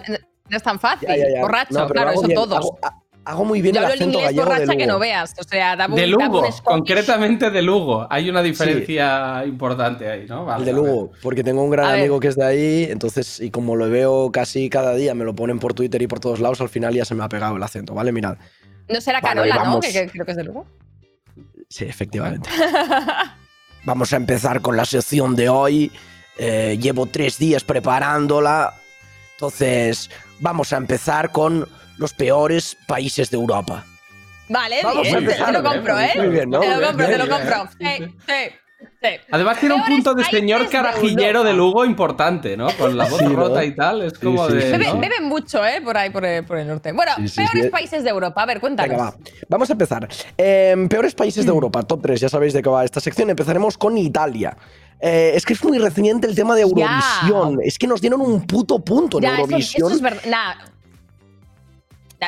no 0.50 0.58
es 0.58 0.64
tan 0.64 0.80
fácil. 0.80 1.08
Ya, 1.10 1.18
ya, 1.18 1.26
ya. 1.36 1.42
Borracho, 1.42 1.74
No, 1.74 1.88
claro, 1.88 2.12
eso 2.12 2.22
bien, 2.24 2.36
todos. 2.36 2.58
Hago, 2.58 2.80
ha- 2.84 3.02
hago 3.26 3.44
muy 3.44 3.62
bien 3.62 3.76
Yo 3.76 3.80
el 3.82 3.86
hablo 3.86 3.94
el 3.96 4.00
acento 4.02 4.18
inglés 4.20 4.36
gallego 4.36 4.50
de 4.50 4.60
borracha 4.60 4.78
que 4.78 4.88
no 4.88 5.00
veas. 5.00 5.34
O 5.38 5.44
sea, 5.44 5.76
dame 5.76 5.96
un, 5.96 6.00
De 6.00 6.08
Lugo, 6.08 6.40
un 6.42 6.52
Scottish. 6.52 6.62
concretamente 6.64 7.52
de 7.52 7.62
Lugo. 7.62 8.08
Hay 8.10 8.30
una 8.30 8.42
diferencia 8.42 9.44
importante 9.46 10.10
ahí, 10.10 10.26
¿no? 10.28 10.46
Vale, 10.46 10.60
El 10.60 10.66
de 10.66 10.74
vale. 10.74 10.88
Lugo, 10.94 11.12
porque 11.22 11.44
tengo 11.44 11.62
un 11.64 11.70
gran 11.70 11.88
A 11.88 11.92
ver. 11.92 12.00
amigo 12.02 12.20
que 12.22 12.30
es 12.30 12.36
de 12.38 12.46
ahí, 12.46 12.88
entonces, 12.90 13.40
y 13.42 13.52
como 13.52 13.76
lo 13.76 13.90
veo 13.90 14.32
casi 14.32 14.70
cada 14.70 14.94
día, 14.96 15.14
me 15.14 15.26
lo 15.26 15.36
ponen 15.36 15.60
por 15.60 15.74
Twitter 15.74 16.02
y 16.02 16.08
por 16.08 16.20
todos 16.22 16.40
lados, 16.40 16.62
al 16.62 16.70
final 16.70 16.94
ya 16.94 17.04
se 17.04 17.16
me 17.16 17.24
ha 17.24 17.30
pegado 17.30 17.58
el 17.58 17.64
acento, 17.64 17.94
¿vale? 17.94 18.12
Mirad. 18.14 18.38
No 18.88 19.02
será 19.02 19.20
Carola, 19.20 19.62
¿no? 19.66 19.82
que 19.82 20.08
creo 20.10 20.24
que 20.26 20.32
es 20.32 20.38
de 20.38 20.44
Lugo. 20.46 20.66
Sí, 21.70 21.84
efectivamente. 21.84 22.50
Vamos 23.84 24.14
a 24.14 24.16
empezar 24.18 24.62
con 24.62 24.76
la 24.78 24.86
sección 24.86 25.36
de 25.36 25.50
hoy. 25.50 25.92
Eh, 26.38 26.78
llevo 26.80 27.06
tres 27.08 27.38
días 27.38 27.64
preparándola. 27.64 28.74
Entonces, 29.34 30.10
vamos 30.40 30.74
a 30.74 30.78
empezar 30.78 31.32
con 31.32 31.68
los 31.98 32.14
peores 32.14 32.78
países 32.88 33.30
de 33.30 33.38
Europa. 33.38 33.84
Vale, 34.50 34.82
bien, 34.82 35.04
te, 35.04 35.18
empezar, 35.18 35.46
te 35.48 35.52
lo 35.52 35.62
bien, 35.62 35.74
compro, 35.74 36.00
¿eh? 36.00 36.12
muy 36.16 36.28
bien, 36.28 36.50
¿no? 36.50 36.60
Te 36.60 36.68
lo 36.70 36.78
Bien, 36.78 36.88
compro, 36.88 37.06
te 37.06 37.16
bien, 37.16 37.28
lo 37.28 37.36
bien. 37.36 37.48
compro. 37.50 37.70
Sí, 37.80 38.16
sí, 38.26 38.56
sí. 38.80 39.10
Además 39.32 39.60
tiene 39.60 39.76
un 39.76 39.84
punto 39.86 40.14
de 40.14 40.24
señor 40.26 40.70
carajillero 40.70 41.44
de 41.44 41.54
Lugo 41.54 41.86
importante, 41.86 42.56
¿no? 42.58 42.68
Con 42.78 42.98
la 42.98 43.06
voz 43.08 43.20
Sí, 43.20 43.26
¿no? 43.26 43.34
rota 43.36 43.64
y 43.66 43.76
tal. 43.76 44.02
Es 44.04 44.18
como 44.20 44.48
sí, 44.48 44.54
de. 44.56 44.62
sí. 44.62 44.68
Bebe- 44.72 44.94
¿no? 44.94 45.00
Beben 45.00 45.24
mucho, 45.26 45.66
¿eh? 45.66 45.82
Por 45.82 45.98
ahí, 45.98 46.10
por 46.10 46.26
el, 46.26 46.44
por 46.46 46.58
el 46.58 46.68
norte. 46.68 46.92
Bueno, 46.92 47.12
Sí, 47.18 47.28
sí, 47.30 47.36
peores 47.42 47.64
sí. 47.66 47.70
países 47.70 48.04
de 48.04 48.10
Europa. 48.10 48.44
A 48.44 48.46
ver, 48.46 48.60
cuéntanos. 48.60 48.92
Venga, 48.92 49.04
va. 49.12 49.18
Vamos 49.50 49.70
a 49.70 49.74
empezar. 49.74 50.08
Em, 50.38 50.88
peores 50.90 51.14
países 51.16 51.46
de 51.46 51.52
Europa, 51.52 51.84
top 51.84 52.02
3, 52.04 52.20
ya 52.22 52.30
sabéis 52.30 52.54
de 52.54 52.62
qué 52.62 52.70
va 52.70 52.84
esta 52.86 53.00
sección. 53.00 53.30
Empezaremos 53.30 53.78
con 53.78 53.98
Italia. 53.98 54.56
Eh, 55.00 55.34
es 55.36 55.46
que 55.46 55.54
es 55.54 55.64
muy 55.64 55.78
reciente 55.78 56.26
el 56.28 56.36
tema 56.36 56.56
de 56.56 56.62
Ya. 56.62 56.68
Eurovisión. 56.68 57.60
Es 57.64 57.78
que 57.78 57.86
nos 57.88 58.02
dieron 58.02 58.20
un 58.22 58.48
puto 58.48 58.80
punto 58.80 59.18
en 59.18 59.24
Ya, 59.24 59.34
eso, 59.34 59.42
Eurovisión. 59.42 59.88
eso 59.88 59.96
es 59.96 60.02
verdad. 60.02 60.22
Nah. 60.28 60.54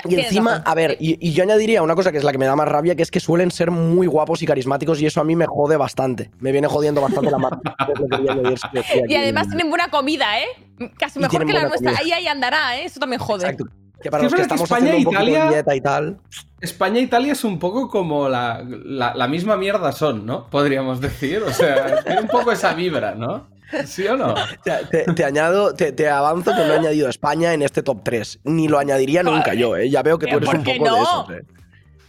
Y 0.08 0.16
encima, 0.20 0.52
razón. 0.52 0.64
a 0.68 0.76
ver, 0.76 0.98
y, 1.00 1.18
y 1.28 1.34
yo 1.34 1.44
añadiría 1.44 1.82
una 1.82 1.96
cosa 1.96 2.12
que 2.12 2.20
es 2.20 2.24
la 2.24 2.32
que 2.32 2.38
me 2.38 2.46
da 2.46 2.56
más 2.56 2.68
rabia, 2.68 2.96
que 2.96 3.02
es 3.04 3.10
que 3.12 3.20
suelen 3.20 3.50
ser 3.50 3.72
muy 3.72 4.06
guapos 4.08 4.42
y 4.44 4.46
carismáticos 4.46 5.02
y 5.02 5.06
eso 5.08 5.20
a 5.20 5.24
mí 5.24 5.36
me 5.36 5.46
jode 5.48 5.78
bastante. 5.78 6.30
Me 6.40 6.52
viene 6.52 6.68
jodiendo 6.68 7.02
bastante 7.02 7.32
la 7.32 7.38
aquí. 7.80 9.02
Y 9.08 9.16
además 9.16 9.48
tienen 9.48 9.70
buena 9.70 9.90
comida, 9.90 10.26
¿eh? 10.40 10.90
Casi 10.98 11.20
mejor 11.20 11.46
que 11.46 11.54
la 11.54 11.68
nuestra. 11.68 11.92
comida. 11.92 12.00
Ahí, 12.02 12.12
ahí 12.12 12.28
andará, 12.28 12.78
¿eh? 12.78 12.86
Eso 12.86 13.00
también 13.00 13.20
jode. 13.20 13.44
Exacto. 13.44 13.66
Que 14.02 14.10
para 14.10 14.22
Sí, 14.22 14.26
los 14.26 14.36
que 14.36 14.42
estamos 14.44 14.64
España 14.64 14.92
haciendo 14.92 15.10
un 15.10 15.16
e 15.16 15.20
de 15.20 15.26
Italia- 15.32 15.50
dieta 15.50 15.76
y 15.76 15.82
tal. 15.82 16.18
España 16.62 17.00
e 17.00 17.02
Italia 17.02 17.34
es 17.34 17.44
un 17.44 17.60
poco 17.60 17.90
como 17.90 18.30
la, 18.30 18.64
la, 18.66 19.14
la 19.14 19.28
misma 19.28 19.58
mierda 19.58 19.92
son, 19.92 20.26
¿no? 20.26 20.50
Podríamos 20.50 21.02
decir. 21.02 21.42
O 21.44 21.52
sea, 21.52 22.02
tiene 22.04 22.22
un 22.22 22.28
poco 22.28 22.52
esa 22.52 22.74
vibra, 22.74 23.16
¿no? 23.16 23.48
¿Sí 23.86 24.08
o 24.08 24.18
no? 24.18 24.34
Te, 24.64 24.72
te- 25.06 25.14
te 25.14 25.24
añado, 25.26 25.74
te, 25.74 25.92
te 25.92 26.10
avanzo 26.10 26.52
que 26.56 26.58
no 26.66 26.74
he 26.74 26.78
añadido 26.78 27.08
a 27.08 27.10
España 27.10 27.54
en 27.54 27.62
este 27.62 27.84
top 27.84 28.02
3. 28.04 28.40
Ni 28.46 28.68
lo 28.68 28.80
añadiría 28.80 29.24
nunca 29.24 29.54
yo, 29.54 29.76
¿eh? 29.78 29.90
Ya 29.90 30.02
veo 30.04 30.18
que 30.18 30.28
tú 30.28 30.38
eres 30.38 30.50
un 30.50 30.56
¿por 30.56 30.64
qué 30.64 30.80
poco 30.80 30.94
de 30.96 31.02
esos, 31.02 31.30
¿eh? 31.32 31.44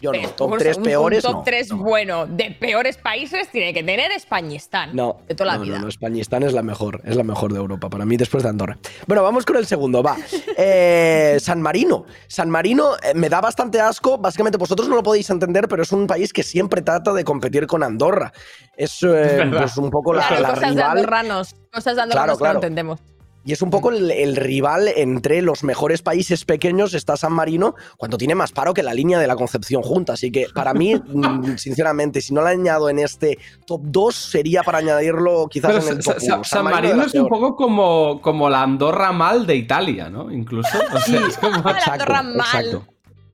Yo 0.01 0.13
no. 0.13 0.29
Top 0.31 0.53
un- 0.53 0.59
3 0.59 0.77
un- 0.79 0.83
peores, 0.83 1.25
Un 1.25 1.31
top 1.31 1.39
no. 1.39 1.43
3 1.45 1.73
bueno 1.73 2.27
de 2.27 2.57
peores 2.59 2.97
países 2.97 3.49
tiene 3.51 3.75
que 3.75 3.83
tener 3.83 4.11
Españistán. 4.13 4.91
No, 4.95 5.19
De 5.29 5.35
toda 5.35 5.53
la 5.53 5.59
no, 5.59 5.65
vida. 5.65 5.79
No, 5.79 5.89
Españistán 5.89 6.43
es 6.43 6.53
la 6.55 6.63
mejor, 6.63 7.01
es 7.05 7.17
la 7.17 7.23
mejor 7.25 7.53
de 7.53 7.59
Europa, 7.59 7.89
para 7.91 8.05
mí 8.07 8.17
después 8.17 8.43
de 8.43 8.49
Andorra. 8.49 8.79
Bueno, 9.07 9.23
vamos 9.23 9.45
con 9.45 9.57
el 9.57 9.67
segundo, 9.67 10.03
va. 10.03 10.17
Eh, 10.63 11.39
San 11.41 11.63
Marino. 11.63 12.05
San 12.29 12.51
Marino 12.51 12.95
eh, 13.03 13.15
me 13.15 13.29
da 13.29 13.41
bastante 13.41 13.81
asco, 13.81 14.19
básicamente 14.19 14.59
vosotros 14.59 14.89
no 14.89 14.95
lo 14.97 15.03
podéis 15.03 15.31
entender, 15.31 15.69
pero 15.69 15.83
es 15.83 15.93
un 15.93 16.07
país 16.07 16.33
que 16.33 16.43
siempre 16.43 16.83
trata 16.83 17.13
de 17.13 17.25
competir 17.25 17.67
con 17.67 17.83
Andorra. 17.83 18.33
Es, 18.77 19.03
eh, 19.03 19.49
pues 19.51 19.77
un 19.79 19.91
poco 19.91 20.13
la, 20.13 20.27
Claro, 20.27 20.43
la 20.43 20.49
cosas 20.51 20.61
de 20.63 20.69
rival. 20.83 20.91
andorranos. 20.99 21.55
Cosas 21.73 21.97
de 21.97 22.03
andorranos 22.03 22.11
Claro, 22.13 22.39
claro. 22.39 22.61
que 22.61 22.67
no 22.67 22.69
entendemos. 22.69 23.01
Y 23.43 23.53
es 23.53 23.63
un 23.63 23.71
poco 23.71 23.91
el, 23.91 24.11
el 24.11 24.37
rival 24.37 24.89
entre 24.97 25.41
los 25.41 25.65
mejores 25.65 26.03
países 26.03 26.45
pequeños, 26.45 26.93
está 26.93 27.17
San 27.17 27.33
Marino, 27.33 27.75
cuando 27.97 28.19
tiene 28.19 28.35
más 28.35 28.53
paro 28.53 28.75
que 28.75 28.83
la 28.83 28.93
línea 28.93 29.19
de 29.19 29.27
la 29.27 29.35
Concepción 29.35 29.83
junta. 29.83 30.13
Así 30.13 30.31
que 30.31 30.47
para 30.55 30.75
mí, 30.75 30.95
mm, 31.07 31.57
sinceramente, 31.57 32.21
si 32.21 32.35
no 32.35 32.43
lo 32.43 32.49
añado 32.49 32.91
en 32.91 32.99
este 32.99 33.39
top 33.67 33.81
2, 33.85 34.15
sería 34.15 34.63
para 34.63 34.79
añadirlo 34.79 35.47
quizás 35.51 35.73
Pero 35.73 35.87
en 35.87 35.97
el 35.97 36.05
top 36.05 36.19
Sa- 36.21 36.35
1. 36.37 36.45
San 36.45 36.65
Marino 36.65 36.97
la 36.97 37.05
es 37.05 37.15
un 37.15 37.21
peor. 37.23 37.29
poco 37.31 37.57
como, 37.57 38.21
como 38.21 38.51
la 38.51 38.63
Andorra 38.63 39.11
mal 39.13 39.47
de 39.47 39.57
Italia, 39.57 40.11
¿no? 40.11 40.31
Incluso. 40.31 40.69
O 40.95 40.99
sea, 41.01 41.27
es 41.27 41.39
como- 41.39 41.57
Exacto, 41.71 42.13
exacto. 42.35 42.85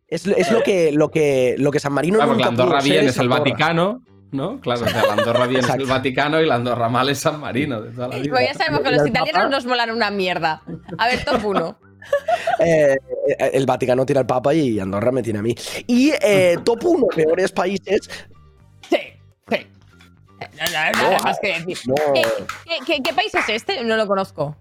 Es, 0.08 0.24
es 0.24 0.52
lo, 0.52 0.62
que, 0.62 0.92
lo, 0.92 1.10
que, 1.10 1.56
lo 1.58 1.72
que 1.72 1.80
San 1.80 1.92
Marino 1.92 2.18
Claro, 2.18 2.30
la 2.30 2.36
nunca 2.36 2.50
pudo 2.52 2.62
Andorra 2.62 2.80
ser 2.80 2.90
bien 2.92 3.08
es 3.08 3.16
el 3.16 3.22
Andorra. 3.22 3.40
Vaticano, 3.40 4.02
¿no? 4.36 4.60
Claro, 4.60 4.84
o 4.84 4.88
sea, 4.88 5.04
la 5.06 5.12
Andorra 5.14 5.46
bien 5.46 5.64
es 5.64 5.70
el 5.70 5.86
Vaticano 5.86 6.40
y 6.40 6.46
la 6.46 6.54
Andorra 6.56 6.88
mal 6.88 7.08
es 7.08 7.18
San 7.18 7.40
Marino 7.40 7.80
de 7.80 7.90
toda 7.90 8.08
la 8.08 8.16
vida. 8.18 8.30
Pues 8.30 8.46
ya 8.48 8.54
sabemos 8.54 8.80
que 8.82 8.90
los 8.92 9.06
italianos 9.06 9.32
Papa- 9.42 9.48
nos 9.48 9.64
molan 9.66 9.90
una 9.90 10.10
mierda. 10.10 10.62
A 10.98 11.06
ver, 11.08 11.24
top 11.24 11.44
1. 11.44 11.78
Eh, 12.60 12.96
eh, 13.36 13.50
el 13.54 13.66
Vaticano 13.66 14.06
tiene 14.06 14.20
al 14.20 14.26
Papa 14.26 14.54
y 14.54 14.78
Andorra 14.78 15.10
me 15.10 15.24
tiene 15.24 15.40
a 15.40 15.42
mí. 15.42 15.52
Y 15.88 16.12
eh, 16.22 16.56
top 16.64 16.84
1 16.84 17.06
peores 17.08 17.50
países. 17.50 18.08
No, 18.90 18.96
no, 20.92 21.02
nada 21.10 21.18
más 21.24 21.38
que 21.40 21.48
decir. 21.58 21.78
no. 21.86 21.94
¿Qué, 22.14 22.22
qué- 22.64 22.78
qué- 22.86 23.02
qué 23.02 23.12
país 23.12 23.34
es 23.34 23.48
este? 23.48 23.82
No 23.84 23.96
lo 23.96 24.06
conozco. 24.06 24.56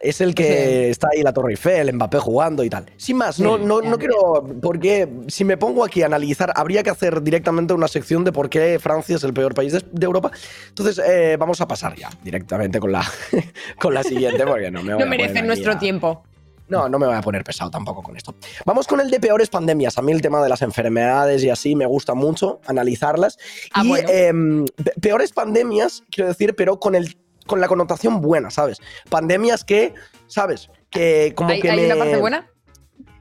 Es 0.00 0.20
el 0.20 0.34
que 0.34 0.90
está 0.90 1.08
ahí 1.14 1.22
la 1.22 1.32
Torre 1.32 1.52
Eiffel, 1.52 1.92
Mbappé 1.94 2.18
jugando 2.18 2.62
y 2.62 2.68
tal. 2.68 2.84
Sin 2.96 3.16
más, 3.16 3.40
no, 3.40 3.56
no, 3.56 3.80
no 3.80 3.98
quiero. 3.98 4.44
Porque 4.60 5.08
si 5.28 5.44
me 5.44 5.56
pongo 5.56 5.82
aquí 5.84 6.02
a 6.02 6.06
analizar, 6.06 6.52
habría 6.56 6.82
que 6.82 6.90
hacer 6.90 7.22
directamente 7.22 7.72
una 7.72 7.88
sección 7.88 8.22
de 8.24 8.30
por 8.32 8.50
qué 8.50 8.78
Francia 8.78 9.16
es 9.16 9.24
el 9.24 9.32
peor 9.32 9.54
país 9.54 9.72
de, 9.72 9.82
de 9.90 10.04
Europa. 10.04 10.30
Entonces, 10.68 11.00
eh, 11.06 11.36
vamos 11.38 11.60
a 11.62 11.68
pasar 11.68 11.94
ya 11.96 12.10
directamente 12.22 12.78
con 12.80 12.92
la, 12.92 13.02
con 13.80 13.94
la 13.94 14.02
siguiente, 14.02 14.44
porque 14.46 14.70
no 14.70 14.82
me 14.82 14.94
voy 14.94 15.04
No 15.04 15.10
a 15.22 15.26
aquí 15.26 15.42
nuestro 15.42 15.72
a- 15.72 15.78
tiempo. 15.78 16.22
No, 16.66 16.88
no 16.88 16.98
me 16.98 17.06
voy 17.06 17.14
a 17.14 17.20
poner 17.20 17.44
pesado 17.44 17.70
tampoco 17.70 18.02
con 18.02 18.16
esto. 18.16 18.34
Vamos 18.64 18.86
con 18.86 18.98
el 18.98 19.10
de 19.10 19.20
peores 19.20 19.50
pandemias. 19.50 19.98
A 19.98 20.02
mí 20.02 20.12
el 20.12 20.22
tema 20.22 20.42
de 20.42 20.48
las 20.48 20.62
enfermedades 20.62 21.44
y 21.44 21.50
así 21.50 21.76
me 21.76 21.84
gusta 21.84 22.14
mucho 22.14 22.60
analizarlas. 22.66 23.38
y 23.82 23.92
em, 24.08 24.64
pe- 24.66 24.92
peores 24.98 25.32
pandemias, 25.32 26.02
quiero 26.10 26.28
decir, 26.28 26.54
pero 26.56 26.80
con, 26.80 26.94
el, 26.94 27.18
con 27.46 27.60
la 27.60 27.68
connotación 27.68 28.20
buena, 28.20 28.50
¿sabes? 28.50 28.78
Pandemias 29.10 29.64
que, 29.64 29.94
¿sabes? 30.26 30.70
Que 30.90 31.32
como 31.36 31.50
¿Hay, 31.50 31.60
que 31.60 31.70
hay 31.70 31.76
me- 31.80 31.86
una 31.86 31.96
parte 31.96 32.16
buena? 32.16 32.50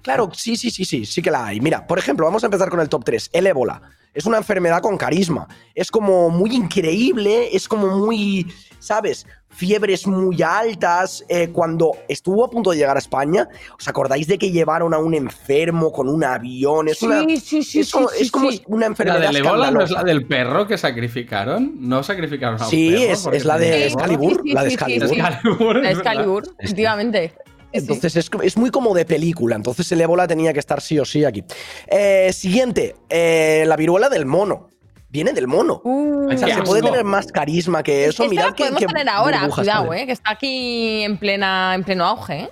Claro, 0.01 0.29
sí, 0.33 0.55
sí, 0.57 0.69
sí, 0.69 0.83
sí, 0.85 1.05
sí 1.05 1.21
que 1.21 1.31
la 1.31 1.45
hay. 1.45 1.59
Mira, 1.61 1.87
por 1.87 1.97
ejemplo, 1.97 2.25
vamos 2.25 2.43
a 2.43 2.47
empezar 2.47 2.69
con 2.69 2.79
el 2.81 2.89
top 2.89 3.05
3. 3.05 3.29
El 3.33 3.47
ébola. 3.47 3.81
Es 4.13 4.25
una 4.25 4.37
enfermedad 4.37 4.81
con 4.81 4.97
carisma. 4.97 5.47
Es 5.73 5.89
como 5.89 6.29
muy 6.29 6.55
increíble, 6.55 7.55
es 7.55 7.67
como 7.67 7.97
muy, 7.97 8.45
¿sabes? 8.79 9.25
Fiebres 9.49 10.05
muy 10.07 10.41
altas. 10.41 11.23
Eh, 11.29 11.49
cuando 11.51 11.91
estuvo 12.07 12.45
a 12.45 12.49
punto 12.49 12.71
de 12.71 12.77
llegar 12.77 12.95
a 12.95 12.99
España, 12.99 13.47
¿os 13.77 13.87
acordáis 13.87 14.27
de 14.27 14.37
que 14.37 14.51
llevaron 14.51 14.93
a 14.93 14.97
un 14.99 15.13
enfermo 15.15 15.91
con 15.91 16.09
un 16.09 16.23
avión? 16.23 16.87
Es, 16.89 17.01
una, 17.01 17.21
Sí, 17.21 17.37
sí, 17.37 17.63
sí, 17.63 17.79
es, 17.79 17.91
como- 17.91 18.07
sí, 18.09 18.15
sí, 18.17 18.23
es 18.23 18.31
como 18.31 18.51
sí. 18.51 18.61
una 18.67 18.81
¿La 18.81 18.87
enfermedad 18.87 19.19
del 19.21 19.35
ébola 19.37 19.71
no 19.71 19.81
es 19.81 19.91
la 19.91 20.03
del 20.03 20.25
perro 20.27 20.67
que 20.67 20.77
sacrificaron? 20.77 21.73
¿No 21.79 22.03
sacrificaron 22.03 22.61
a 22.61 22.65
un 22.65 22.69
Sí, 22.69 22.91
perro 22.91 23.13
es- 23.13 23.27
es 23.31 23.45
la 23.45 23.57
de 23.57 23.85
Excalibur? 23.87 24.33
Sí, 24.43 24.49
sí, 24.49 24.53
la 24.53 24.63
de 24.63 24.69
sí, 24.69 24.75
sí, 24.77 24.93
Excalibur. 24.93 25.09
sí. 25.09 25.15
La 25.17 25.29
verdad. 25.73 25.91
Excalibur, 25.91 26.43
efectivamente. 26.59 27.33
Entonces 27.73 28.15
es, 28.15 28.29
es 28.43 28.57
muy 28.57 28.69
como 28.69 28.93
de 28.93 29.05
película. 29.05 29.55
Entonces 29.55 29.91
el 29.91 30.01
ébola 30.01 30.27
tenía 30.27 30.53
que 30.53 30.59
estar 30.59 30.81
sí 30.81 30.99
o 30.99 31.05
sí 31.05 31.25
aquí. 31.25 31.43
Eh, 31.87 32.31
siguiente, 32.31 32.95
eh, 33.09 33.63
la 33.67 33.75
viruela 33.75 34.09
del 34.09 34.25
mono. 34.25 34.69
Viene 35.09 35.33
del 35.33 35.47
mono. 35.47 35.81
o 35.83 36.37
sea, 36.37 36.55
se 36.55 36.63
puede 36.63 36.81
tener 36.81 37.03
más 37.03 37.27
carisma 37.27 37.83
que 37.83 38.05
eso. 38.05 38.23
Esta 38.23 38.29
Mirad 38.31 38.45
la 38.47 38.55
podemos 38.55 38.79
que 38.79 38.87
tener 38.87 39.09
ahora, 39.09 39.47
cuidado, 39.47 39.93
eh, 39.93 40.07
que 40.07 40.11
está 40.11 40.31
aquí 40.31 41.03
en, 41.03 41.17
plena, 41.17 41.75
en 41.75 41.83
pleno 41.83 42.05
auge. 42.05 42.49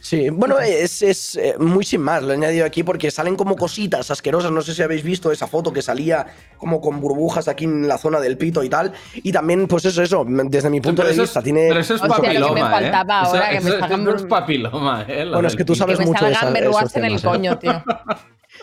Sí, 0.00 0.28
bueno, 0.30 0.58
es, 0.60 1.02
es, 1.02 1.34
eh, 1.36 1.54
muy 1.58 1.84
sin 1.84 2.02
más, 2.02 2.22
lo 2.22 2.30
he 2.30 2.34
añadido 2.34 2.64
aquí 2.66 2.82
porque 2.84 3.10
salen 3.10 3.34
como 3.34 3.56
cositas 3.56 4.10
asquerosas. 4.10 4.52
No 4.52 4.60
sé 4.62 4.74
si 4.74 4.82
habéis 4.82 5.02
visto 5.02 5.32
esa 5.32 5.46
foto 5.46 5.72
que 5.72 5.82
salía 5.82 6.26
como 6.56 6.80
con 6.80 7.00
burbujas 7.00 7.48
aquí 7.48 7.64
en 7.64 7.88
la 7.88 7.98
zona 7.98 8.20
del 8.20 8.36
pito 8.38 8.62
y 8.62 8.68
tal. 8.68 8.92
Y 9.14 9.32
también, 9.32 9.66
pues 9.66 9.86
eso, 9.86 10.02
eso, 10.02 10.24
desde 10.28 10.70
mi 10.70 10.80
punto 10.80 11.02
Pero 11.02 11.08
de 11.08 11.14
eso 11.14 11.22
es- 11.24 11.30
vista, 11.30 11.42
tiene. 11.42 11.66
Pero 11.68 11.80
eso 11.80 11.94
es 11.94 12.02
Hostia, 12.02 12.16
lo 12.16 12.22
que 12.22 12.28
me 12.28 12.34
papiloma, 12.40 12.68
¿eh? 12.68 12.70
faltaba 12.82 13.22
Eso- 13.22 13.30
ahora, 13.30 13.48
que 13.50 13.60
me 13.60 13.70
eso- 13.70 14.14
es 14.16 14.22
papiloma, 14.24 15.04
¿eh? 15.08 15.28
Bueno, 15.32 15.48
es 15.48 15.56
que 15.56 15.64
tú 15.64 15.74
sabes 15.74 15.98
Que 15.98 16.04
me 16.04 16.10
mucho 16.10 16.24
de 16.26 16.30
esa- 16.32 16.40
esos 16.50 16.96
en 16.96 17.04
el 17.04 17.20
temas, 17.20 17.22
coño, 17.22 17.58
tío. 17.58 17.82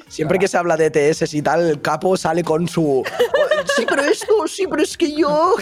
Siempre 0.07 0.37
que 0.39 0.47
se 0.47 0.57
habla 0.57 0.77
de 0.77 0.85
ETS 0.85 1.33
y 1.33 1.41
tal, 1.41 1.67
el 1.69 1.81
capo 1.81 2.15
sale 2.15 2.43
con 2.43 2.67
su. 2.67 2.99
"Oh, 3.01 3.03
Sí, 3.75 3.85
pero 3.89 4.03
esto, 4.03 4.47
sí, 4.47 4.67
pero 4.69 4.83
es 4.83 4.95
que 4.95 5.13
yo. 5.15 5.55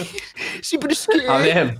Sí, 0.62 0.78
pero 0.78 0.94
es 0.94 1.08
que. 1.08 1.28
A 1.28 1.38
ver, 1.38 1.80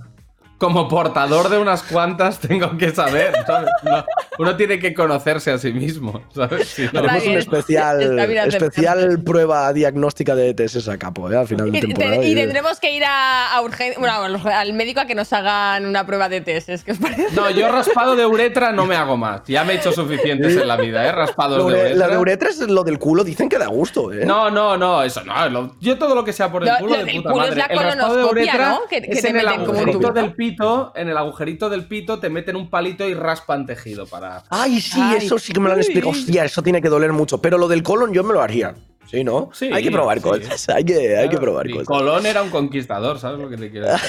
como 0.64 0.88
portador 0.88 1.50
de 1.50 1.58
unas 1.58 1.82
cuantas 1.82 2.38
tengo 2.38 2.76
que 2.78 2.90
saber, 2.90 3.32
¿sabes? 3.46 3.68
Uno, 3.82 4.04
uno 4.38 4.56
tiene 4.56 4.78
que 4.78 4.94
conocerse 4.94 5.50
a 5.50 5.58
sí 5.58 5.72
mismo, 5.72 6.22
¿sabes? 6.34 6.68
Si 6.68 6.88
no- 6.90 7.02
un 7.02 7.08
especial, 7.38 8.18
especial 8.46 9.22
prueba 9.22 9.70
diagnóstica 9.74 10.34
de 10.34 10.48
ETS 10.50 10.88
a 10.88 10.96
capo, 10.96 11.30
¿eh? 11.30 11.36
Al 11.36 11.46
final 11.46 11.70
de 11.70 11.78
Y, 11.78 11.80
temporada. 11.82 12.16
te- 12.20 12.26
y 12.26 12.32
y- 12.32 12.34
tendremos 12.34 12.80
que 12.80 12.92
ir 12.92 13.04
a, 13.04 13.54
a 13.56 13.62
urgen- 13.62 13.94
bueno, 13.98 14.14
al- 14.46 14.72
médico 14.72 15.00
a 15.00 15.06
que 15.06 15.14
nos 15.14 15.32
hagan 15.34 15.84
una 15.86 16.06
prueba 16.06 16.28
de. 16.30 16.42
¿es 16.44 16.84
os 16.92 16.98
parece? 16.98 17.26
No, 17.34 17.50
yo 17.50 17.70
raspado 17.70 18.16
de 18.16 18.24
uretra 18.26 18.72
no 18.72 18.86
me 18.86 18.96
hago 18.96 19.16
más. 19.16 19.42
Ya 19.46 19.64
me 19.64 19.74
he 19.74 19.76
hecho 19.76 19.92
suficientes 19.92 20.56
en 20.56 20.66
la 20.68 20.76
vida, 20.76 21.06
¿eh? 21.06 21.12
Raspados 21.12 21.58
Lo 21.58 21.68
de 21.68 21.80
uretra. 21.80 21.96
la 21.96 22.08
de 22.08 22.18
uretra 22.18 22.48
es 22.48 22.58
lo 22.60 22.84
del 22.84 22.98
culo, 22.98 23.22
dicen 23.24 23.48
que 23.48 23.58
da 23.58 23.66
gusto, 23.66 24.12
¿eh? 24.12 24.24
No, 24.24 24.50
no, 24.50 24.76
no, 24.78 25.02
eso 25.02 25.22
no. 25.24 25.48
lo- 25.50 25.76
yo 25.80 25.98
todo 25.98 26.14
lo 26.14 26.24
que 26.24 26.32
sea 26.32 26.50
por 26.50 26.62
el 26.62 26.68
Lo- 26.70 26.78
culo 26.78 26.96
lo 26.96 27.04
de 27.04 27.12
puta 27.12 27.30
culo 27.30 27.44
es 27.44 27.50
madre. 27.50 27.56
la 27.60 27.64
el 27.66 27.78
raspado 27.78 27.96
de 27.96 28.00
colonoscopia, 28.00 28.42
uretra 28.52 28.68
¿no? 28.70 28.80
Que- 28.88 29.02
que 29.02 29.12
es 29.12 29.22
te 29.22 29.28
en 29.28 29.36
el 29.38 29.48
agujerito 29.48 30.10
del 30.12 30.32
pito, 30.34 30.53
en 30.94 31.08
el 31.08 31.16
agujerito 31.16 31.68
del 31.68 31.86
pito 31.86 32.18
te 32.18 32.28
meten 32.30 32.56
un 32.56 32.68
palito 32.70 33.06
y 33.08 33.14
raspan 33.14 33.66
tejido 33.66 34.06
para. 34.06 34.42
Ay, 34.50 34.80
sí, 34.80 35.00
Ay, 35.02 35.18
eso 35.26 35.38
sí 35.38 35.52
que 35.52 35.60
me 35.60 35.66
lo 35.68 35.74
han 35.74 35.80
explicado. 35.80 36.10
Hostia, 36.10 36.44
eso 36.44 36.62
tiene 36.62 36.80
que 36.82 36.88
doler 36.88 37.12
mucho. 37.12 37.38
Pero 37.40 37.58
lo 37.58 37.68
del 37.68 37.82
colon 37.82 38.12
yo 38.12 38.22
me 38.24 38.32
lo 38.32 38.40
haría. 38.42 38.74
Sí, 39.10 39.22
¿no? 39.22 39.50
Sí, 39.52 39.70
hay 39.72 39.82
que 39.82 39.90
probar 39.90 40.18
sí. 40.18 40.22
cosas. 40.24 40.68
Hay 40.70 40.84
que, 40.84 41.16
hay 41.16 41.28
que 41.28 41.36
probar 41.36 41.70
cosas. 41.70 41.86
Colón 41.86 42.26
era 42.26 42.42
un 42.42 42.50
conquistador, 42.50 43.18
¿sabes 43.18 43.38
lo 43.38 43.48
que 43.50 43.56
te 43.56 43.70
quiero 43.70 43.86
decir? 43.86 44.08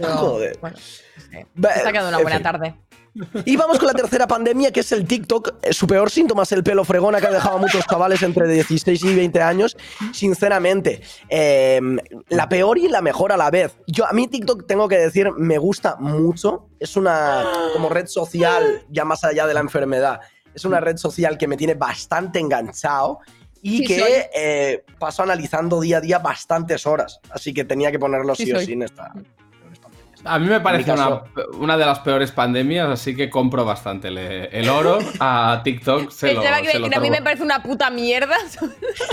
Joder. 0.02 0.58
Bueno, 0.60 0.76
Va- 1.64 1.72
se 1.74 1.88
ha 1.88 1.92
quedado 1.92 2.08
una 2.08 2.16
en 2.18 2.22
buena 2.22 2.36
fin. 2.38 2.42
tarde. 2.42 2.74
Y 3.44 3.56
vamos 3.56 3.78
con 3.78 3.86
la 3.86 3.94
tercera 3.94 4.26
pandemia, 4.26 4.72
que 4.72 4.80
es 4.80 4.92
el 4.92 5.06
TikTok. 5.06 5.54
Eh, 5.62 5.72
Su 5.72 5.86
peor 5.86 6.10
síntoma 6.10 6.42
es 6.44 6.52
el 6.52 6.62
pelo 6.62 6.84
fregona 6.84 7.20
que 7.20 7.26
ha 7.26 7.30
dejado 7.30 7.56
a 7.56 7.58
muchos 7.58 7.84
chavales 7.86 8.22
entre 8.22 8.46
16 8.48 9.02
y 9.02 9.14
20 9.14 9.40
años. 9.42 9.76
Sinceramente, 10.12 11.00
eh, 11.28 11.80
la 12.28 12.48
peor 12.48 12.78
y 12.78 12.88
la 12.88 13.02
mejor 13.02 13.32
a 13.32 13.36
la 13.36 13.50
vez. 13.50 13.76
Yo 13.86 14.06
a 14.06 14.12
mí 14.12 14.28
TikTok 14.28 14.66
tengo 14.66 14.88
que 14.88 14.98
decir, 14.98 15.30
me 15.36 15.58
gusta 15.58 15.96
mucho. 15.96 16.68
Es 16.78 16.96
una 16.96 17.44
como 17.72 17.88
red 17.88 18.06
social, 18.06 18.84
ya 18.90 19.04
más 19.04 19.24
allá 19.24 19.46
de 19.46 19.54
la 19.54 19.60
enfermedad. 19.60 20.20
Es 20.54 20.64
una 20.64 20.80
red 20.80 20.96
social 20.96 21.38
que 21.38 21.46
me 21.46 21.56
tiene 21.56 21.74
bastante 21.74 22.38
enganchado 22.38 23.20
y 23.62 23.78
Sí, 23.78 23.84
que 23.86 24.30
eh, 24.34 24.84
paso 24.98 25.22
analizando 25.22 25.80
día 25.80 25.98
a 25.98 26.00
día 26.00 26.18
bastantes 26.18 26.86
horas. 26.86 27.20
Así 27.30 27.52
que 27.52 27.64
tenía 27.64 27.90
que 27.90 27.98
ponerlo 27.98 28.34
Sí, 28.34 28.46
sí, 28.46 28.52
o 28.52 28.60
sí 28.60 28.72
en 28.72 28.82
esta. 28.82 29.12
A 30.24 30.38
mí 30.38 30.46
me 30.48 30.60
parece 30.60 30.92
una, 30.92 31.22
una 31.58 31.76
de 31.78 31.86
las 31.86 32.00
peores 32.00 32.30
pandemias, 32.32 32.88
así 32.88 33.16
que 33.16 33.30
compro 33.30 33.64
bastante. 33.64 34.10
Le- 34.10 34.46
el 34.58 34.68
oro 34.68 34.98
a 35.18 35.60
TikTok 35.64 36.10
se 36.10 36.34
lo, 36.34 36.40
Pensaba 36.42 36.60
que 36.62 36.70
se 36.72 36.78
lo 36.78 36.86
a 36.94 37.00
mí 37.00 37.10
me 37.10 37.22
parece 37.22 37.42
una 37.42 37.62
puta 37.62 37.88
mierda. 37.90 38.36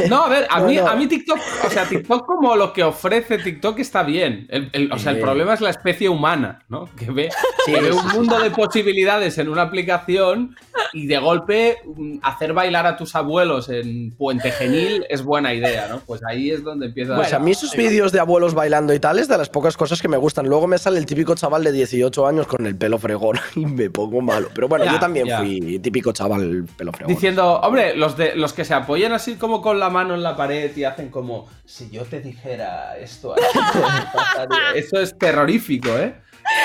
No, 0.09 0.25
a 0.25 0.29
ver, 0.29 0.47
a 0.49 0.59
mí, 0.61 0.77
a 0.77 0.95
mí 0.95 1.07
TikTok, 1.07 1.39
o 1.65 1.69
sea, 1.69 1.85
TikTok 1.85 2.25
como 2.25 2.55
lo 2.55 2.73
que 2.73 2.83
ofrece 2.83 3.37
TikTok 3.37 3.79
está 3.79 4.03
bien. 4.03 4.47
El- 4.49 4.69
el- 4.73 4.91
o 4.91 4.99
sea, 4.99 5.11
el 5.13 5.19
problema 5.19 5.53
es 5.53 5.61
la 5.61 5.69
especie 5.69 6.09
humana, 6.09 6.59
¿no? 6.69 6.89
Que 6.95 7.09
ve, 7.11 7.29
Sí, 7.65 7.73
que 7.73 7.81
ve 7.81 7.91
un 7.91 8.07
mundo 8.09 8.39
de 8.39 8.51
posibilidades 8.51 9.37
en 9.37 9.49
una 9.49 9.63
aplicación 9.63 10.55
y 10.93 11.07
de 11.07 11.17
golpe 11.17 11.77
mm, 11.85 12.17
hacer 12.21 12.53
bailar 12.53 12.85
a 12.85 12.97
tus 12.97 13.15
abuelos 13.15 13.69
en 13.69 14.11
Puente 14.11 14.51
Genil 14.51 15.05
es 15.09 15.23
buena 15.23 15.53
idea, 15.53 15.87
¿no? 15.87 15.99
Pues 15.99 16.21
ahí 16.27 16.51
es 16.51 16.63
donde 16.63 16.87
empieza 16.87 17.15
Pues 17.15 17.33
a 17.33 17.39
mí 17.39 17.51
esos 17.51 17.75
vídeos 17.75 18.11
de 18.11 18.19
abuelos 18.19 18.53
bailando 18.53 18.93
y 18.93 18.99
tal 18.99 19.19
es 19.19 19.27
de 19.27 19.37
las 19.37 19.49
pocas 19.49 19.77
cosas 19.77 20.01
que 20.01 20.07
me 20.07 20.17
gustan. 20.17 20.47
Luego 20.47 20.67
me 20.67 20.77
sale 20.77 20.96
el 20.97 21.05
típico 21.05 21.35
chaval 21.35 21.63
de 21.63 21.71
18 21.71 22.27
años 22.27 22.47
con 22.47 22.65
el 22.65 22.75
pelo 22.75 22.97
fregón 22.99 23.39
y 23.55 23.65
me 23.65 23.89
pongo 23.89 24.21
malo. 24.21 24.49
Pero 24.53 24.67
bueno, 24.67 24.85
Ya, 24.85 24.93
yo 24.93 24.99
también 24.99 25.27
ya. 25.27 25.39
fui 25.39 25.79
típico 25.79 26.11
chaval 26.11 26.65
pelo 26.77 26.91
fregón. 26.91 27.13
Diciendo, 27.13 27.59
hombre, 27.61 27.95
los, 27.95 28.17
de, 28.17 28.35
los 28.35 28.53
que 28.53 28.65
se 28.65 28.73
apoyan 28.73 29.13
así 29.13 29.35
como 29.35 29.61
con 29.61 29.79
la 29.79 29.89
mano 29.89 30.13
en 30.15 30.23
la 30.23 30.35
pared 30.35 30.75
y 30.75 30.83
hacen 30.83 31.09
como, 31.09 31.47
si 31.65 31.89
yo 31.89 32.03
te 32.03 32.19
dijera 32.19 32.97
esto, 32.97 33.33
así, 33.33 33.43
eso 34.75 34.99
es 34.99 35.17
terrorífico, 35.17 35.89
¿eh? 35.97 36.15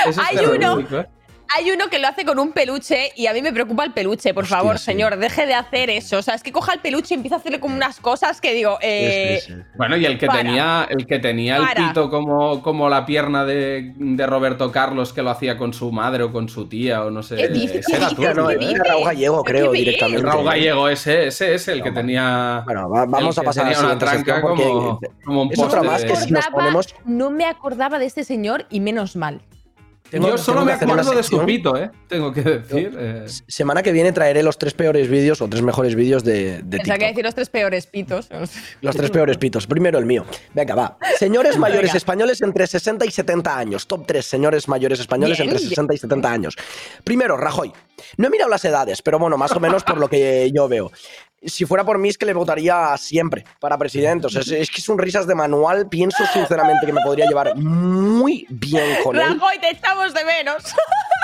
Eso 0.07 0.20
es 0.22 0.28
Hay 0.28 0.37
uno. 0.45 0.53
terrorífico, 0.59 0.99
¿eh? 0.99 1.09
Hay 1.57 1.71
uno 1.71 1.89
que 1.89 1.99
lo 1.99 2.09
hace 2.09 2.25
con 2.25 2.39
un 2.39 2.53
peluche 2.53 3.13
y 3.17 3.27
a 3.27 3.33
mí 3.33 3.43
me 3.43 3.53
preocupa 3.53 3.85
el 3.85 3.93
peluche, 3.93 4.33
por 4.35 4.47
favor, 4.47 4.79
sí. 4.79 4.87
señor, 4.87 5.17
deje 5.17 5.47
de 5.47 5.55
hacer 5.55 5.91
eso. 5.91 6.19
O 6.19 6.23
sea, 6.23 6.35
es 6.35 6.43
que 6.43 6.53
coja 6.53 6.73
el 6.75 6.81
peluche 6.81 7.15
y 7.15 7.17
empieza 7.17 7.37
a 7.37 7.39
hacerle 7.39 7.61
como 7.61 7.75
unas 7.75 8.01
cosas 8.01 8.41
que 8.41 8.55
digo, 8.55 8.79
eh, 8.81 9.41
Bueno, 9.77 9.97
y 9.97 10.07
el 10.07 10.19
que 10.19 10.27
Para. 10.27 10.39
tenía, 10.43 10.87
el 10.91 11.07
que 11.07 11.19
tenía 11.19 11.57
el 11.57 11.63
Para. 11.65 11.89
pito 11.89 12.11
como, 12.11 12.63
como 12.63 12.89
la 12.89 13.05
pierna 13.07 13.45
de, 13.45 13.93
de 13.97 14.27
Roberto 14.27 14.71
Carlos, 14.73 15.13
que 15.13 15.23
lo 15.23 15.31
hacía 15.31 15.57
con 15.59 15.73
su 15.75 15.93
madre 15.93 16.23
o 16.25 16.33
con 16.33 16.49
su 16.49 16.67
tía, 16.69 17.05
o 17.05 17.11
no 17.11 17.23
sé. 17.23 17.37
¿Qué 17.37 17.49
dices? 17.49 17.87
ese 17.89 17.97
era 17.97 18.09
¿Qué 18.09 18.15
tú? 18.15 18.23
¿no? 18.35 18.49
¿Qué 18.49 18.55
Era 18.55 18.67
dices? 18.69 18.79
Raúl 18.89 19.05
Gallego, 19.05 19.43
¿Qué 19.45 19.53
creo, 19.53 19.73
directamente. 19.73 20.21
El 20.21 20.27
Raúl 20.27 20.45
Gallego, 20.45 20.89
ese, 20.89 21.27
ese 21.27 21.55
es 21.55 21.69
el 21.69 21.83
que 21.83 21.91
tenía. 21.93 22.63
Bueno, 22.65 22.89
va- 22.89 23.07
vamos 23.07 23.39
a 23.39 23.43
pasar 23.43 23.67
a 23.67 23.71
la 23.71 23.75
tenía 23.77 23.87
una 23.91 23.99
tranca 23.99 24.41
como, 24.41 25.01
como 25.25 25.43
un 25.43 25.53
es 25.53 25.59
otra 25.59 25.81
poste 25.81 25.87
más 25.93 26.03
de- 26.03 26.09
que 26.09 26.17
si 26.17 26.31
nos 26.31 26.47
acordaba- 26.47 26.73
ponemos... 26.73 26.95
no 27.05 27.31
me 27.31 27.45
acordaba 27.47 27.99
de 27.99 28.07
este 28.07 28.25
señor 28.25 28.67
y 28.71 28.81
menos 28.81 29.17
mal. 29.17 29.43
Tengo- 30.13 30.29
Yo 30.29 30.39
solo 30.39 30.65
me 30.65 30.79
que 30.79 30.85
acuerdo 30.85 31.11
de 31.13 31.23
su 31.23 31.45
pito, 31.45 31.77
¿eh? 31.77 31.91
Tengo 32.07 32.33
que 32.33 32.43
decir. 32.43 32.95
eh. 32.99 33.25
Semana 33.49 33.83
que 33.83 33.91
viene 33.93 34.13
traeré 34.13 34.43
los 34.43 34.59
tres 34.59 34.75
peores 34.75 35.09
vídeos 35.09 35.41
o 35.41 35.49
tres 35.49 35.63
mejores 35.63 35.95
vídeos 35.95 36.23
de, 36.23 36.63
de 36.63 36.77
que 36.79 36.85
TikTok. 36.85 37.03
a 37.03 37.07
decir 37.07 37.25
los 37.25 37.35
tres 37.35 37.49
peores 37.49 37.87
pitos. 37.87 38.29
Los 38.83 38.95
tres 38.95 39.11
peores 39.11 39.39
pitos. 39.39 39.67
Primero 39.67 39.99
el 39.99 40.05
mío. 40.07 40.25
Venga, 40.55 40.75
va. 40.75 40.99
Señores 41.19 41.57
mayores 41.59 41.91
Venga. 41.91 41.97
españoles 41.97 42.43
entre 42.43 42.67
60 42.67 43.07
y 43.07 43.11
70 43.11 43.57
años. 43.59 43.87
Top 43.87 44.05
3 44.07 44.25
señores 44.25 44.69
mayores 44.69 45.01
españoles 45.01 45.39
Bien, 45.39 45.49
entre 45.49 45.59
bien. 45.61 45.69
60 45.71 45.95
y 45.95 45.99
70 45.99 46.31
años. 46.31 46.57
Primero, 47.05 47.37
Rajoy. 47.39 47.73
No 48.19 48.27
he 48.27 48.31
mirado 48.31 48.51
las 48.51 48.65
edades, 48.65 49.01
pero 49.01 49.19
bueno, 49.19 49.39
más 49.39 49.53
o 49.53 49.61
menos 49.61 49.83
por 49.83 49.97
lo 49.99 50.09
que 50.09 50.51
yo 50.55 50.69
veo. 50.69 50.91
Si 51.45 51.64
fuera 51.64 51.84
por 51.84 51.99
mí 51.99 52.09
es 52.09 52.18
que 52.18 52.26
le 52.26 52.34
votaría 52.34 52.97
siempre 52.97 53.45
para 53.61 53.76
presidente. 53.76 54.26
O 54.26 54.30
sea, 54.30 54.43
es, 54.43 54.49
es 54.49 54.70
que 54.70 54.80
es 54.80 54.88
un 54.88 54.99
risas 54.99 55.26
de 55.26 55.34
manual. 55.34 55.88
Pienso 55.88 56.24
sinceramente 56.32 56.86
que 56.86 56.93
me 56.93 57.01
podría 57.03 57.26
llevar 57.26 57.57
muy 57.57 58.47
bien 58.49 58.97
con 59.03 59.16
él. 59.16 59.38
Rajoy, 59.38 59.59
te 59.59 59.70
echamos 59.70 60.14
de 60.14 60.24
menos. 60.24 60.62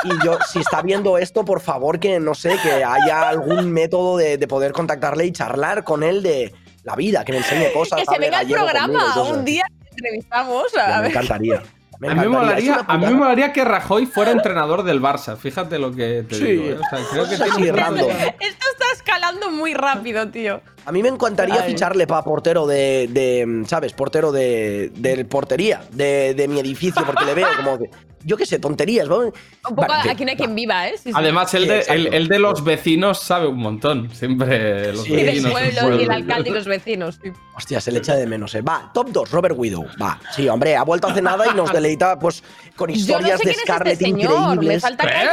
Y 0.04 0.24
yo, 0.24 0.38
si 0.48 0.60
está 0.60 0.80
viendo 0.80 1.18
esto, 1.18 1.44
por 1.44 1.60
favor, 1.60 1.98
que 1.98 2.20
no 2.20 2.32
sé, 2.32 2.56
que 2.62 2.84
haya 2.84 3.28
algún 3.28 3.72
método 3.72 4.16
de, 4.16 4.38
de 4.38 4.46
poder 4.46 4.70
contactarle 4.70 5.26
y 5.26 5.32
charlar 5.32 5.82
con 5.82 6.04
él 6.04 6.22
de 6.22 6.54
la 6.84 6.94
vida, 6.94 7.24
que 7.24 7.32
me 7.32 7.38
enseñe 7.38 7.72
cosas. 7.72 7.98
que 7.98 8.06
se 8.06 8.20
venga 8.20 8.38
gallego 8.38 8.62
programa 8.62 9.12
conmigo, 9.14 9.38
un 9.38 9.44
día 9.44 9.64
entrevistamos. 9.90 10.66
A 10.76 11.02
me 11.02 11.08
encantaría. 11.08 11.62
Me 12.00 12.08
A 12.08 12.14
mí, 12.14 12.20
me 12.20 12.28
molaría, 12.28 12.84
a 12.86 12.96
mí 12.98 13.06
me 13.06 13.12
molaría 13.14 13.52
que 13.52 13.64
Rajoy 13.64 14.06
fuera 14.06 14.30
entrenador 14.30 14.84
del 14.84 15.02
Barça. 15.02 15.36
Fíjate 15.36 15.78
lo 15.80 15.90
que 15.92 16.24
te 16.28 16.34
Sí. 16.36 16.44
digo. 16.44 16.64
¿eh? 16.66 16.74
O 16.78 16.78
sea, 16.96 17.04
creo 17.10 17.24
que 17.24 17.36
Cosas 17.36 17.38
tiene 17.38 17.50
así 17.50 17.62
un 17.62 17.66
punto 17.68 17.82
random. 17.82 18.08
de- 18.08 18.36
Esto 18.46 18.66
está 18.72 18.84
escalando 18.94 19.50
muy 19.50 19.74
rápido, 19.74 20.28
tío. 20.28 20.60
A 20.88 20.92
mí 20.92 21.02
me 21.02 21.08
encantaría 21.10 21.62
Ay. 21.62 21.72
ficharle 21.72 22.06
para 22.06 22.22
portero 22.22 22.66
de, 22.66 23.08
de, 23.10 23.62
¿sabes? 23.66 23.92
Portero 23.92 24.32
de, 24.32 24.90
de 24.94 25.24
portería 25.26 25.82
de, 25.92 26.32
de 26.34 26.48
mi 26.48 26.58
edificio, 26.60 27.04
porque 27.04 27.26
le 27.26 27.34
veo 27.34 27.46
como 27.56 27.78
que, 27.78 27.90
yo 28.24 28.38
qué 28.38 28.46
sé, 28.46 28.58
tonterías. 28.58 29.06
¿no? 29.06 29.18
Un 29.18 29.32
poco 29.76 29.86
Va, 29.86 30.00
que- 30.02 30.10
aquí 30.10 30.24
no 30.24 30.30
hay 30.30 30.36
quien 30.38 30.54
viva, 30.54 30.88
¿eh? 30.88 30.94
Sí, 30.96 31.10
sí. 31.10 31.12
Además, 31.14 31.52
el 31.52 31.68
de, 31.68 31.80
el, 31.88 32.14
el 32.14 32.28
de 32.28 32.38
los 32.38 32.64
vecinos 32.64 33.20
sabe 33.20 33.48
un 33.48 33.58
montón. 33.58 34.08
Siempre 34.14 34.92
los 34.94 35.02
Sí, 35.04 35.12
Y 35.12 35.16
del 35.16 35.26
vecinos. 35.26 35.52
pueblo, 35.52 36.00
y 36.00 36.04
el 36.04 36.10
alcalde 36.10 36.48
y 36.48 36.52
los 36.54 36.66
vecinos. 36.66 37.20
sí. 37.22 37.30
Hostia, 37.54 37.80
se 37.82 37.92
le 37.92 37.98
echa 37.98 38.14
de 38.14 38.26
menos, 38.26 38.54
eh. 38.54 38.62
Va, 38.62 38.90
top 38.94 39.10
2, 39.10 39.30
Robert 39.30 39.54
Widow. 39.58 39.84
Va, 40.00 40.18
sí, 40.34 40.48
hombre, 40.48 40.74
ha 40.74 40.84
vuelto 40.84 41.08
hace 41.08 41.20
nada 41.20 41.44
y 41.52 41.54
nos 41.54 41.70
deleita 41.72 42.18
pues 42.18 42.42
con 42.76 42.88
Yo 42.88 42.94
no 42.94 42.98
historias 43.00 43.40
sé 43.40 43.48
de 43.48 43.52
quién 43.52 43.56
es 43.56 43.60
Scarlett 43.62 43.92
este 43.92 44.04
señor. 44.06 44.30
Me 44.56 44.74
increíbles. 44.74 44.82
calle. 44.96 45.28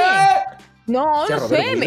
No, 0.88 1.28
no 1.30 1.38
Robert 1.38 1.48
sé. 1.70 1.76
me-. 1.78 1.86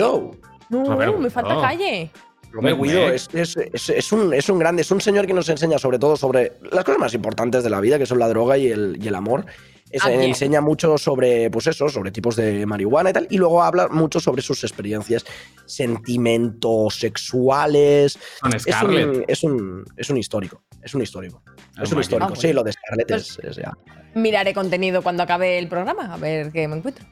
No, 0.71 0.85
Robert 0.85 1.19
me 1.19 1.31
falta 1.31 1.61
calle. 1.61 2.11
Me- 2.53 2.73
Widow 2.73 3.09
me- 3.09 3.15
es, 3.15 3.29
es- 3.33 3.57
es- 3.57 3.89
es 3.91 4.13
un, 4.13 4.33
es 4.35 4.49
un 4.49 4.59
grande, 4.59 4.83
es 4.83 4.91
un 4.91 5.01
señor 5.01 5.27
que 5.27 5.35
nos 5.35 5.49
enseña 5.49 5.79
sobre 5.79 5.99
todo 5.99 6.17
sobre 6.17 6.55
las 6.73 6.85
cosas 6.85 6.99
más 7.01 7.15
importantes 7.15 7.63
de 7.63 7.71
la 7.71 7.81
vida, 7.81 7.99
que 7.99 8.07
son 8.07 8.19
la 8.19 8.29
droga 8.29 8.57
y 8.59 8.69
el, 8.69 8.99
y 9.01 9.09
el 9.09 9.15
amor. 9.15 9.45
Es- 9.91 10.05
Ah, 10.05 10.13
enseña 10.13 10.61
mucho 10.61 10.99
sobre, 10.99 11.51
pues 11.51 11.67
eso, 11.67 11.89
sobre 11.89 12.11
tipos 12.11 12.37
de 12.37 12.67
marihuana 12.67 13.09
y 13.11 13.13
tal, 13.15 13.27
y 13.31 13.39
luego 13.39 13.63
habla 13.63 13.89
mucho 13.89 14.21
sobre 14.21 14.43
sus 14.43 14.63
experiencias, 14.63 15.25
sentimientos 15.65 16.95
sexuales. 16.99 18.19
Con 18.41 18.55
Es 18.55 18.63
Scarlett. 18.63 19.07
un, 19.09 19.25
es, 19.27 19.43
un, 19.45 19.85
es 19.97 20.11
un 20.11 20.17
histórico, 20.19 20.63
es 20.83 20.95
un 20.95 21.03
histórico. 21.03 21.43
Ah, 21.77 21.83
Es 21.85 21.93
un 21.93 22.01
histórico, 22.01 22.33
Ah, 22.33 22.37
sí, 22.37 22.53
lo 22.53 22.63
de 22.63 22.73
Scarlett 22.73 23.09
Pues- 23.09 23.39
es- 23.43 23.45
es 23.45 23.57
ya. 23.57 23.73
Miraré 24.15 24.53
contenido 24.55 25.03
cuando 25.03 25.23
acabe 25.23 25.59
el 25.59 25.69
programa, 25.69 26.13
a 26.13 26.17
ver 26.17 26.51
qué 26.53 26.67
me 26.69 26.77
encuentro. 26.77 27.05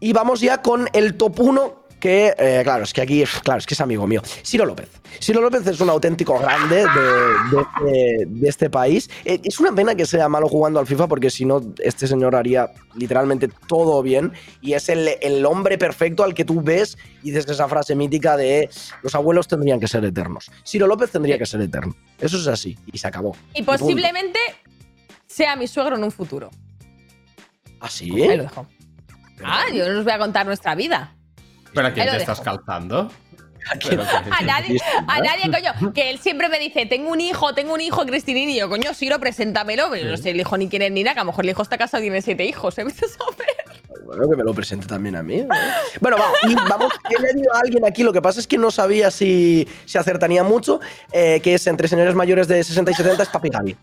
Y 0.00 0.12
vamos 0.12 0.40
ya 0.40 0.62
con 0.62 0.88
el 0.94 1.14
top 1.16 1.40
1, 1.40 1.81
que, 2.02 2.34
eh, 2.36 2.62
claro, 2.64 2.82
es 2.82 2.92
que 2.92 3.00
aquí, 3.00 3.22
claro, 3.44 3.60
es 3.60 3.66
que 3.66 3.74
es 3.74 3.80
amigo 3.80 4.08
mío. 4.08 4.22
Ciro 4.44 4.66
López. 4.66 4.88
Ciro 5.20 5.40
López 5.40 5.64
es 5.68 5.80
un 5.80 5.88
auténtico 5.88 6.36
grande 6.36 6.78
de, 6.78 6.82
de 6.82 7.62
este, 7.62 8.26
de 8.26 8.48
este 8.48 8.70
país. 8.70 9.08
Eh, 9.24 9.40
es 9.44 9.60
una 9.60 9.72
pena 9.72 9.94
que 9.94 10.04
sea 10.04 10.28
malo 10.28 10.48
jugando 10.48 10.80
al 10.80 10.86
FIFA, 10.88 11.06
porque 11.06 11.30
si 11.30 11.44
no, 11.44 11.62
este 11.78 12.08
señor 12.08 12.34
haría 12.34 12.72
literalmente 12.96 13.48
todo 13.68 14.02
bien. 14.02 14.32
Y 14.60 14.72
es 14.72 14.88
el, 14.88 15.10
el 15.20 15.46
hombre 15.46 15.78
perfecto 15.78 16.24
al 16.24 16.34
que 16.34 16.44
tú 16.44 16.60
ves 16.60 16.98
y 17.22 17.30
dices 17.30 17.48
esa 17.48 17.68
frase 17.68 17.94
mítica 17.94 18.36
de 18.36 18.68
los 19.04 19.14
abuelos 19.14 19.46
tendrían 19.46 19.78
que 19.78 19.86
ser 19.86 20.04
eternos. 20.04 20.50
Ciro 20.66 20.88
López 20.88 21.12
tendría 21.12 21.38
que 21.38 21.46
ser 21.46 21.60
eterno. 21.60 21.94
Eso 22.18 22.36
es 22.36 22.48
así, 22.48 22.76
y 22.92 22.98
se 22.98 23.06
acabó. 23.06 23.36
Y 23.54 23.62
posiblemente 23.62 24.40
sea 25.28 25.54
mi 25.54 25.68
suegro 25.68 25.94
en 25.94 26.02
un 26.02 26.10
futuro. 26.10 26.50
¿Así? 27.78 28.10
Ahí 28.10 28.36
lo 28.36 28.42
dejo. 28.42 28.66
Ah, 29.44 29.66
yo 29.72 29.88
no 29.88 30.00
os 30.00 30.04
voy 30.04 30.12
a 30.12 30.18
contar 30.18 30.46
nuestra 30.46 30.74
vida. 30.74 31.14
¿Pero 31.74 31.88
a 31.88 31.92
quién 31.92 32.06
te 32.10 32.16
estás 32.18 32.40
calzando? 32.40 33.10
Que- 33.78 33.94
A 33.94 34.42
nadie, 34.42 34.76
a 35.06 35.20
nadie, 35.20 35.44
coño. 35.78 35.92
Que 35.92 36.10
él 36.10 36.18
siempre 36.18 36.48
me 36.48 36.58
dice, 36.58 36.84
tengo 36.86 37.10
un 37.10 37.20
hijo, 37.20 37.54
tengo 37.54 37.72
un 37.74 37.80
hijo, 37.80 38.04
Cristinín. 38.04 38.50
Y 38.50 38.58
yo, 38.58 38.68
coño, 38.68 38.92
Siro, 38.92 39.20
preséntamelo. 39.20 39.88
Pero 39.90 40.10
no 40.10 40.16
sé 40.16 40.30
el 40.30 40.40
hijo 40.40 40.56
ni 40.56 40.68
quién 40.68 40.82
es 40.82 40.90
ni 40.90 41.04
nada, 41.04 41.14
que 41.14 41.20
a 41.20 41.22
lo 41.24 41.30
mejor 41.30 41.44
el 41.44 41.50
hijo 41.52 41.62
está 41.62 41.78
casado 41.78 42.02
y 42.02 42.06
tiene 42.06 42.22
siete 42.22 42.44
hijos. 42.44 42.76
¿eh? 42.78 42.84
Bueno, 44.04 44.28
que 44.28 44.36
me 44.36 44.42
lo 44.42 44.52
presente 44.52 44.86
también 44.86 45.16
a 45.16 45.22
mí. 45.22 45.40
¿no? 45.42 45.54
Bueno, 46.00 46.18
va, 46.18 46.26
vamos, 46.68 46.92
he 47.08 47.16
añadido 47.16 47.54
a 47.54 47.60
alguien 47.60 47.84
aquí, 47.86 48.02
lo 48.02 48.12
que 48.12 48.20
pasa 48.20 48.40
es 48.40 48.46
que 48.46 48.58
no 48.58 48.70
sabía 48.70 49.10
si, 49.10 49.66
si 49.86 49.96
acertaría 49.96 50.42
mucho, 50.44 50.80
eh, 51.12 51.40
que 51.42 51.54
es 51.54 51.66
entre 51.66 51.88
señores 51.88 52.14
mayores 52.14 52.46
de 52.48 52.62
60 52.62 52.90
y 52.90 52.94
70 52.94 53.22
es 53.22 53.28
Papi 53.30 53.48
Gaby. 53.48 53.76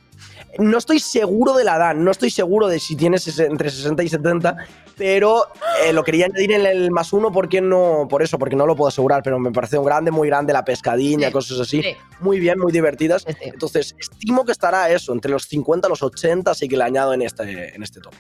No 0.57 0.77
estoy 0.77 0.99
seguro 0.99 1.53
de 1.53 1.63
la 1.63 1.75
edad, 1.75 1.95
no 1.95 2.11
estoy 2.11 2.29
seguro 2.29 2.67
de 2.67 2.79
si 2.79 2.95
tienes 2.95 3.39
entre 3.39 3.69
60 3.69 4.03
y 4.03 4.09
70, 4.09 4.57
pero 4.97 5.45
eh, 5.85 5.93
lo 5.93 6.03
quería 6.03 6.25
añadir 6.25 6.51
en 6.51 6.65
el 6.65 6.91
más 6.91 7.13
uno 7.13 7.31
porque 7.31 7.61
no, 7.61 8.07
por 8.09 8.23
eso, 8.23 8.39
porque 8.39 8.55
no 8.55 8.65
lo 8.65 8.75
puedo 8.75 8.89
asegurar, 8.89 9.21
pero 9.23 9.39
me 9.39 9.51
parece 9.51 9.77
un 9.77 9.85
grande, 9.85 10.11
muy 10.11 10.27
grande, 10.27 10.51
la 10.51 10.65
pescadilla, 10.65 11.27
Sí, 11.27 11.33
cosas 11.33 11.59
así, 11.59 11.81
sí. 11.81 11.95
muy 12.19 12.39
bien, 12.39 12.59
muy 12.59 12.71
divertidas. 12.71 13.25
Entonces, 13.41 13.95
estimo 13.99 14.43
que 14.43 14.51
estará 14.51 14.89
eso, 14.89 15.13
entre 15.13 15.31
los 15.31 15.43
50 15.43 15.87
y 15.87 15.89
los 15.89 16.03
80, 16.03 16.51
así 16.51 16.67
que 16.67 16.75
le 16.75 16.83
añado 16.83 17.13
en 17.13 17.21
este, 17.21 17.75
en 17.75 17.83
este 17.83 18.01
top. 18.01 18.13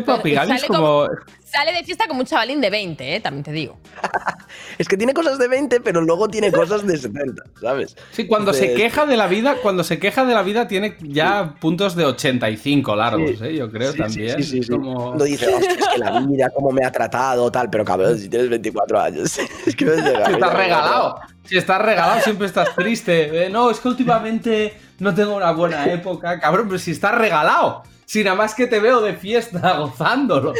¿Qué 0.00 0.02
papi 0.02 0.32
Gaby 0.32 0.52
es 0.52 0.60
Sale 0.60 0.68
como. 0.68 1.08
Sale 1.44 1.72
de 1.72 1.84
fiesta 1.84 2.06
como 2.06 2.20
un 2.20 2.26
chavalín 2.26 2.60
de 2.60 2.68
20, 2.68 3.16
¿eh? 3.16 3.20
También 3.20 3.42
te 3.44 3.52
digo. 3.52 3.78
Es 4.78 4.88
que 4.88 4.96
tiene 4.96 5.14
cosas 5.14 5.38
de 5.38 5.48
20, 5.48 5.80
pero 5.80 6.02
luego 6.02 6.28
tiene 6.28 6.52
cosas 6.52 6.86
de 6.86 6.96
70, 6.98 7.42
¿sabes? 7.60 7.96
Sí, 8.10 8.26
cuando 8.26 8.52
se 8.52 8.74
queja 8.74 9.06
de 9.06 9.16
la 9.16 9.26
vida, 9.26 9.56
cuando 9.62 9.84
se 9.84 9.98
queja 9.98 10.24
de 10.26 10.34
la 10.34 10.42
vida 10.42 10.68
tiene 10.68 10.96
ya 11.00 11.54
puntos 11.60 11.96
de 11.96 12.04
85 12.04 12.94
largos, 12.94 13.30
Sí. 13.38 13.44
¿eh? 13.44 13.54
Yo 13.56 13.70
creo 13.70 13.92
Sí, 13.92 13.98
también. 13.98 14.36
Sí, 14.36 14.42
sí, 14.42 14.50
sí, 14.58 14.62
sí. 14.64 14.72
Como- 14.72 15.06
Cuando 15.06 15.24
dice, 15.24 15.46
hostia, 15.48 15.72
es 15.72 15.88
que 15.88 15.98
la 15.98 16.20
vida, 16.20 16.50
cómo 16.54 16.70
me 16.72 16.84
ha 16.84 16.92
tratado, 16.92 17.50
tal, 17.50 17.70
pero 17.70 17.84
cabrón, 17.84 18.18
si 18.18 18.28
tienes 18.28 18.50
24 18.50 19.00
años. 19.00 19.38
es 19.66 19.74
que 19.76 19.84
me 19.86 19.96
llega. 19.96 20.26
Si 20.26 20.32
estás 20.32 20.54
regalado. 20.54 21.20
Si 21.44 21.56
estás 21.56 21.80
regalado, 21.82 22.20
siempre 22.20 22.46
estás 22.46 22.74
triste. 22.74 23.46
Eh, 23.46 23.50
no, 23.50 23.70
es 23.70 23.80
que 23.80 23.88
últimamente 23.88 24.74
no 24.98 25.14
tengo 25.14 25.36
una 25.36 25.52
buena 25.52 25.86
época. 25.90 26.38
Cabrón, 26.38 26.66
pero 26.68 26.78
si 26.78 26.90
estás 26.90 27.14
regalado. 27.16 27.82
Si 28.06 28.22
nada 28.22 28.36
más 28.36 28.54
que 28.54 28.66
te 28.66 28.78
veo 28.78 29.00
de 29.00 29.14
fiesta 29.14 29.76
gozándolo. 29.78 30.54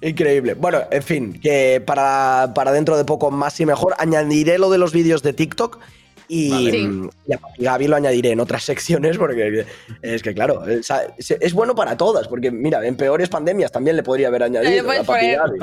Increíble. 0.00 0.54
Bueno, 0.54 0.82
en 0.90 1.02
fin, 1.02 1.40
que 1.40 1.82
para, 1.84 2.52
para 2.54 2.72
dentro 2.72 2.96
de 2.96 3.04
poco 3.04 3.30
más 3.30 3.58
y 3.58 3.66
mejor 3.66 3.94
añadiré 3.98 4.58
lo 4.58 4.70
de 4.70 4.78
los 4.78 4.92
vídeos 4.92 5.22
de 5.22 5.32
TikTok 5.32 5.80
y, 6.28 6.50
Vale. 6.50 6.70
Sí. 6.70 7.10
y 7.26 7.32
a 7.32 7.38
Papi 7.38 7.62
Gaby 7.64 7.88
lo 7.88 7.96
añadiré 7.96 8.30
en 8.30 8.40
otras 8.40 8.64
secciones 8.64 9.18
porque 9.18 9.66
es 10.02 10.22
que, 10.22 10.34
claro, 10.34 10.66
es, 10.66 10.90
es 11.18 11.52
bueno 11.52 11.74
para 11.74 11.96
todas, 11.96 12.28
porque 12.28 12.50
mira, 12.50 12.84
en 12.86 12.96
peores 12.96 13.28
pandemias 13.28 13.72
también 13.72 13.96
le 13.96 14.02
podría 14.02 14.28
haber 14.28 14.44
añadido 14.44 14.90
a 14.90 15.02
Papi. 15.04 15.32
Gaby. 15.32 15.58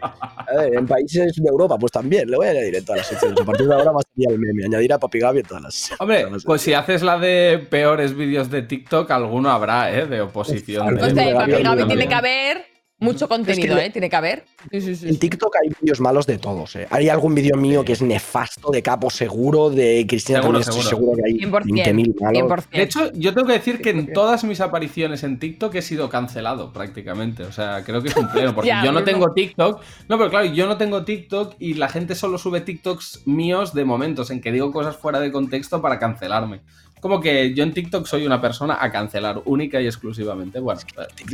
A 0.00 0.56
ver, 0.56 0.74
en 0.74 0.86
países 0.86 1.34
de 1.34 1.48
Europa, 1.48 1.76
pues 1.78 1.92
también 1.92 2.30
le 2.30 2.36
voy 2.36 2.46
a 2.46 2.50
añadir 2.50 2.76
en 2.76 2.84
todas 2.84 2.98
las 2.98 3.06
secciones. 3.08 3.40
A 3.40 3.44
partir 3.44 3.66
de 3.66 3.74
ahora 3.74 3.92
va 3.92 4.00
a 4.00 4.02
ser 4.02 4.32
el 4.32 4.38
meme, 4.38 4.64
añadir 4.64 4.92
a 4.92 4.98
Papi 4.98 5.18
Gaby 5.18 5.40
en 5.40 5.46
todas 5.46 5.62
las. 5.62 5.90
Hombre, 5.98 6.18
todas 6.18 6.32
las 6.32 6.44
pues 6.44 6.62
si 6.62 6.74
haces 6.74 7.02
la 7.02 7.18
de 7.18 7.66
peores 7.70 8.16
vídeos 8.16 8.50
de 8.50 8.62
TikTok, 8.62 9.10
alguno 9.10 9.50
habrá, 9.50 9.92
¿eh? 9.96 10.06
De 10.06 10.20
oposición. 10.20 10.98
O 10.98 11.04
sea, 11.04 11.14
me 11.14 11.30
en 11.30 11.36
Papi 11.36 11.62
Gaby, 11.62 11.84
tiene 11.86 12.08
que 12.08 12.14
haber 12.14 12.75
mucho 12.98 13.28
contenido, 13.28 13.76
¿eh? 13.78 13.90
Tiene 13.90 14.08
que 14.08 14.16
haber. 14.16 14.44
Sí, 14.70 14.80
sí, 14.80 14.96
sí. 14.96 15.08
En 15.08 15.18
TikTok 15.18 15.54
hay 15.62 15.70
vídeos 15.80 16.00
malos 16.00 16.26
de 16.26 16.38
todos, 16.38 16.76
¿eh? 16.76 16.86
Hay 16.90 17.08
algún 17.10 17.34
vídeo 17.34 17.56
mío 17.56 17.84
que 17.84 17.92
es 17.92 18.00
nefasto, 18.00 18.70
de 18.70 18.82
capo 18.82 19.10
seguro, 19.10 19.68
de 19.68 20.06
Cristina 20.08 20.40
Seguro, 20.40 20.60
también 20.60 20.80
estoy 20.80 20.98
seguro. 20.98 21.16
que 21.16 21.22
hay 21.26 21.34
100%. 21.38 21.50
20.000 21.64 22.20
malos. 22.20 22.64
100%. 22.64 22.70
De 22.70 22.82
hecho, 22.82 23.12
yo 23.12 23.34
tengo 23.34 23.48
que 23.48 23.52
decir 23.52 23.82
que 23.82 23.90
en 23.90 24.12
todas 24.12 24.44
mis 24.44 24.60
apariciones 24.60 25.24
en 25.24 25.38
TikTok 25.38 25.74
he 25.74 25.82
sido 25.82 26.08
cancelado 26.08 26.72
prácticamente. 26.72 27.42
O 27.42 27.52
sea, 27.52 27.84
creo 27.84 28.02
que 28.02 28.08
es 28.08 28.16
un 28.16 28.28
pleno. 28.28 28.54
Porque 28.54 28.68
Ya, 28.76 28.84
yo 28.84 28.92
no 28.92 29.04
tengo 29.04 29.32
TikTok. 29.32 29.82
No, 30.08 30.18
pero 30.18 30.30
claro, 30.30 30.46
yo 30.46 30.66
no 30.66 30.78
tengo 30.78 31.04
TikTok 31.04 31.56
y 31.58 31.74
la 31.74 31.88
gente 31.88 32.14
solo 32.14 32.38
sube 32.38 32.62
TikToks 32.62 33.26
míos 33.26 33.74
de 33.74 33.84
momentos 33.84 34.30
en 34.30 34.40
que 34.40 34.52
digo 34.52 34.72
cosas 34.72 34.96
fuera 34.96 35.20
de 35.20 35.30
contexto 35.30 35.82
para 35.82 35.98
cancelarme. 35.98 36.62
Como 37.08 37.20
que 37.20 37.54
yo 37.54 37.62
en 37.62 37.72
TikTok 37.72 38.06
soy 38.06 38.26
una 38.26 38.40
persona 38.40 38.78
a 38.80 38.90
cancelar 38.90 39.40
única 39.44 39.80
y 39.80 39.86
exclusivamente. 39.86 40.58
Bueno, 40.60 40.80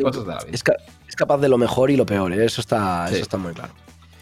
cosas 0.02 0.26
de 0.26 0.32
la 0.34 0.38
vida. 0.40 0.50
Es, 0.52 0.62
ca- 0.62 0.76
es 1.08 1.16
capaz 1.16 1.38
de 1.38 1.48
lo 1.48 1.58
mejor 1.58 1.90
y 1.90 1.96
lo 1.96 2.04
peor, 2.06 2.32
¿eh? 2.32 2.44
eso, 2.44 2.60
está, 2.60 3.06
Sí. 3.08 3.14
eso 3.14 3.22
está 3.22 3.36
muy 3.38 3.52
claro. 3.52 3.72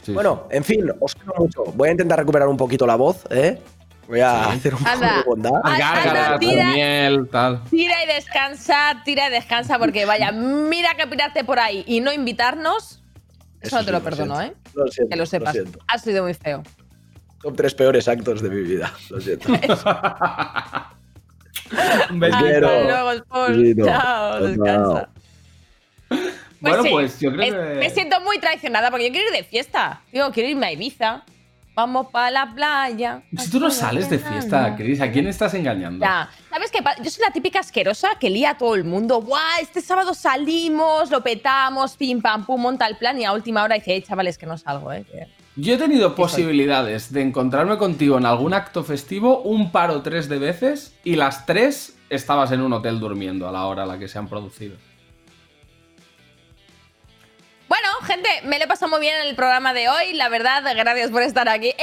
Sí, 0.03 0.12
bueno, 0.12 0.46
en 0.51 0.64
fin, 0.64 0.90
os 1.01 1.14
quiero 1.14 1.34
mucho. 1.38 1.64
Voy 1.74 1.88
a 1.88 1.92
intentar 1.92 2.18
recuperar 2.18 2.48
un 2.48 2.57
poquito 2.57 2.86
la 2.86 2.96
voz, 2.96 3.24
¿eh? 3.30 3.59
Voy 4.09 4.20
a 4.20 4.44
Sí. 4.44 4.51
hacer 4.59 4.74
un 4.74 4.82
poco 4.82 4.98
de 4.98 5.22
bondad. 5.26 5.51
Tira. 6.40 6.64
miel, 6.72 7.28
tal. 7.30 7.62
Tira 7.70 8.03
y 8.03 8.07
descansa, 8.07 9.03
tira 9.05 9.28
y 9.28 9.30
descansa, 9.30 9.78
porque 9.78 10.05
vaya, 10.07 10.32
mira 10.32 10.94
que 10.96 11.07
pirarte 11.07 11.44
por 11.44 11.59
ahí 11.61 11.84
y 11.86 12.01
no 12.01 12.12
invitarnos. 12.12 13.03
Eso, 13.61 13.76
Eso 13.76 13.76
no 13.76 13.80
te 13.82 13.86
sí, 13.86 13.92
lo 13.92 13.98
lo 13.98 14.05
perdono, 14.05 14.36
siento. 14.38 14.57
¿eh? 14.59 14.70
Lo 14.74 14.86
siento, 14.90 15.11
Que 15.11 15.16
lo 15.16 15.26
sepas. 15.26 15.53
siento. 15.53 15.78
ha 15.86 15.98
sido 15.98 16.22
muy 16.24 16.34
feo. 16.34 16.62
Top 17.42 17.57
tres 17.57 17.74
peores 17.74 18.09
actos 18.09 18.40
de 18.42 18.51
mi 18.51 18.62
vida. 18.62 18.92
Lo 19.11 19.20
siento. 19.20 19.48
Un 22.11 22.21
quiero. 22.21 22.68
Hasta 22.68 22.83
luego, 23.03 23.25
Paul. 23.29 23.57
Besito. 23.57 23.85
Chao, 23.87 24.01
Chao, 24.33 24.43
descansa. 24.47 25.09
bueno, 26.61 26.83
sí, 26.83 26.89
pues 26.91 27.21
yo 27.21 27.33
creo 27.33 27.41
me, 27.41 27.51
que. 27.51 27.75
me 27.79 27.91
siento 27.91 28.21
muy 28.21 28.39
traicionada 28.39 28.91
porque 28.91 29.07
yo 29.07 29.12
quiero 29.12 29.29
ir 29.29 29.35
de 29.37 29.45
fiesta. 29.45 30.01
Digo, 30.12 30.31
quiero 30.33 30.49
irme 30.49 30.66
a 30.66 30.73
Ibiza. 30.73 31.23
Vamos 31.73 32.09
para 32.11 32.31
la 32.33 32.53
playa. 32.53 33.23
Si 33.39 33.49
tú 33.49 33.61
no 33.61 33.71
sales 33.71 34.11
de 34.11 34.18
fiesta, 34.18 34.75
Chris, 34.77 35.01
¿a 35.01 35.11
quién 35.11 35.29
estás 35.29 35.55
engañando? 35.55 36.05
Ya. 36.05 36.29
¿Sabes 36.51 36.71
qué? 36.71 36.81
Yo 37.03 37.09
soy 37.11 37.25
la 37.27 37.33
típica 37.33 37.61
asquerosa 37.61 38.11
que 38.18 38.29
lía 38.29 38.51
a 38.51 38.59
todo 38.59 38.75
el 38.75 38.85
mundo. 38.85 39.23
¡Guau! 39.23 39.41
Este 39.62 39.81
sábado 39.81 40.12
salimos, 40.12 41.11
lo 41.11 41.23
petamos, 41.23 41.97
pim 41.97 42.21
pam 42.21 42.45
pum, 42.45 42.61
monta 42.61 42.87
el 42.87 42.97
plan 42.97 43.18
y 43.18 43.25
a 43.25 43.33
última 43.33 43.62
hora 43.62 43.77
dice, 43.77 43.95
"Eh, 43.95 44.03
chavales, 44.03 44.37
que 44.37 44.47
no 44.47 44.59
salgo, 44.59 44.93
¿eh? 44.93 45.07
Yo 45.61 45.75
he 45.75 45.77
tenido 45.77 46.15
posibilidades 46.15 47.13
de 47.13 47.21
encontrarme 47.21 47.77
contigo 47.77 48.17
en 48.17 48.25
algún 48.25 48.55
acto 48.55 48.83
festivo 48.83 49.43
un 49.43 49.71
par 49.71 49.91
o 49.91 50.01
tres 50.01 50.27
de 50.31 50.39
veces 50.39 50.97
y 51.05 51.17
las 51.17 51.45
tres 51.45 51.99
estabas 52.09 52.51
en 52.53 52.63
un 52.63 52.73
hotel 52.73 52.99
durmiendo 52.99 53.47
a 53.47 53.53
la 53.53 53.67
hora 53.67 53.83
a 53.83 53.87
la 53.87 53.99
que 53.99 54.09
se 54.09 54.19
han 54.19 54.27
producido. 54.27 54.79
Bueno, 57.69 57.89
gente, 58.05 58.29
me 58.45 58.57
lo 58.59 58.65
he 58.65 58.69
pasado 58.69 58.91
muy 58.91 59.01
bien 59.01 59.15
en 59.21 59.29
el 59.29 59.37
programa 59.37 59.75
de 59.75 59.91
hoy. 59.91 60.15
La 60.15 60.31
verdad, 60.31 60.63
gracias 60.75 61.11
por 61.11 61.21
estar 61.21 61.47
aquí. 61.51 61.69
Eh, 61.69 61.75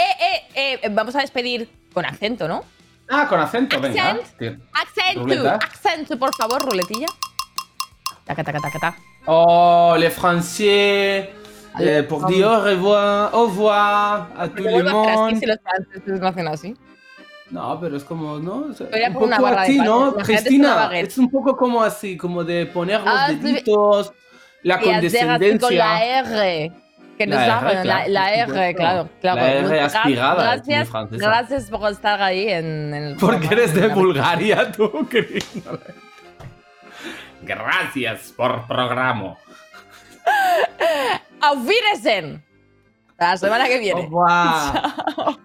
eh, 0.55 0.79
eh, 0.81 0.89
vamos 0.89 1.15
a 1.15 1.21
despedir 1.21 1.69
con 1.93 2.03
acento, 2.03 2.47
¿no? 2.47 2.65
Ah, 3.07 3.27
con 3.27 3.39
acento, 3.39 3.79
venga. 3.79 4.09
Accent. 4.09 4.63
Acento, 4.73 5.21
Ruleta. 5.21 5.59
acento, 5.63 6.17
por 6.17 6.35
favor, 6.35 6.65
ruletilla. 6.65 7.07
Taca, 8.25 8.43
taca, 8.43 8.59
taca, 8.59 8.79
taca. 8.79 8.97
Oh, 9.27 9.95
les 9.97 10.11
français. 10.11 11.46
Eh, 11.79 12.03
pour 12.03 12.25
dire 12.27 12.47
au 12.47 12.61
revoir, 12.61 13.33
au 13.33 13.47
revoir 13.47 14.29
a 14.37 14.47
tout 14.47 14.63
¿Cómo 14.63 14.77
le 14.77 14.83
lo 14.83 14.89
hacen 14.89 15.09
así 15.09 15.17
monde. 15.17 15.39
si 15.39 15.45
los 15.45 15.57
franceses 15.61 16.19
lo 16.19 16.27
hacen 16.27 16.47
así? 16.47 16.75
No, 17.49 17.79
pero 17.79 17.95
es 17.97 18.03
como, 18.03 18.39
¿no? 18.39 18.67
O 18.69 18.73
sea, 18.73 18.87
un 19.07 19.13
poco 19.13 19.45
así. 19.47 19.77
¿no? 19.79 20.13
Cristina, 20.15 20.75
baguette. 20.75 21.07
es 21.07 21.17
un 21.17 21.29
poco 21.31 21.55
como 21.55 21.81
así, 21.81 22.17
como 22.17 22.43
de 22.43 22.65
poner 22.65 22.99
los 23.01 23.09
Ah, 23.15 23.27
sí. 23.29 23.35
deditos, 23.35 24.11
la 24.63 24.75
así 24.75 24.83
con 24.83 24.93
condescendencia. 24.93 25.77
la 25.77 26.05
R. 26.05 26.71
Que 27.17 27.25
nos 27.25 27.37
La 27.39 27.45
R, 27.45 27.51
saben, 27.51 27.87
la, 27.87 28.03
claro, 28.03 28.11
la 28.11 28.21
por 28.21 28.33
R, 28.33 28.45
supuesto. 28.47 28.77
claro. 28.77 29.09
claro. 29.21 29.41
La 29.41 29.53
R 29.53 29.67
Gra- 29.67 29.85
aspirada, 29.85 30.33
es 30.33 30.37
muy 30.37 30.45
Gracias, 30.75 30.89
francesa. 30.89 31.25
gracias 31.27 31.69
por 31.69 31.91
estar 31.91 32.21
ahí 32.21 32.47
en, 32.49 32.65
en 32.93 33.03
el 33.03 33.15
Porque 33.17 33.47
eres 33.51 33.73
de 33.73 33.87
Bulgaria, 33.87 34.71
tú, 34.71 34.91
Cristina. 35.09 35.71
Gracias 37.43 38.33
por 38.35 38.67
programa. 38.67 39.35
Auf 41.41 41.67
Wiedersehen. 41.67 42.43
La 43.19 43.37
semana 43.37 43.67
que 43.67 43.79
viene. 43.79 44.07
Oh, 44.07 44.09
wow. 44.11 44.27
Chao. 45.15 45.37